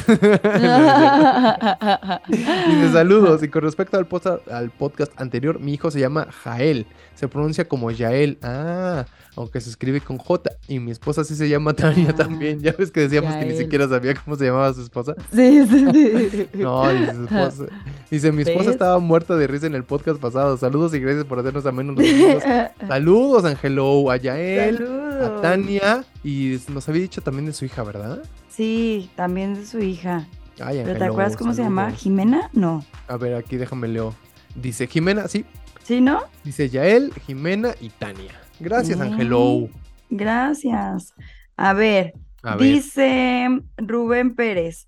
Dice, 2.29 2.93
saludos. 2.93 3.43
Y 3.43 3.49
con 3.49 3.63
respecto 3.63 3.97
al, 3.97 4.07
posta- 4.07 4.41
al 4.51 4.71
podcast 4.71 5.13
anterior, 5.21 5.61
mi 5.61 5.75
hijo 5.75 5.91
se 5.91 6.01
llama 6.01 6.27
Jael. 6.43 6.87
Se 7.15 7.29
pronuncia 7.29 7.67
como 7.67 7.91
Yael. 7.91 8.39
Ah, 8.43 9.05
aunque 9.37 9.61
se 9.61 9.71
escribe 9.71 10.01
con 10.01 10.19
J. 10.19 10.51
Y 10.69 10.79
mi 10.81 10.91
esposa 10.91 11.23
sí 11.25 11.35
se 11.37 11.49
llama 11.49 11.73
Tania 11.75 12.11
Ah, 12.11 12.15
también. 12.15 12.61
Ya 12.61 12.73
ves 12.77 12.91
que 12.91 13.01
decíamos 13.01 13.35
que 13.37 13.45
ni 13.45 13.57
siquiera 13.57 13.89
sabía 13.89 14.15
cómo 14.15 14.37
se 14.37 14.47
llamaba 14.47 14.73
su 14.75 14.83
esposa. 14.83 15.15
Sí, 15.33 15.67
sí, 15.69 15.87
sí. 15.93 16.49
No, 16.55 16.89
dice 16.93 17.15
su 17.15 17.25
esposa. 17.25 17.65
Dice, 18.11 18.33
mi 18.33 18.43
esposa 18.43 18.65
¿Ves? 18.67 18.73
estaba 18.73 18.99
muerta 18.99 19.37
de 19.37 19.47
risa 19.47 19.67
en 19.67 19.75
el 19.75 19.85
podcast 19.85 20.21
pasado. 20.21 20.57
Saludos 20.57 20.88
y 20.95 21.01
gracias 21.01 21.25
por 21.25 21.39
hacernos 21.39 21.65
amenos 21.67 21.97
los 21.97 22.07
domingos. 22.07 22.43
Saludos, 22.89 23.45
Angelo, 23.45 24.11
a 24.11 24.17
Yael, 24.17 24.77
Saludos. 24.79 25.39
a 25.39 25.41
Tania. 25.43 26.05
Y 26.25 26.59
nos 26.73 26.89
había 26.89 27.03
dicho 27.03 27.21
también 27.21 27.47
de 27.47 27.53
su 27.53 27.65
hija, 27.65 27.83
¿verdad? 27.83 28.23
Sí, 28.49 29.11
también 29.17 29.55
de 29.55 29.65
su 29.67 29.79
hija. 29.81 30.27
Ay, 30.61 30.81
¿Pero 30.85 30.99
te 30.99 31.05
acuerdas 31.05 31.37
cómo 31.37 31.55
se 31.55 31.63
llama? 31.63 31.83
saludos. 31.85 32.03
¿Jimena? 32.03 32.51
No. 32.53 32.85
A 33.07 33.17
ver, 33.17 33.35
aquí 33.35 33.57
déjame 33.57 33.87
leo. 33.89 34.15
Dice 34.57 34.87
Jimena, 34.89 35.29
sí. 35.29 35.45
¿Sí, 35.85 36.01
no? 36.01 36.23
Dice 36.45 36.69
Yael, 36.69 37.13
Jimena 37.27 37.75
y 37.81 37.91
Tania. 37.91 38.33
Gracias. 38.59 39.01
Angelo. 39.01 39.69
Gracias. 40.11 41.15
A 41.57 41.73
ver, 41.75 42.15
A 42.43 42.57
ver. 42.57 42.73
dice 42.75 43.49
Rubén 43.77 44.35
Pérez. 44.35 44.88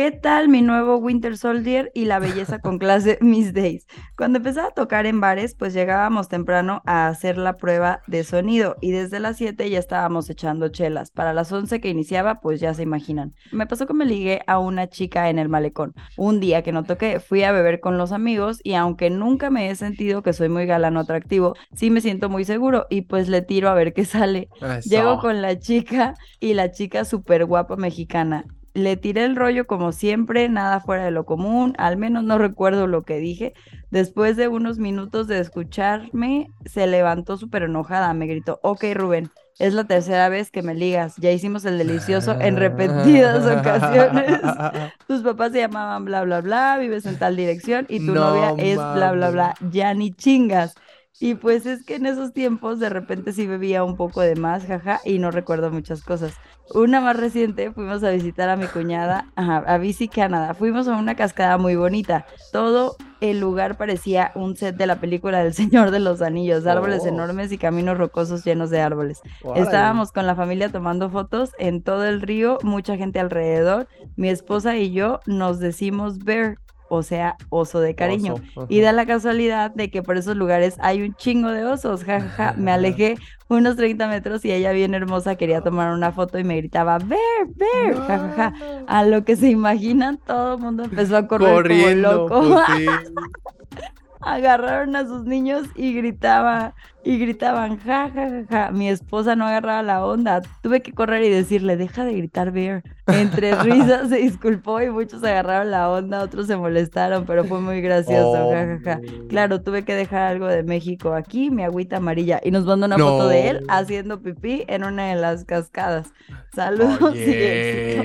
¿Qué 0.00 0.12
tal 0.12 0.48
mi 0.48 0.62
nuevo 0.62 0.96
Winter 0.96 1.36
Soldier 1.36 1.92
y 1.94 2.06
la 2.06 2.18
belleza 2.18 2.58
con 2.58 2.78
clase 2.78 3.18
Miss 3.20 3.52
Days? 3.52 3.86
Cuando 4.16 4.38
empezaba 4.38 4.68
a 4.68 4.70
tocar 4.70 5.04
en 5.04 5.20
bares, 5.20 5.54
pues 5.54 5.74
llegábamos 5.74 6.30
temprano 6.30 6.80
a 6.86 7.08
hacer 7.08 7.36
la 7.36 7.58
prueba 7.58 8.00
de 8.06 8.24
sonido 8.24 8.76
y 8.80 8.92
desde 8.92 9.20
las 9.20 9.36
7 9.36 9.68
ya 9.68 9.78
estábamos 9.78 10.30
echando 10.30 10.68
chelas. 10.68 11.10
Para 11.10 11.34
las 11.34 11.52
11 11.52 11.82
que 11.82 11.90
iniciaba, 11.90 12.40
pues 12.40 12.60
ya 12.60 12.72
se 12.72 12.82
imaginan. 12.82 13.34
Me 13.52 13.66
pasó 13.66 13.86
que 13.86 13.92
me 13.92 14.06
ligué 14.06 14.40
a 14.46 14.58
una 14.58 14.88
chica 14.88 15.28
en 15.28 15.38
el 15.38 15.50
malecón. 15.50 15.92
Un 16.16 16.40
día 16.40 16.62
que 16.62 16.72
no 16.72 16.84
toqué, 16.84 17.20
fui 17.20 17.42
a 17.42 17.52
beber 17.52 17.80
con 17.80 17.98
los 17.98 18.10
amigos 18.10 18.60
y 18.64 18.76
aunque 18.76 19.10
nunca 19.10 19.50
me 19.50 19.68
he 19.68 19.76
sentido 19.76 20.22
que 20.22 20.32
soy 20.32 20.48
muy 20.48 20.64
galano 20.64 21.00
atractivo, 21.00 21.56
sí 21.74 21.90
me 21.90 22.00
siento 22.00 22.30
muy 22.30 22.46
seguro 22.46 22.86
y 22.88 23.02
pues 23.02 23.28
le 23.28 23.42
tiro 23.42 23.68
a 23.68 23.74
ver 23.74 23.92
qué 23.92 24.06
sale. 24.06 24.48
Eso. 24.62 24.88
Llego 24.88 25.18
con 25.20 25.42
la 25.42 25.58
chica 25.58 26.14
y 26.40 26.54
la 26.54 26.70
chica 26.70 27.04
súper 27.04 27.44
guapa 27.44 27.76
mexicana. 27.76 28.46
Le 28.72 28.96
tiré 28.96 29.24
el 29.24 29.36
rollo 29.36 29.66
como 29.66 29.92
siempre, 29.92 30.48
nada 30.48 30.80
fuera 30.80 31.04
de 31.04 31.10
lo 31.10 31.24
común, 31.26 31.74
al 31.78 31.96
menos 31.96 32.22
no 32.22 32.38
recuerdo 32.38 32.86
lo 32.86 33.02
que 33.02 33.18
dije. 33.18 33.52
Después 33.90 34.36
de 34.36 34.48
unos 34.48 34.78
minutos 34.78 35.26
de 35.26 35.40
escucharme, 35.40 36.48
se 36.64 36.86
levantó 36.86 37.36
súper 37.36 37.64
enojada, 37.64 38.14
me 38.14 38.26
gritó, 38.26 38.60
ok 38.62 38.84
Rubén, 38.94 39.30
es 39.58 39.74
la 39.74 39.84
tercera 39.84 40.28
vez 40.28 40.50
que 40.50 40.62
me 40.62 40.74
ligas, 40.74 41.16
ya 41.18 41.32
hicimos 41.32 41.64
el 41.66 41.76
delicioso 41.76 42.34
en 42.40 42.56
repetidas 42.56 43.44
ocasiones. 43.44 44.40
Tus 45.06 45.22
papás 45.22 45.52
se 45.52 45.58
llamaban 45.58 46.04
bla 46.04 46.22
bla 46.22 46.40
bla, 46.40 46.78
vives 46.78 47.04
en 47.06 47.18
tal 47.18 47.36
dirección 47.36 47.86
y 47.88 47.98
tu 47.98 48.14
No 48.14 48.30
novia 48.30 48.54
es 48.56 48.76
bla 48.76 49.12
bla 49.12 49.30
bla, 49.30 49.54
ya 49.70 49.92
ni 49.92 50.12
chingas. 50.12 50.74
Y 51.20 51.34
pues 51.34 51.66
es 51.66 51.84
que 51.84 51.96
en 51.96 52.06
esos 52.06 52.32
tiempos 52.32 52.78
de 52.78 52.88
repente 52.88 53.34
sí 53.34 53.46
bebía 53.46 53.84
un 53.84 53.96
poco 53.96 54.22
de 54.22 54.36
más, 54.36 54.64
jaja, 54.64 55.00
y 55.04 55.18
no 55.18 55.30
recuerdo 55.30 55.70
muchas 55.70 56.02
cosas. 56.02 56.32
Una 56.72 57.00
más 57.00 57.16
reciente, 57.16 57.72
fuimos 57.72 58.04
a 58.04 58.10
visitar 58.10 58.48
a 58.48 58.56
mi 58.56 58.66
cuñada, 58.66 59.26
a 59.34 59.76
BC 59.78 60.08
Canadá. 60.08 60.54
Fuimos 60.54 60.86
a 60.86 60.96
una 60.96 61.16
cascada 61.16 61.58
muy 61.58 61.74
bonita. 61.74 62.26
Todo 62.52 62.96
el 63.20 63.40
lugar 63.40 63.76
parecía 63.76 64.30
un 64.36 64.56
set 64.56 64.76
de 64.76 64.86
la 64.86 65.00
película 65.00 65.42
del 65.42 65.52
Señor 65.54 65.90
de 65.90 65.98
los 65.98 66.22
Anillos, 66.22 66.66
árboles 66.66 67.02
Oh. 67.04 67.08
enormes 67.08 67.50
y 67.50 67.58
caminos 67.58 67.98
rocosos 67.98 68.44
llenos 68.44 68.70
de 68.70 68.80
árboles. 68.80 69.20
Estábamos 69.56 70.12
con 70.12 70.26
la 70.26 70.36
familia 70.36 70.70
tomando 70.70 71.10
fotos 71.10 71.50
en 71.58 71.82
todo 71.82 72.04
el 72.06 72.22
río, 72.22 72.58
mucha 72.62 72.96
gente 72.96 73.18
alrededor. 73.18 73.88
Mi 74.16 74.28
esposa 74.28 74.76
y 74.76 74.92
yo 74.92 75.18
nos 75.26 75.58
decimos 75.58 76.18
bear, 76.20 76.58
o 76.90 77.02
sea, 77.02 77.36
oso 77.48 77.80
de 77.80 77.94
cariño. 77.94 78.34
Oso, 78.54 78.66
Y 78.68 78.80
da 78.80 78.92
la 78.92 79.06
casualidad 79.06 79.70
de 79.72 79.90
que 79.90 80.02
por 80.02 80.16
esos 80.16 80.36
lugares 80.36 80.76
hay 80.80 81.00
un 81.02 81.14
chingo 81.14 81.48
de 81.50 81.64
osos, 81.64 82.04
jajaja. 82.04 82.54
Me 82.58 82.72
alejé 82.72 83.16
unos 83.48 83.76
30 83.76 84.08
metros 84.08 84.44
y 84.44 84.52
ella 84.52 84.72
bien 84.72 84.92
hermosa 84.94 85.36
quería 85.36 85.60
tomar 85.62 85.92
una 85.94 86.12
foto 86.12 86.38
y 86.38 86.44
me 86.44 86.56
gritaba, 86.56 86.98
bear, 86.98 87.46
bear, 87.54 87.94
jajaja. 88.06 88.52
A 88.88 89.04
lo 89.04 89.24
que 89.24 89.36
se 89.36 89.48
imaginan, 89.48 90.18
todo 90.18 90.56
el 90.56 90.60
mundo 90.60 90.84
empezó 90.84 91.16
a 91.16 91.26
correr 91.28 91.54
Corriendo. 91.54 92.26
como 92.28 92.44
loco. 92.44 92.54
pues 92.66 92.78
sí. 92.78 92.86
Agarraron 94.20 94.96
a 94.96 95.06
sus 95.06 95.24
niños 95.24 95.66
y 95.74 95.94
gritaban, 95.94 96.74
y 97.04 97.18
gritaban, 97.18 97.78
ja, 97.78 98.10
ja, 98.14 98.28
ja, 98.28 98.44
ja. 98.48 98.70
Mi 98.70 98.88
esposa 98.88 99.34
no 99.34 99.46
agarraba 99.46 99.82
la 99.82 100.04
onda. 100.04 100.42
Tuve 100.62 100.82
que 100.82 100.92
correr 100.92 101.22
y 101.24 101.30
decirle, 101.30 101.76
deja 101.76 102.04
de 102.04 102.14
gritar 102.14 102.52
bear. 102.52 102.82
Entre 103.06 103.54
risas 103.62 104.10
se 104.10 104.16
disculpó 104.16 104.80
y 104.82 104.90
muchos 104.90 105.24
agarraron 105.24 105.70
la 105.70 105.90
onda, 105.90 106.22
otros 106.22 106.46
se 106.46 106.56
molestaron, 106.56 107.24
pero 107.24 107.44
fue 107.44 107.60
muy 107.60 107.80
gracioso, 107.80 108.50
ja, 108.50 108.66
ja, 108.66 108.80
ja. 108.84 108.94
Hombre. 108.98 109.26
Claro, 109.28 109.62
tuve 109.62 109.84
que 109.84 109.94
dejar 109.94 110.22
algo 110.22 110.46
de 110.46 110.62
México 110.62 111.14
aquí, 111.14 111.50
mi 111.50 111.62
agüita 111.64 111.96
amarilla. 111.96 112.40
Y 112.42 112.50
nos 112.50 112.64
mandó 112.66 112.86
una 112.86 112.98
foto 112.98 113.28
de 113.28 113.48
él 113.48 113.64
haciendo 113.68 114.20
pipí 114.20 114.64
en 114.68 114.84
una 114.84 115.08
de 115.08 115.16
las 115.16 115.44
cascadas. 115.44 116.12
Saludos 116.54 117.14
y 117.14 117.32
éxito. 117.32 118.04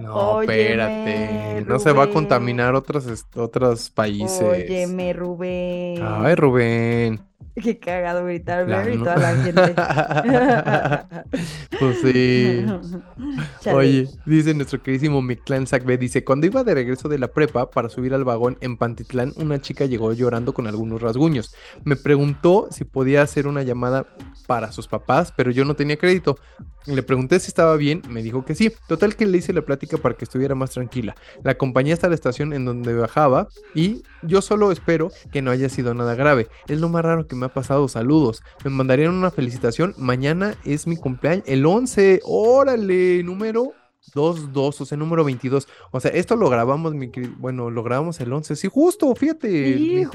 No, 0.00 0.36
Óyeme, 0.36 0.54
espérate. 0.54 1.64
No 1.66 1.78
se 1.78 1.92
va 1.92 2.04
a 2.04 2.10
contaminar 2.10 2.74
otros, 2.74 3.26
otros 3.34 3.90
países. 3.90 4.42
Óyeme, 4.42 5.12
Rubén. 5.12 6.02
Ay, 6.02 6.34
Rubén. 6.34 7.20
Qué 7.62 7.78
cagado 7.78 8.24
gritar 8.26 8.68
La 8.68 8.82
bear 8.82 8.94
y 8.94 8.98
toda 8.98 9.16
la 9.16 9.36
gente. 9.36 9.74
Pues 11.78 12.00
sí. 12.00 12.64
Chale. 13.60 13.76
Oye, 13.76 14.08
dice 14.24 14.54
nuestro 14.54 14.82
queridísimo 14.82 15.20
Mictlán 15.20 15.66
Sacbe, 15.66 15.98
dice, 15.98 16.24
cuando 16.24 16.46
iba 16.46 16.64
de 16.64 16.74
regreso 16.74 17.08
de 17.08 17.18
la 17.18 17.28
prepa 17.28 17.70
para 17.70 17.88
subir 17.88 18.14
al 18.14 18.24
vagón 18.24 18.56
en 18.60 18.76
Pantitlán, 18.76 19.32
una 19.36 19.60
chica 19.60 19.84
llegó 19.84 20.12
llorando 20.12 20.54
con 20.54 20.66
algunos 20.66 21.02
rasguños. 21.02 21.54
Me 21.84 21.96
preguntó 21.96 22.68
si 22.70 22.84
podía 22.84 23.22
hacer 23.22 23.46
una 23.46 23.62
llamada 23.62 24.06
para 24.46 24.72
sus 24.72 24.88
papás, 24.88 25.32
pero 25.36 25.50
yo 25.50 25.64
no 25.64 25.74
tenía 25.74 25.96
crédito. 25.96 26.38
Le 26.86 27.02
pregunté 27.02 27.40
si 27.40 27.48
estaba 27.48 27.76
bien, 27.76 28.02
me 28.08 28.22
dijo 28.22 28.44
que 28.44 28.54
sí. 28.54 28.72
Total 28.86 29.16
que 29.16 29.26
le 29.26 29.38
hice 29.38 29.52
la 29.52 29.62
plática 29.62 29.98
para 29.98 30.14
que 30.14 30.24
estuviera 30.24 30.54
más 30.54 30.70
tranquila. 30.70 31.16
La 31.42 31.52
acompañé 31.52 31.92
hasta 31.92 32.08
la 32.08 32.14
estación 32.14 32.52
en 32.52 32.64
donde 32.64 32.94
bajaba 32.94 33.48
y 33.74 34.04
yo 34.22 34.40
solo 34.40 34.70
espero 34.70 35.10
que 35.32 35.42
no 35.42 35.50
haya 35.50 35.68
sido 35.68 35.94
nada 35.94 36.14
grave. 36.14 36.48
Es 36.68 36.80
lo 36.80 36.88
más 36.88 37.04
raro 37.04 37.26
que 37.26 37.34
me 37.34 37.45
ha 37.46 37.52
pasado. 37.54 37.88
Saludos. 37.88 38.42
Me 38.64 38.70
mandarían 38.70 39.14
una 39.14 39.30
felicitación. 39.30 39.94
Mañana 39.98 40.54
es 40.64 40.86
mi 40.86 40.96
cumpleaños, 40.96 41.44
el 41.46 41.64
11. 41.66 42.20
Órale, 42.24 43.22
número 43.24 43.72
22, 44.14 44.80
o 44.80 44.84
sea, 44.84 44.96
número 44.98 45.24
22. 45.24 45.66
O 45.90 46.00
sea, 46.00 46.10
esto 46.12 46.36
lo 46.36 46.48
grabamos, 46.48 46.94
mi 46.94 47.08
queri- 47.08 47.34
bueno, 47.38 47.70
lo 47.70 47.82
grabamos 47.82 48.20
el 48.20 48.32
11. 48.32 48.54
Sí, 48.56 48.68
justo, 48.72 49.14
fíjate. 49.14 49.76
Sí. 49.78 50.06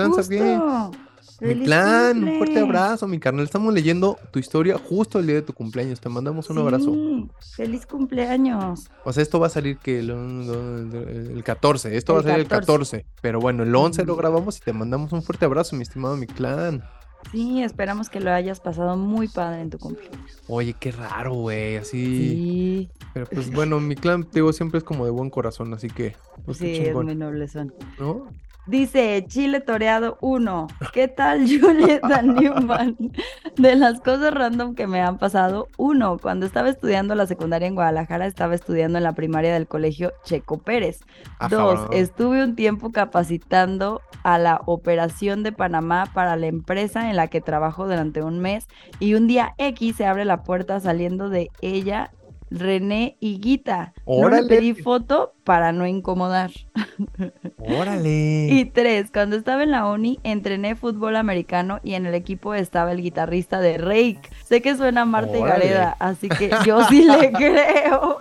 Mi 1.40 1.48
¡Feliz 1.48 1.66
clan, 1.66 2.24
un 2.24 2.38
fuerte 2.38 2.60
abrazo, 2.60 3.08
mi 3.08 3.20
carnal. 3.20 3.44
Estamos 3.46 3.74
leyendo 3.74 4.16
tu 4.32 4.38
historia 4.38 4.78
justo 4.78 5.18
el 5.18 5.26
día 5.26 5.36
de 5.38 5.42
tu 5.42 5.54
cumpleaños. 5.54 6.00
Te 6.00 6.08
mandamos 6.08 6.48
un 6.52 6.60
abrazo. 6.60 6.94
¡Feliz 7.56 7.88
cumpleaños! 7.88 8.92
O 9.04 9.12
sea, 9.12 9.24
esto 9.24 9.40
va 9.40 9.48
a 9.48 9.50
salir 9.50 9.78
que 9.80 10.00
el, 10.00 10.12
el 10.12 11.44
14. 11.44 11.98
Esto 11.98 12.14
va 12.14 12.20
a 12.20 12.24
salir 12.24 12.40
el 12.42 12.48
14. 12.48 12.98
14. 13.02 13.06
Pero 13.22 13.40
bueno, 13.40 13.64
el 13.64 13.76
11 13.76 14.06
lo 14.06 14.16
grabamos 14.16 14.58
y 14.58 14.62
te 14.62 14.72
mandamos 14.72 15.14
un 15.14 15.24
fuerte 15.24 15.46
abrazo, 15.46 15.76
mi 15.76 15.82
estimado 15.82 16.16
mi 16.16 16.28
clan. 16.28 16.84
Sí, 17.32 17.64
esperamos 17.64 18.10
que 18.10 18.20
lo 18.20 18.32
hayas 18.32 18.60
pasado 18.60 18.98
muy 18.98 19.28
padre 19.28 19.62
en 19.62 19.70
tu 19.70 19.78
cumpleaños. 19.78 20.42
Oye, 20.48 20.74
qué 20.80 20.92
raro, 20.92 21.34
güey. 21.34 21.78
Así. 21.78 22.06
Sí, 22.06 22.90
Pero 23.14 23.26
pues 23.28 23.52
bueno, 23.52 23.80
mi 23.80 23.96
clan, 23.96 24.28
digo, 24.34 24.52
siempre 24.54 24.80
es 24.80 24.84
como 24.84 25.06
de 25.06 25.12
buen 25.12 25.30
corazón, 25.30 25.74
así 25.74 25.88
que. 25.88 26.16
Pues 26.46 26.58
sí, 26.58 26.72
es 26.76 26.94
muy 26.94 27.16
noblezón. 27.16 27.74
¿no? 28.00 28.28
Dice 28.68 29.26
Chile 29.28 29.60
Toreado 29.60 30.20
1. 30.22 30.68
¿Qué 30.94 31.08
tal 31.08 31.42
Julieta 31.62 32.22
Newman? 32.22 32.96
De 33.56 33.76
las 33.76 34.00
cosas 34.02 34.34
random 34.34 34.76
que 34.76 34.86
me 34.86 35.02
han 35.02 35.18
pasado. 35.18 35.68
Uno, 35.78 36.20
cuando 36.20 36.46
estaba 36.46 36.70
estudiando 36.70 37.16
la 37.16 37.26
secundaria 37.26 37.68
en 37.68 37.74
Guadalajara, 37.74 38.28
estaba 38.28 38.54
estudiando 38.54 39.00
en 39.00 39.04
la 39.04 39.14
primaria 39.14 39.54
del 39.54 39.68
colegio 39.68 40.14
Checo 40.24 40.60
Pérez. 40.60 41.00
Dos, 41.50 41.88
estuve 41.92 42.44
un 42.44 42.56
tiempo 42.56 42.92
capacitando 42.92 44.02
a 44.24 44.38
la 44.38 44.62
operación 44.66 45.42
de 45.42 45.52
Panamá 45.52 46.06
para 46.14 46.36
la 46.36 46.48
empresa 46.48 47.10
en 47.10 47.16
la 47.16 47.28
que 47.28 47.42
trabajo 47.42 47.86
durante 47.86 48.22
un 48.22 48.40
mes 48.40 48.68
y 49.00 49.16
un 49.16 49.28
día 49.28 49.56
X 49.58 49.96
se 49.96 50.06
abre 50.06 50.24
la 50.24 50.44
puerta 50.44 50.80
saliendo 50.80 51.30
de 51.30 51.50
ella 51.62 52.12
René 52.52 53.16
y 53.20 53.40
Guita. 53.40 53.94
No 54.06 54.14
le 54.16 54.26
¡Órale! 54.26 54.48
pedí 54.48 54.74
foto 54.74 55.34
para 55.44 55.72
no 55.72 55.88
incomodar. 55.88 56.52
Órale. 57.58 58.48
Y 58.52 58.66
tres, 58.66 59.10
cuando 59.12 59.38
estaba 59.38 59.64
en 59.64 59.72
la 59.72 59.88
uni, 59.88 60.20
entrené 60.24 60.76
fútbol 60.76 61.16
americano 61.16 61.80
y 61.84 61.94
en 61.94 62.06
el 62.06 62.14
equipo 62.14 62.54
estaba 62.54 62.92
el 62.92 63.02
guitarrista 63.02 63.60
de 63.62 63.78
Rake. 63.78 64.22
Sé 64.44 64.62
que 64.62 64.76
suena 64.76 65.02
a 65.02 65.06
Marta 65.06 65.38
y 65.38 65.42
Órale. 65.42 65.68
Gareda, 65.68 65.96
así 66.00 66.28
que 66.28 66.52
yo 66.66 66.84
sí 66.90 67.06
le 67.06 67.32
creo. 67.32 68.20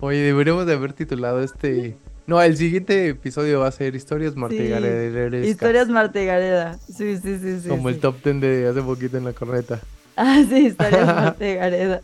Oye, 0.00 0.18
deberíamos 0.18 0.66
de 0.66 0.74
haber 0.74 0.92
titulado 0.92 1.42
este. 1.42 1.96
No, 2.26 2.40
el 2.40 2.56
siguiente 2.56 3.08
episodio 3.08 3.60
va 3.60 3.66
a 3.68 3.72
ser 3.72 3.96
Historias 3.96 4.36
Martigarerescas. 4.36 5.50
Historias 5.50 5.88
Marta 5.88 6.22
y 6.22 6.26
Gareda. 6.26 6.78
Sí, 6.86 7.18
sí, 7.18 7.38
sí, 7.38 7.60
sí. 7.60 7.68
Como 7.68 7.88
el 7.88 7.98
top 7.98 8.22
10 8.22 8.40
de 8.40 8.68
hace 8.68 8.80
poquito 8.80 9.18
en 9.18 9.24
la 9.24 9.32
corneta. 9.32 9.80
Ah, 10.16 10.42
sí, 10.48 10.66
historias 10.66 11.06
Marta 11.06 11.48
y 11.48 11.54
Gareda. 11.54 12.00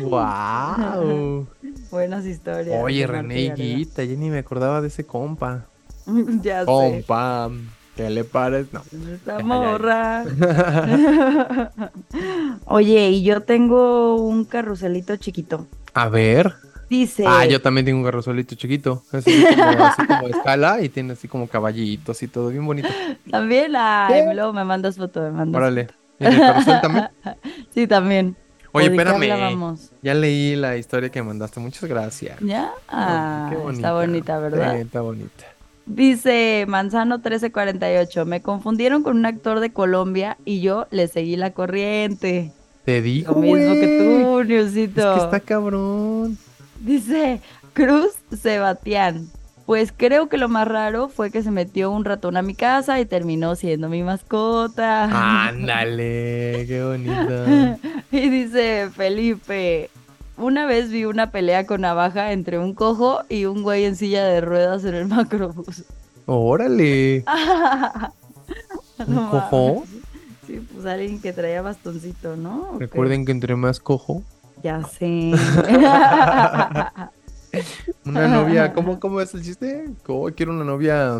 ¡Wow! 0.00 1.46
Buenas 1.90 2.24
historias. 2.24 2.82
Oye, 2.82 3.00
de 3.00 3.06
René 3.06 3.34
y 3.34 3.44
y 3.44 3.48
Gareda. 3.48 3.64
Guita, 3.64 4.04
ya 4.04 4.16
ni 4.16 4.30
me 4.30 4.38
acordaba 4.38 4.80
de 4.80 4.88
ese 4.88 5.04
compa. 5.04 5.66
ya 6.42 6.60
sé. 6.60 6.66
Compa, 6.66 7.50
¿qué 7.96 8.08
le 8.10 8.24
parece? 8.24 8.70
No. 8.72 8.82
Esta 9.12 9.40
morra. 9.40 10.24
Oye, 12.64 13.10
y 13.10 13.22
yo 13.22 13.42
tengo 13.42 14.16
un 14.16 14.44
carruselito 14.44 15.16
chiquito. 15.16 15.66
A 15.94 16.08
ver. 16.08 16.54
Dice. 16.88 17.24
Ah, 17.26 17.44
yo 17.44 17.60
también 17.60 17.84
tengo 17.84 17.98
un 17.98 18.04
garrosolito 18.04 18.54
chiquito. 18.54 19.02
Así 19.12 19.44
como, 19.44 19.84
así 19.84 20.06
como 20.06 20.22
de 20.22 20.30
escala 20.30 20.80
y 20.80 20.88
tiene 20.88 21.12
así 21.12 21.28
como 21.28 21.46
caballitos 21.46 22.22
y 22.22 22.28
todo 22.28 22.48
bien 22.48 22.64
bonito. 22.64 22.88
También, 23.30 23.72
ay, 23.76 24.24
¿Qué? 24.24 24.34
luego 24.34 24.54
me 24.54 24.64
mandas 24.64 24.96
foto, 24.96 25.20
me 25.20 25.30
mandas 25.30 25.60
Órale. 25.60 25.88
¿Y 26.20 26.24
el 26.26 26.38
carrusel 26.38 26.80
también? 26.80 27.08
Sí, 27.74 27.86
también. 27.86 28.36
¿O 28.72 28.78
Oye, 28.78 28.88
espérame. 28.88 29.76
Ya 30.02 30.14
leí 30.14 30.56
la 30.56 30.76
historia 30.76 31.08
que 31.10 31.22
mandaste. 31.22 31.58
Muchas 31.60 31.84
gracias. 31.88 32.38
¿Ya? 32.40 32.70
Ah, 32.88 33.50
Qué 33.50 33.72
está 33.72 33.92
bonita, 33.92 34.38
¿verdad? 34.38 34.74
Sí, 34.74 34.80
está 34.80 35.00
bonita. 35.00 35.44
Dice 35.86 36.66
Manzano 36.68 37.16
1348, 37.16 38.26
me 38.26 38.42
confundieron 38.42 39.02
con 39.02 39.16
un 39.16 39.24
actor 39.24 39.60
de 39.60 39.72
Colombia 39.72 40.36
y 40.44 40.60
yo 40.60 40.86
le 40.90 41.08
seguí 41.08 41.36
la 41.36 41.52
corriente. 41.52 42.52
Te 42.84 43.00
digo, 43.00 43.32
Lo 43.32 43.38
mismo 43.40 43.72
que 43.74 43.98
tú, 43.98 44.40
Es 44.40 44.48
Niusito. 44.48 45.14
que 45.14 45.20
está 45.20 45.40
cabrón. 45.40 46.36
Dice 46.80 47.40
Cruz 47.72 48.12
Sebatián. 48.38 49.28
Pues 49.68 49.92
creo 49.94 50.30
que 50.30 50.38
lo 50.38 50.48
más 50.48 50.66
raro 50.66 51.10
fue 51.10 51.30
que 51.30 51.42
se 51.42 51.50
metió 51.50 51.90
un 51.90 52.06
ratón 52.06 52.38
a 52.38 52.42
mi 52.42 52.54
casa 52.54 53.00
y 53.00 53.04
terminó 53.04 53.54
siendo 53.54 53.90
mi 53.90 54.02
mascota. 54.02 55.46
Ándale, 55.46 56.64
qué 56.66 56.82
bonito. 56.82 57.78
Y 58.10 58.30
dice 58.30 58.88
Felipe, 58.96 59.90
una 60.38 60.64
vez 60.64 60.88
vi 60.88 61.04
una 61.04 61.30
pelea 61.30 61.66
con 61.66 61.82
navaja 61.82 62.32
entre 62.32 62.58
un 62.58 62.72
cojo 62.72 63.20
y 63.28 63.44
un 63.44 63.62
güey 63.62 63.84
en 63.84 63.96
silla 63.96 64.24
de 64.24 64.40
ruedas 64.40 64.86
en 64.86 64.94
el 64.94 65.06
macrobús. 65.06 65.84
Órale. 66.24 67.24
¿Un 69.06 69.14
No 69.14 69.30
cojo? 69.30 69.84
Sí, 70.46 70.66
pues 70.72 70.86
alguien 70.86 71.20
que 71.20 71.34
traía 71.34 71.60
bastoncito, 71.60 72.36
¿no? 72.36 72.78
Recuerden 72.78 73.26
que 73.26 73.32
entre 73.32 73.54
más 73.54 73.80
cojo, 73.80 74.22
Ya 74.62 74.82
sé. 74.84 75.32
una 78.04 78.28
novia, 78.28 78.72
¿cómo, 78.74 78.98
cómo 79.00 79.20
es 79.20 79.34
el 79.34 79.42
chiste? 79.42 79.84
¿Cómo 80.04 80.28
quiero 80.30 80.52
una 80.52 80.64
novia 80.64 81.18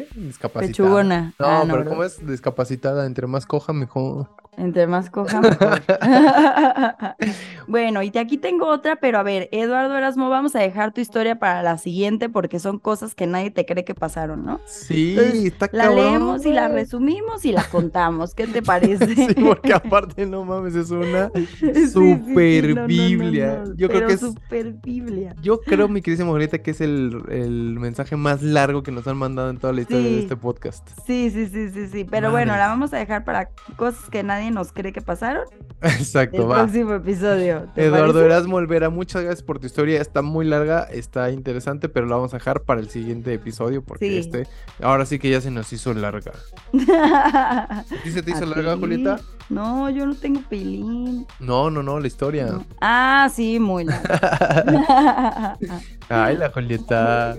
¿qué? 0.00 0.08
discapacitada? 0.14 0.66
Pechugona. 0.68 1.34
No, 1.38 1.46
Ah, 1.46 1.64
pero. 1.68 1.84
¿cómo 1.86 2.04
es 2.04 2.24
discapacitada? 2.26 3.06
Entre 3.06 3.26
más 3.26 3.46
coja, 3.46 3.72
mejor. 3.72 4.28
Entre 4.58 4.86
más 4.86 5.10
coja, 5.10 5.40
mejor. 5.42 5.82
bueno, 7.68 8.02
y 8.02 8.10
de 8.10 8.20
aquí 8.20 8.38
tengo 8.38 8.66
otra, 8.68 8.96
pero 8.96 9.18
a 9.18 9.22
ver, 9.22 9.48
Eduardo 9.52 9.94
Erasmo, 9.96 10.30
vamos 10.30 10.54
a 10.56 10.60
dejar 10.60 10.92
tu 10.94 11.00
historia 11.02 11.38
para 11.38 11.62
la 11.62 11.76
siguiente 11.78 12.28
porque 12.28 12.58
son 12.58 12.78
cosas 12.78 13.14
que 13.14 13.26
nadie 13.26 13.50
te 13.50 13.66
cree 13.66 13.84
que 13.84 13.94
pasaron, 13.94 14.44
¿no? 14.46 14.60
Sí, 14.66 15.10
Entonces, 15.10 15.44
está 15.44 15.68
La 15.72 15.84
cabrón. 15.84 16.04
leemos 16.04 16.46
y 16.46 16.52
la 16.52 16.68
resumimos 16.68 17.44
y 17.44 17.52
la 17.52 17.64
contamos. 17.64 18.34
¿Qué 18.34 18.46
te 18.46 18.62
parece? 18.62 19.14
Sí, 19.14 19.34
porque 19.34 19.74
aparte, 19.74 20.24
no 20.26 20.44
mames, 20.44 20.74
es 20.74 20.90
una 20.90 21.30
Sí, 21.34 21.46
sí, 21.46 21.74
sí, 21.74 21.88
super 21.88 22.86
biblia. 22.86 23.62
no, 23.66 23.74
Yo 23.74 23.88
creo 23.88 24.06
que 24.08 24.14
es, 24.14 24.20
super 24.20 24.72
biblia. 24.72 25.34
yo 25.42 25.60
creo, 25.60 25.88
mi 25.88 26.00
queridísima 26.00 26.30
Julieta, 26.30 26.58
que 26.62 26.70
es 26.70 26.80
el, 26.80 27.22
el 27.28 27.78
mensaje 27.78 28.16
más 28.16 28.42
largo 28.42 28.82
que 28.82 28.90
nos 28.92 29.06
han 29.06 29.16
mandado 29.18 29.50
en 29.50 29.58
toda 29.58 29.72
la 29.74 29.82
de 29.88 30.02
Sí. 30.02 30.18
este 30.20 30.36
podcast. 30.36 30.88
Sí, 31.06 31.30
sí, 31.30 31.46
sí, 31.48 31.70
sí, 31.70 31.88
sí. 31.88 32.04
Pero 32.04 32.30
bueno, 32.30 32.56
la 32.56 32.68
vamos 32.68 32.92
a 32.92 32.98
dejar 32.98 33.24
para 33.24 33.50
cosas 33.76 34.08
que 34.10 34.22
nadie 34.22 34.50
nos 34.50 34.72
cree 34.72 34.92
que 34.92 35.00
pasaron. 35.00 35.44
Exacto, 35.82 36.42
El 36.42 36.50
va. 36.50 36.62
próximo 36.64 36.94
episodio. 36.94 37.68
¿te 37.74 37.84
Eduardo 37.86 38.14
parece? 38.14 38.26
Erasmo 38.26 38.56
Olvera, 38.56 38.90
muchas 38.90 39.22
gracias 39.22 39.42
por 39.42 39.58
tu 39.58 39.66
historia. 39.66 40.00
Está 40.00 40.22
muy 40.22 40.46
larga, 40.46 40.84
está 40.84 41.30
interesante, 41.30 41.88
pero 41.88 42.06
la 42.06 42.16
vamos 42.16 42.34
a 42.34 42.38
dejar 42.38 42.62
para 42.62 42.80
el 42.80 42.88
siguiente 42.88 43.32
episodio 43.34 43.82
porque 43.82 44.08
Sí. 44.08 44.18
este 44.18 44.46
ahora 44.82 45.06
sí 45.06 45.18
que 45.18 45.30
ya 45.30 45.40
se 45.40 45.50
nos 45.50 45.72
hizo 45.72 45.92
larga. 45.94 46.32
¿A 46.90 47.84
ti 48.02 48.10
se 48.10 48.22
te 48.22 48.30
hizo 48.30 48.44
¿A 48.44 48.46
larga, 48.46 48.74
ti? 48.74 48.80
Julieta? 48.80 49.20
No, 49.48 49.88
yo 49.90 50.06
no 50.06 50.14
tengo 50.14 50.40
pilín. 50.48 51.26
No, 51.38 51.70
no, 51.70 51.82
no, 51.82 52.00
la 52.00 52.06
historia. 52.06 52.46
No. 52.46 52.64
Ah, 52.80 53.30
sí, 53.32 53.60
muy 53.60 53.84
larga. 53.84 55.56
Ay, 56.08 56.36
la 56.36 56.50
Julieta. 56.50 57.36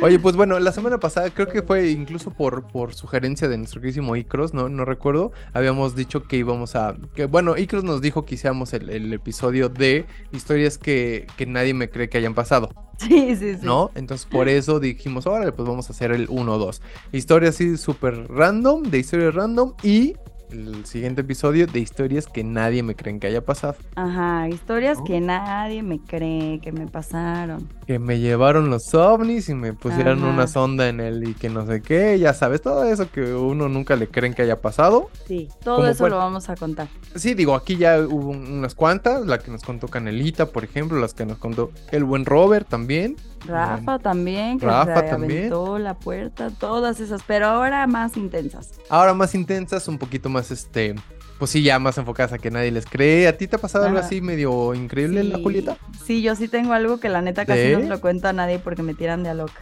Oye, 0.00 0.18
pues 0.18 0.36
bueno, 0.36 0.58
la 0.60 0.72
semana 0.72 0.98
pasada 0.98 1.30
creo 1.30 1.48
que 1.48 1.62
fue 1.62 1.90
incluso 1.90 2.30
por, 2.30 2.68
por 2.68 2.94
sugerencia 2.94 3.48
de 3.48 3.58
nuestro 3.58 3.80
queridísimo 3.80 4.14
Icros, 4.14 4.54
no, 4.54 4.68
no 4.68 4.84
recuerdo. 4.84 5.32
Habíamos 5.52 5.96
dicho 5.96 6.22
que 6.22 6.36
íbamos 6.36 6.76
a. 6.76 6.96
que 7.14 7.26
Bueno, 7.26 7.56
Icros 7.56 7.82
nos 7.82 8.00
dijo 8.00 8.24
que 8.24 8.36
hiciéramos 8.36 8.72
el, 8.72 8.88
el 8.88 9.12
episodio 9.12 9.68
de 9.68 10.06
historias 10.32 10.78
que, 10.78 11.26
que 11.36 11.46
nadie 11.46 11.74
me 11.74 11.90
cree 11.90 12.08
que 12.08 12.18
hayan 12.18 12.34
pasado. 12.34 12.70
sí, 12.98 13.34
sí, 13.36 13.54
sí. 13.54 13.60
¿no? 13.62 13.90
Entonces 13.94 14.26
por 14.26 14.48
eso 14.48 14.78
dijimos, 14.78 15.26
órale, 15.26 15.52
pues 15.52 15.68
vamos 15.68 15.88
a 15.88 15.92
hacer 15.92 16.12
el 16.12 16.28
1-2. 16.28 16.80
Historia 17.12 17.48
así 17.48 17.76
súper 17.76 18.30
random, 18.30 18.82
de 18.84 18.98
historias 18.98 19.34
random 19.34 19.74
y 19.82 20.14
el 20.52 20.84
siguiente 20.86 21.20
episodio 21.22 21.66
de 21.66 21.80
historias 21.80 22.26
que 22.26 22.44
nadie 22.44 22.82
me 22.82 22.94
creen 22.94 23.20
que 23.20 23.26
haya 23.26 23.44
pasado. 23.44 23.76
Ajá, 23.96 24.48
historias 24.48 24.98
¿No? 24.98 25.04
que 25.04 25.20
nadie 25.20 25.82
me 25.82 26.00
cree 26.00 26.60
que 26.60 26.72
me 26.72 26.86
pasaron. 26.86 27.68
Que 27.86 27.98
me 27.98 28.18
llevaron 28.20 28.70
los 28.70 28.94
ovnis 28.94 29.48
y 29.48 29.54
me 29.54 29.72
pusieron 29.72 30.18
Ajá. 30.20 30.28
una 30.32 30.46
sonda 30.46 30.88
en 30.88 31.00
él 31.00 31.28
y 31.28 31.34
que 31.34 31.48
no 31.48 31.66
sé 31.66 31.82
qué, 31.82 32.18
ya 32.18 32.34
sabes, 32.34 32.62
todo 32.62 32.84
eso 32.84 33.10
que 33.10 33.34
uno 33.34 33.68
nunca 33.68 33.96
le 33.96 34.08
creen 34.08 34.34
que 34.34 34.42
haya 34.42 34.60
pasado. 34.60 35.10
Sí, 35.26 35.48
todo 35.62 35.76
¿Cómo 35.76 35.88
eso 35.88 35.98
fue? 35.98 36.10
lo 36.10 36.16
vamos 36.18 36.48
a 36.48 36.56
contar. 36.56 36.88
Sí, 37.14 37.34
digo, 37.34 37.54
aquí 37.54 37.76
ya 37.76 37.98
hubo 38.00 38.30
un- 38.30 38.50
unas 38.52 38.74
cuantas, 38.74 39.26
la 39.26 39.38
que 39.38 39.50
nos 39.50 39.62
contó 39.62 39.88
Canelita, 39.88 40.46
por 40.46 40.64
ejemplo, 40.64 40.98
las 41.00 41.14
que 41.14 41.26
nos 41.26 41.38
contó 41.38 41.70
el 41.90 42.04
buen 42.04 42.24
Robert 42.24 42.68
también. 42.68 43.16
Rafa 43.46 43.98
también, 43.98 44.58
que 44.58 44.66
Rafa 44.66 45.02
se 45.02 45.08
también. 45.10 45.38
aventó 45.40 45.78
la 45.78 45.94
puerta, 45.94 46.50
todas 46.50 47.00
esas, 47.00 47.22
pero 47.26 47.46
ahora 47.46 47.86
más 47.86 48.16
intensas. 48.16 48.72
Ahora 48.88 49.14
más 49.14 49.34
intensas, 49.34 49.88
un 49.88 49.98
poquito 49.98 50.28
más, 50.28 50.50
este, 50.50 50.94
pues 51.38 51.50
sí, 51.50 51.62
ya 51.62 51.78
más 51.78 51.96
enfocadas 51.98 52.32
a 52.34 52.38
que 52.38 52.50
nadie 52.50 52.70
les 52.70 52.84
cree. 52.86 53.26
¿A 53.28 53.36
ti 53.36 53.46
te 53.48 53.56
ha 53.56 53.58
pasado 53.58 53.86
algo 53.86 53.98
Ajá. 53.98 54.06
así 54.06 54.20
medio 54.20 54.74
increíble, 54.74 55.24
la 55.24 55.36
Sí, 55.38 55.42
Julieta? 55.42 55.76
Sí, 56.04 56.22
yo 56.22 56.34
sí 56.36 56.48
tengo 56.48 56.72
algo 56.74 57.00
que 57.00 57.08
la 57.08 57.22
neta 57.22 57.46
casi 57.46 57.62
¿Sí? 57.68 57.72
no 57.72 57.80
se 57.80 57.86
lo 57.88 58.00
cuento 58.00 58.28
a 58.28 58.32
nadie 58.32 58.58
porque 58.58 58.82
me 58.82 58.94
tiran 58.94 59.22
de 59.22 59.30
a 59.30 59.34
loca. 59.34 59.60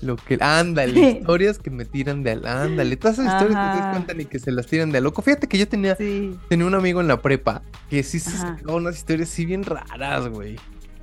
Lo 0.00 0.14
que, 0.16 0.38
ándale, 0.40 0.94
Sí. 0.94 1.06
historias 1.20 1.58
que 1.58 1.70
me 1.70 1.84
tiran 1.86 2.22
de 2.22 2.32
al, 2.32 2.46
ándale, 2.46 2.96
todas 2.96 3.18
esas 3.18 3.32
historias 3.32 3.72
que 3.72 3.80
te 3.82 3.90
cuentan 3.90 4.20
y 4.20 4.24
que 4.26 4.38
se 4.38 4.52
las 4.52 4.66
tiran 4.66 4.92
de 4.92 4.98
a 4.98 5.00
loco. 5.00 5.22
Fíjate 5.22 5.48
que 5.48 5.58
yo 5.58 5.66
tenía, 5.66 5.96
Sí, 5.96 6.38
tenía 6.48 6.66
un 6.66 6.74
amigo 6.74 7.00
en 7.00 7.08
la 7.08 7.20
prepa 7.20 7.62
que 7.90 8.02
sí 8.02 8.18
se 8.20 8.30
sacaba 8.30 8.74
unas 8.76 8.96
historias 8.96 9.30
así 9.30 9.44
bien 9.46 9.64
raras, 9.64 10.28
güey. 10.28 10.56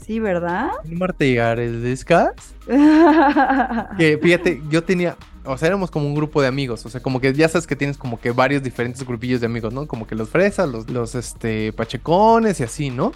Sí, 0.05 0.19
¿verdad? 0.19 0.71
Un 0.85 0.97
martillares 0.97 1.81
de 1.81 1.95
Scats. 1.95 2.55
Que 3.97 4.17
fíjate, 4.21 4.61
yo 4.69 4.83
tenía 4.83 5.17
o 5.45 5.57
sea, 5.57 5.67
éramos 5.67 5.91
como 5.91 6.07
un 6.07 6.15
grupo 6.15 6.41
de 6.41 6.47
amigos, 6.47 6.85
o 6.85 6.89
sea, 6.89 7.01
como 7.01 7.19
que 7.19 7.33
ya 7.33 7.49
sabes 7.49 7.67
que 7.67 7.75
tienes 7.75 7.97
como 7.97 8.19
que 8.19 8.31
varios 8.31 8.63
diferentes 8.63 9.05
grupillos 9.05 9.41
de 9.41 9.47
amigos, 9.47 9.73
¿no? 9.73 9.87
Como 9.87 10.07
que 10.07 10.15
los 10.15 10.29
fresas, 10.29 10.69
los, 10.69 10.89
los 10.89 11.15
este, 11.15 11.73
pachecones 11.73 12.59
y 12.61 12.63
así, 12.63 12.89
¿no? 12.89 13.11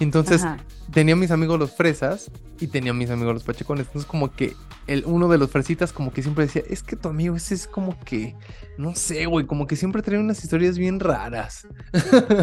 Entonces, 0.00 0.42
Ajá. 0.42 0.58
tenía 0.92 1.14
mis 1.14 1.30
amigos 1.30 1.58
los 1.58 1.72
fresas 1.72 2.30
y 2.58 2.66
tenía 2.66 2.92
mis 2.92 3.10
amigos 3.10 3.34
los 3.34 3.44
pachecones. 3.44 3.86
Entonces, 3.86 4.10
como 4.10 4.32
que 4.32 4.54
el, 4.86 5.04
uno 5.06 5.28
de 5.28 5.38
los 5.38 5.50
fresitas, 5.50 5.92
como 5.92 6.12
que 6.12 6.22
siempre 6.22 6.46
decía, 6.46 6.62
es 6.68 6.82
que 6.82 6.96
tu 6.96 7.08
amigo 7.08 7.36
ese 7.36 7.54
es 7.54 7.66
como 7.66 7.98
que, 8.00 8.34
no 8.78 8.94
sé, 8.94 9.26
güey, 9.26 9.46
como 9.46 9.66
que 9.66 9.76
siempre 9.76 10.02
trae 10.02 10.18
unas 10.18 10.42
historias 10.42 10.78
bien 10.78 11.00
raras. 11.00 11.66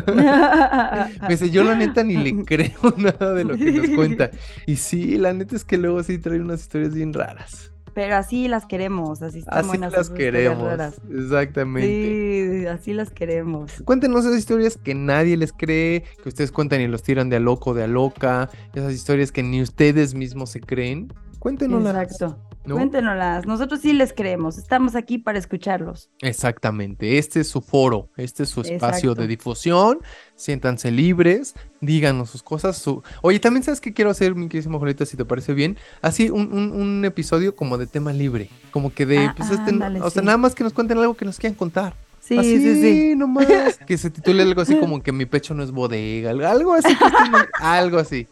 Me 0.07 1.27
dice, 1.29 1.49
yo 1.49 1.63
la 1.63 1.75
neta 1.75 2.03
ni 2.03 2.17
le 2.17 2.43
creo 2.45 2.93
nada 2.97 3.33
de 3.33 3.43
lo 3.43 3.57
que 3.57 3.71
nos 3.71 3.89
cuenta. 3.89 4.31
Y 4.65 4.75
sí, 4.77 5.17
la 5.17 5.33
neta 5.33 5.55
es 5.55 5.63
que 5.63 5.77
luego 5.77 6.03
sí 6.03 6.17
trae 6.17 6.39
unas 6.39 6.61
historias 6.61 6.93
bien 6.93 7.13
raras. 7.13 7.71
Pero 7.93 8.15
así 8.15 8.47
las 8.47 8.67
queremos, 8.67 9.23
así 9.23 9.39
están 9.39 9.57
Así 9.57 9.67
buenas 9.69 9.91
las 9.91 10.09
queremos. 10.11 10.63
raras. 10.63 11.01
Exactamente. 11.11 12.59
Sí, 12.61 12.65
así 12.67 12.93
las 12.93 13.09
queremos. 13.09 13.71
Cuéntenos 13.85 14.23
esas 14.23 14.37
historias 14.37 14.77
que 14.77 14.93
nadie 14.93 15.35
les 15.35 15.51
cree, 15.51 16.03
que 16.21 16.29
ustedes 16.29 16.51
cuentan 16.51 16.79
y 16.81 16.87
los 16.87 17.01
tiran 17.01 17.29
de 17.29 17.37
a 17.37 17.39
loco, 17.39 17.73
de 17.73 17.85
a 17.85 17.87
loca, 17.87 18.51
esas 18.75 18.93
historias 18.93 19.31
que 19.31 19.41
ni 19.41 19.63
ustedes 19.63 20.13
mismos 20.13 20.51
se 20.51 20.59
creen. 20.61 21.11
Cuéntenoslas. 21.39 21.95
Exacto. 22.11 22.37
¿no? 22.65 22.75
Cuéntenoslas. 22.75 23.45
Nosotros 23.45 23.79
sí 23.79 23.93
les 23.93 24.11
creemos. 24.11 24.57
Estamos 24.57 24.95
aquí 24.95 25.17
para 25.17 25.39
escucharlos. 25.39 26.09
Exactamente, 26.21 27.17
este 27.17 27.39
es 27.39 27.47
su 27.47 27.61
foro, 27.61 28.09
este 28.17 28.43
es 28.43 28.49
su 28.49 28.59
espacio 28.61 29.11
Exacto. 29.11 29.21
de 29.21 29.27
difusión, 29.27 29.99
siéntanse 30.35 30.91
libres, 30.91 31.55
díganos 31.79 32.29
sus 32.29 32.43
cosas. 32.43 32.77
Su... 32.77 33.03
Oye, 33.21 33.39
también 33.39 33.63
sabes 33.63 33.79
que 33.79 33.93
quiero 33.93 34.11
hacer, 34.11 34.35
mi 34.35 34.49
queridísima 34.49 34.77
Julieta, 34.79 35.05
si 35.05 35.15
te 35.15 35.23
parece 35.23 35.53
bien, 35.53 35.77
así 36.01 36.29
un, 36.29 36.51
un- 36.51 36.71
un 36.73 37.05
episodio 37.05 37.55
como 37.55 37.77
de 37.77 37.87
tema 37.87 38.11
libre, 38.11 38.49
como 38.71 38.93
que 38.93 39.05
de, 39.05 39.19
Ah, 39.19 39.33
pues 39.37 39.49
este, 39.51 39.73
o 40.01 40.09
sea, 40.09 40.21
nada 40.23 40.37
más 40.37 40.53
que 40.53 40.63
nos 40.65 40.73
cuenten 40.73 40.97
algo 40.97 41.15
que 41.15 41.23
nos 41.25 41.37
quieran 41.37 41.55
contar. 41.55 41.95
Sí, 42.19 42.37
así, 42.37 42.57
sí, 42.59 42.81
sí. 42.81 43.15
nomás, 43.15 43.47
que 43.87 43.97
se 43.97 44.09
titule 44.09 44.43
algo 44.43 44.59
así 44.59 44.77
como 44.77 45.01
que 45.01 45.13
mi 45.13 45.25
pecho 45.25 45.53
no 45.53 45.63
es 45.63 45.71
bodega, 45.71 46.31
algo- 46.31 46.45
algo 46.47 46.73
así, 46.73 46.93
que 46.93 47.05
estén- 47.05 47.47
algo 47.61 47.97
así. 47.99 48.27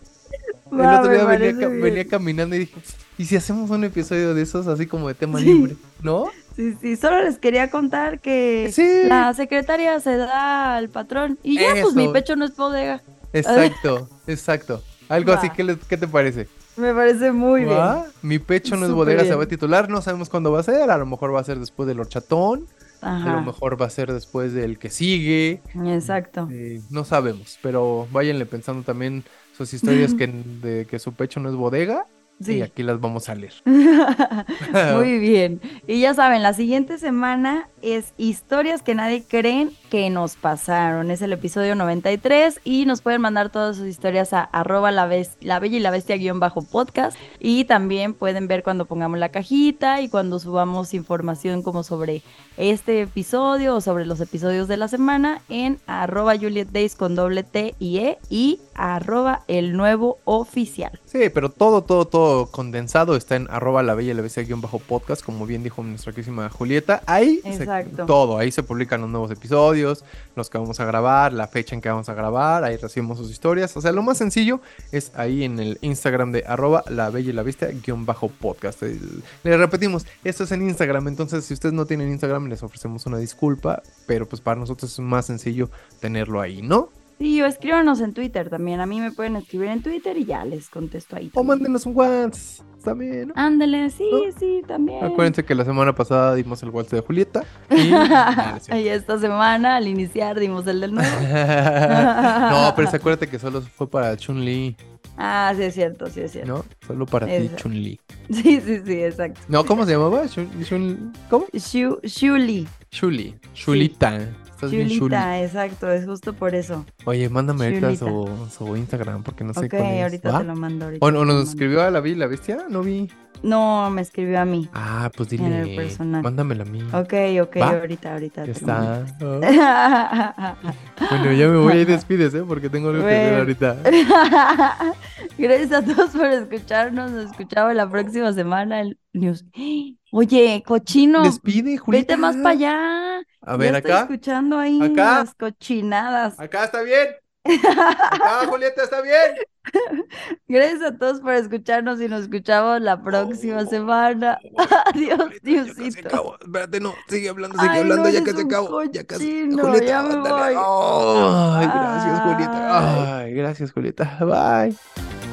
El 0.72 0.82
otro 0.82 1.12
día 1.12 1.24
venía, 1.24 1.26
parece 1.26 1.60
ca- 1.60 1.68
bien. 1.68 1.82
venía 1.82 2.08
caminando 2.08 2.56
y 2.56 2.60
dije, 2.60 2.74
¿y 3.18 3.26
si 3.26 3.36
hacemos 3.36 3.70
un 3.70 3.84
episodio 3.84 4.34
de 4.34 4.42
esos 4.42 4.68
así 4.68 4.88
como 4.88 5.08
de 5.08 5.14
tema 5.14 5.40
Sí. 5.40 5.46
libre? 5.46 5.76
¿No? 6.02 6.26
Sí, 6.56 6.76
sí, 6.82 6.96
solo 6.96 7.22
les 7.24 7.38
quería 7.38 7.70
contar 7.70 8.20
que 8.20 8.70
Sí. 8.74 9.08
la 9.08 9.34
secretaria 9.34 10.00
se 10.00 10.16
da 10.18 10.78
al 10.78 10.90
patrón 10.90 11.38
y 11.44 11.60
ya, 11.60 11.74
pues 11.82 11.94
mi 11.96 12.08
pecho 12.10 12.36
no 12.36 12.46
es 12.46 12.56
bodega. 12.56 13.02
Exacto, 13.34 14.10
exacto. 14.28 14.82
Algo 15.10 15.34
así. 15.34 15.50
¿qué, 15.52 15.64
le- 15.64 15.78
qué 15.78 15.98
te 15.98 16.08
parece? 16.08 16.48
Me 16.78 16.94
parece 16.94 17.32
muy 17.32 17.66
bien. 17.66 17.78
Mi 18.22 18.40
pecho 18.40 18.76
no 18.76 18.86
es 18.86 18.92
bodega, 18.92 19.20
se 19.22 19.28
bien. 19.28 19.40
va 19.40 19.44
a 19.44 19.48
titular, 19.48 19.90
no 19.90 20.02
sabemos 20.02 20.30
cuándo 20.30 20.52
va 20.52 20.60
a 20.62 20.64
ser, 20.64 20.90
a 20.90 20.98
lo 20.98 21.06
mejor 21.06 21.34
va 21.34 21.40
a 21.42 21.44
ser 21.44 21.60
después 21.60 21.88
del 21.88 22.00
horchatón, 22.00 22.66
a 23.02 23.20
lo 23.20 23.30
Ajá, 23.32 23.42
mejor 23.42 23.80
va 23.80 23.86
a 23.86 23.90
ser 23.90 24.12
después 24.12 24.52
del 24.54 24.78
que 24.80 24.90
sigue, 24.90 25.62
exacto. 25.86 26.48
eh, 26.52 26.82
no 26.90 27.06
sabemos, 27.06 27.60
pero 27.62 28.08
váyanle 28.12 28.46
pensando 28.46 28.84
también 28.84 29.24
sus 29.56 29.74
historias 29.74 30.14
que, 30.18 30.28
de 30.28 30.86
que 30.86 31.00
su 31.00 31.14
pecho 31.14 31.40
no 31.40 31.50
es 31.50 31.56
bodega 31.56 32.06
y 32.40 32.62
aquí 32.62 32.84
las 32.84 33.00
vamos 33.00 33.30
a 33.30 33.36
leer. 33.36 33.54
Muy 33.66 35.20
bien. 35.20 35.62
Y 35.88 36.02
ya 36.02 36.14
saben, 36.14 36.44
la 36.44 36.54
siguiente 36.54 36.98
semana 36.98 37.70
es 37.86 38.14
historias 38.18 38.82
que 38.82 38.96
nadie 38.96 39.24
creen 39.24 39.72
que 39.90 40.10
nos 40.10 40.36
pasaron. 40.36 41.12
Es 41.12 41.22
el 41.22 41.32
episodio 41.34 41.76
93 41.76 42.60
y 42.64 42.86
nos 42.86 43.02
pueden 43.02 43.22
mandar 43.22 43.52
todas 43.52 43.78
sus 43.78 43.88
historias 43.88 44.34
a 44.34 44.42
arroba 44.44 44.92
la, 44.92 45.08
la 45.42 45.60
bella 45.60 45.78
y 45.78 45.80
la 45.80 45.92
bestia 45.92 46.18
guion 46.18 46.40
bajo 46.40 46.64
podcast. 46.64 47.18
Y 47.40 47.66
también 47.66 48.14
pueden 48.14 48.48
ver 48.48 48.64
cuando 48.64 48.86
pongamos 48.86 49.20
la 49.20 49.30
cajita 49.30 50.02
y 50.02 50.10
cuando 50.10 50.40
subamos 50.40 50.94
información 50.94 51.62
como 51.62 51.84
sobre 51.84 52.24
este 52.58 53.02
episodio 53.02 53.76
o 53.76 53.82
sobre 53.82 54.06
los 54.06 54.20
episodios 54.22 54.68
de 54.68 54.78
la 54.78 54.88
semana 54.88 55.42
en 55.50 55.80
arroba 55.88 56.36
Juliet 56.38 56.70
Days 56.72 56.96
con 56.96 57.14
doble 57.16 57.44
T 57.44 57.76
y 57.80 57.98
E 58.00 58.18
y 58.30 58.60
arroba 58.74 59.44
el 59.48 59.78
nuevo 59.78 60.18
oficial. 60.26 61.00
Sí, 61.06 61.30
pero 61.34 61.50
todo, 61.50 61.84
todo, 61.84 62.06
todo 62.06 62.48
condensado 62.48 63.16
está 63.16 63.36
en 63.36 63.48
arroba 63.50 63.84
la 63.84 63.94
bella 63.94 64.12
y 64.12 64.14
la 64.16 64.22
bestia 64.22 64.44
guion 64.44 64.62
bajo 64.62 64.80
podcast, 64.80 65.24
como 65.24 65.46
bien 65.46 65.64
dijo 65.64 65.84
nuestra 65.84 66.12
querísima 66.14 66.50
Julieta. 66.50 67.02
Ahí 67.06 67.42
se- 67.44 67.66
Todo, 68.06 68.38
ahí 68.38 68.52
se 68.52 68.64
publican 68.64 69.02
los 69.02 69.10
nuevos 69.10 69.32
episodios, 69.32 70.04
los 70.36 70.50
que 70.50 70.58
vamos 70.58 70.80
a 70.80 70.86
grabar, 70.86 71.34
la 71.34 71.48
fecha 71.48 71.76
en 71.76 71.82
que 71.82 71.90
vamos 71.90 72.10
a 72.10 72.14
grabar, 72.14 72.64
ahí 72.64 72.78
recibimos 72.78 73.18
sus 73.18 73.32
historias. 73.32 73.76
O 73.78 73.82
sea, 73.82 73.92
lo 73.92 74.02
más 74.04 74.18
sencillo 74.18 74.62
es 74.92 75.12
ahí 75.16 75.44
en 75.44 75.60
el 75.60 75.78
Instagram 75.82 76.32
de 76.32 76.44
arroba 76.48 76.84
la 76.90 77.10
bella 77.10 77.30
y 77.30 77.34
la 77.34 77.44
bestia 77.44 77.70
guion 77.86 78.06
bajo 78.06 78.30
podcast. 78.30 78.84
El- 78.84 79.24
le 79.44 79.58
repetimos, 79.58 80.06
esto 80.24 80.44
es 80.46 80.52
en 80.52 80.62
Instagram, 80.68 81.08
entonces 81.08 81.46
si 81.46 81.54
ustedes 81.54 81.74
no 81.74 81.86
tienen 81.86 82.10
Instagram 82.12 82.48
les 82.48 82.64
ofrecemos 82.64 83.06
una 83.06 83.18
disculpa, 83.18 83.82
pero 84.08 84.28
pues 84.28 84.42
para 84.42 84.60
nosotros 84.60 84.92
es 84.94 85.00
más 85.00 85.26
sencillo 85.26 85.70
tenerlo 86.00 86.42
ahí, 86.42 86.62
¿no? 86.62 86.90
Sí, 87.18 87.42
o 87.42 87.46
escríbanos 87.46 88.02
en 88.02 88.14
Twitter 88.14 88.50
también. 88.50 88.82
A 88.82 88.86
mí 88.86 89.00
me 89.00 89.12
pueden 89.12 89.36
escribir 89.38 89.70
en 89.70 89.82
Twitter 89.82 90.18
y 90.18 90.26
ya 90.26 90.44
les 90.44 90.70
contesto 90.70 91.16
ahí. 91.16 91.32
O 91.34 91.44
mándenos 91.44 91.86
un 91.86 91.96
WhatsApp 91.96 92.66
también, 92.84 93.30
¿no? 93.30 93.34
Ándale, 93.38 93.90
sí, 93.90 94.08
¿No? 94.12 94.20
sí, 94.38 94.62
también. 94.68 95.04
Acuérdense 95.04 95.44
que 95.44 95.56
la 95.56 95.66
semana 95.66 95.96
pasada 95.96 96.36
dimos 96.36 96.62
el 96.62 96.70
WhatsApp 96.70 97.00
de 97.00 97.02
Julieta. 97.02 97.44
Y... 97.70 98.88
Esta 98.88 99.18
semana, 99.20 99.78
al 99.78 99.88
iniciar, 99.88 100.40
dimos 100.40 100.68
el 100.68 100.82
del 100.82 100.94
nuevo. 100.94 101.10
no, 101.22 102.74
pero 102.76 102.90
se 102.90 102.98
acuérdate 102.98 103.28
que 103.28 103.40
solo 103.40 103.62
fue 103.62 103.90
para 103.90 104.16
Chun-Li, 104.18 104.76
ah, 105.18 105.54
sí, 105.56 105.64
es 105.64 105.74
cierto, 105.74 106.08
sí, 106.08 106.22
es 106.22 106.32
cierto. 106.32 106.52
¿no? 106.54 106.66
Solo 106.86 107.06
para 107.06 107.28
ti. 107.28 107.50
Chun-Li. 107.56 108.00
Sí, 108.30 108.60
sí, 108.60 108.82
sí, 108.86 109.04
exacto. 109.04 109.40
No, 109.48 109.64
¿cómo 109.66 109.86
se 109.86 109.92
llamaba? 109.92 110.28
Chun, 110.28 110.50
Chun- 110.64 111.14
¿Cómo? 111.30 111.46
Shu- 111.54 112.00
Shuli. 112.04 112.68
Chuli. 112.90 113.36
Chulita. 113.54 114.20
Estás 114.56 114.72
bien 114.72 114.88
Chuli. 114.88 115.00
Chulita, 115.00 115.42
exacto, 115.44 115.92
es 115.92 116.06
justo 116.06 116.34
por 116.34 116.56
eso. 116.56 116.86
Oye, 117.04 117.28
mándame 117.30 117.66
ahorita 117.66 117.94
Chulita. 117.96 118.06
su, 118.06 118.66
su 118.66 118.78
Instagram 118.78 119.24
porque 119.24 119.44
no 119.44 119.54
sé 119.54 119.66
ok, 119.66 119.72
cuál 119.72 119.86
es. 119.86 120.04
ahorita 120.04 120.32
¿va? 120.32 120.38
te 120.40 120.44
lo 120.46 120.56
mando. 120.56 120.86
Ahorita 120.86 121.06
¿O, 121.06 121.12
nos 121.12 121.50
escribió 121.50 121.82
a 121.84 121.92
la 121.92 122.00
vi 122.00 122.16
la 122.16 122.28
bestia? 122.28 122.66
No 122.70 122.82
vi. 122.82 123.10
No, 123.44 123.90
me 123.92 124.02
escribió 124.02 124.40
a 124.40 124.46
mí. 124.46 124.70
Ah, 124.74 125.12
pues 125.16 125.32
En 125.34 125.44
el 125.46 125.66
dile. 125.66 125.76
personal. 125.76 126.24
Mándamela 126.24 126.64
a 126.64 126.66
mí. 126.66 126.82
Ok, 126.94 127.14
ok, 127.44 127.58
¿Va? 127.62 127.70
ahorita, 127.80 128.14
ahorita. 128.14 128.46
Ya 128.46 128.52
está. 128.54 129.06
Oh. 129.22 129.40
Bueno, 131.10 131.34
ya 131.34 131.48
me 131.50 131.58
voy 131.58 131.74
ahí 131.74 131.86
despides, 131.86 132.34
¿eh? 132.34 132.44
Porque 132.48 132.70
tengo 132.70 132.90
algo 132.90 133.04
que 133.06 133.10
hacer 133.10 133.28
Bueno. 133.28 133.40
ahorita. 133.40 133.78
Gracias 135.38 135.72
a 135.74 135.84
todos 135.84 136.10
por 136.12 136.26
escucharnos. 136.28 137.12
Nos 137.12 137.32
escuchamos 137.32 137.76
la 137.76 137.90
próxima 137.90 138.32
semana. 138.34 138.80
El 138.82 138.98
news. 139.14 139.46
Oye, 140.12 140.64
cochino, 140.66 141.24
Despide, 141.24 141.78
Julieta. 141.78 142.14
vete 142.14 142.18
más 142.22 142.38
para 142.38 142.50
allá. 142.52 143.22
A 143.46 143.58
ver, 143.58 143.72
Ya 143.74 143.78
estoy 143.78 143.92
acá. 143.92 144.02
escuchando 144.02 144.58
ahí 144.58 144.80
Acá. 144.82 145.20
las 145.20 145.36
cochinadas. 145.36 146.40
Acá 146.40 146.66
está 146.66 146.82
bien. 146.82 147.08
Acá, 147.46 148.48
Julieta, 148.48 148.84
está 148.84 149.02
bien. 149.02 149.36
Gracias 150.48 150.82
a 150.82 150.98
todos 150.98 151.22
por 151.22 151.34
escucharnos 151.34 152.02
y 152.02 152.08
nos 152.08 152.24
escuchamos 152.24 152.82
la 152.82 153.04
próxima 153.04 153.66
semana. 153.66 154.40
Adiós, 154.94 155.20
Julieta, 155.20 155.44
ya 155.44 155.66
casi 155.66 155.82
Diosito. 155.82 156.08
acabo. 156.08 156.38
Espérate, 156.42 156.80
no, 156.80 156.94
sigue 157.08 157.30
hablando, 157.30 157.58
sigue 157.60 157.70
Ay, 157.72 157.82
hablando, 157.82 158.04
no, 158.04 158.10
ya 158.10 158.24
casi 158.24 158.38
un 158.42 158.46
acabo. 158.48 158.84
Ya 158.86 159.04
casi. 159.04 159.50
Julieta, 159.52 159.86
ya 159.86 160.02
me 160.04 160.16
voy. 160.18 160.56
Ay, 160.58 161.68
gracias, 161.68 162.22
Julieta. 162.22 163.18
Ay, 163.20 163.34
gracias, 163.34 163.72
Julieta. 163.72 164.18
Bye. 164.22 165.25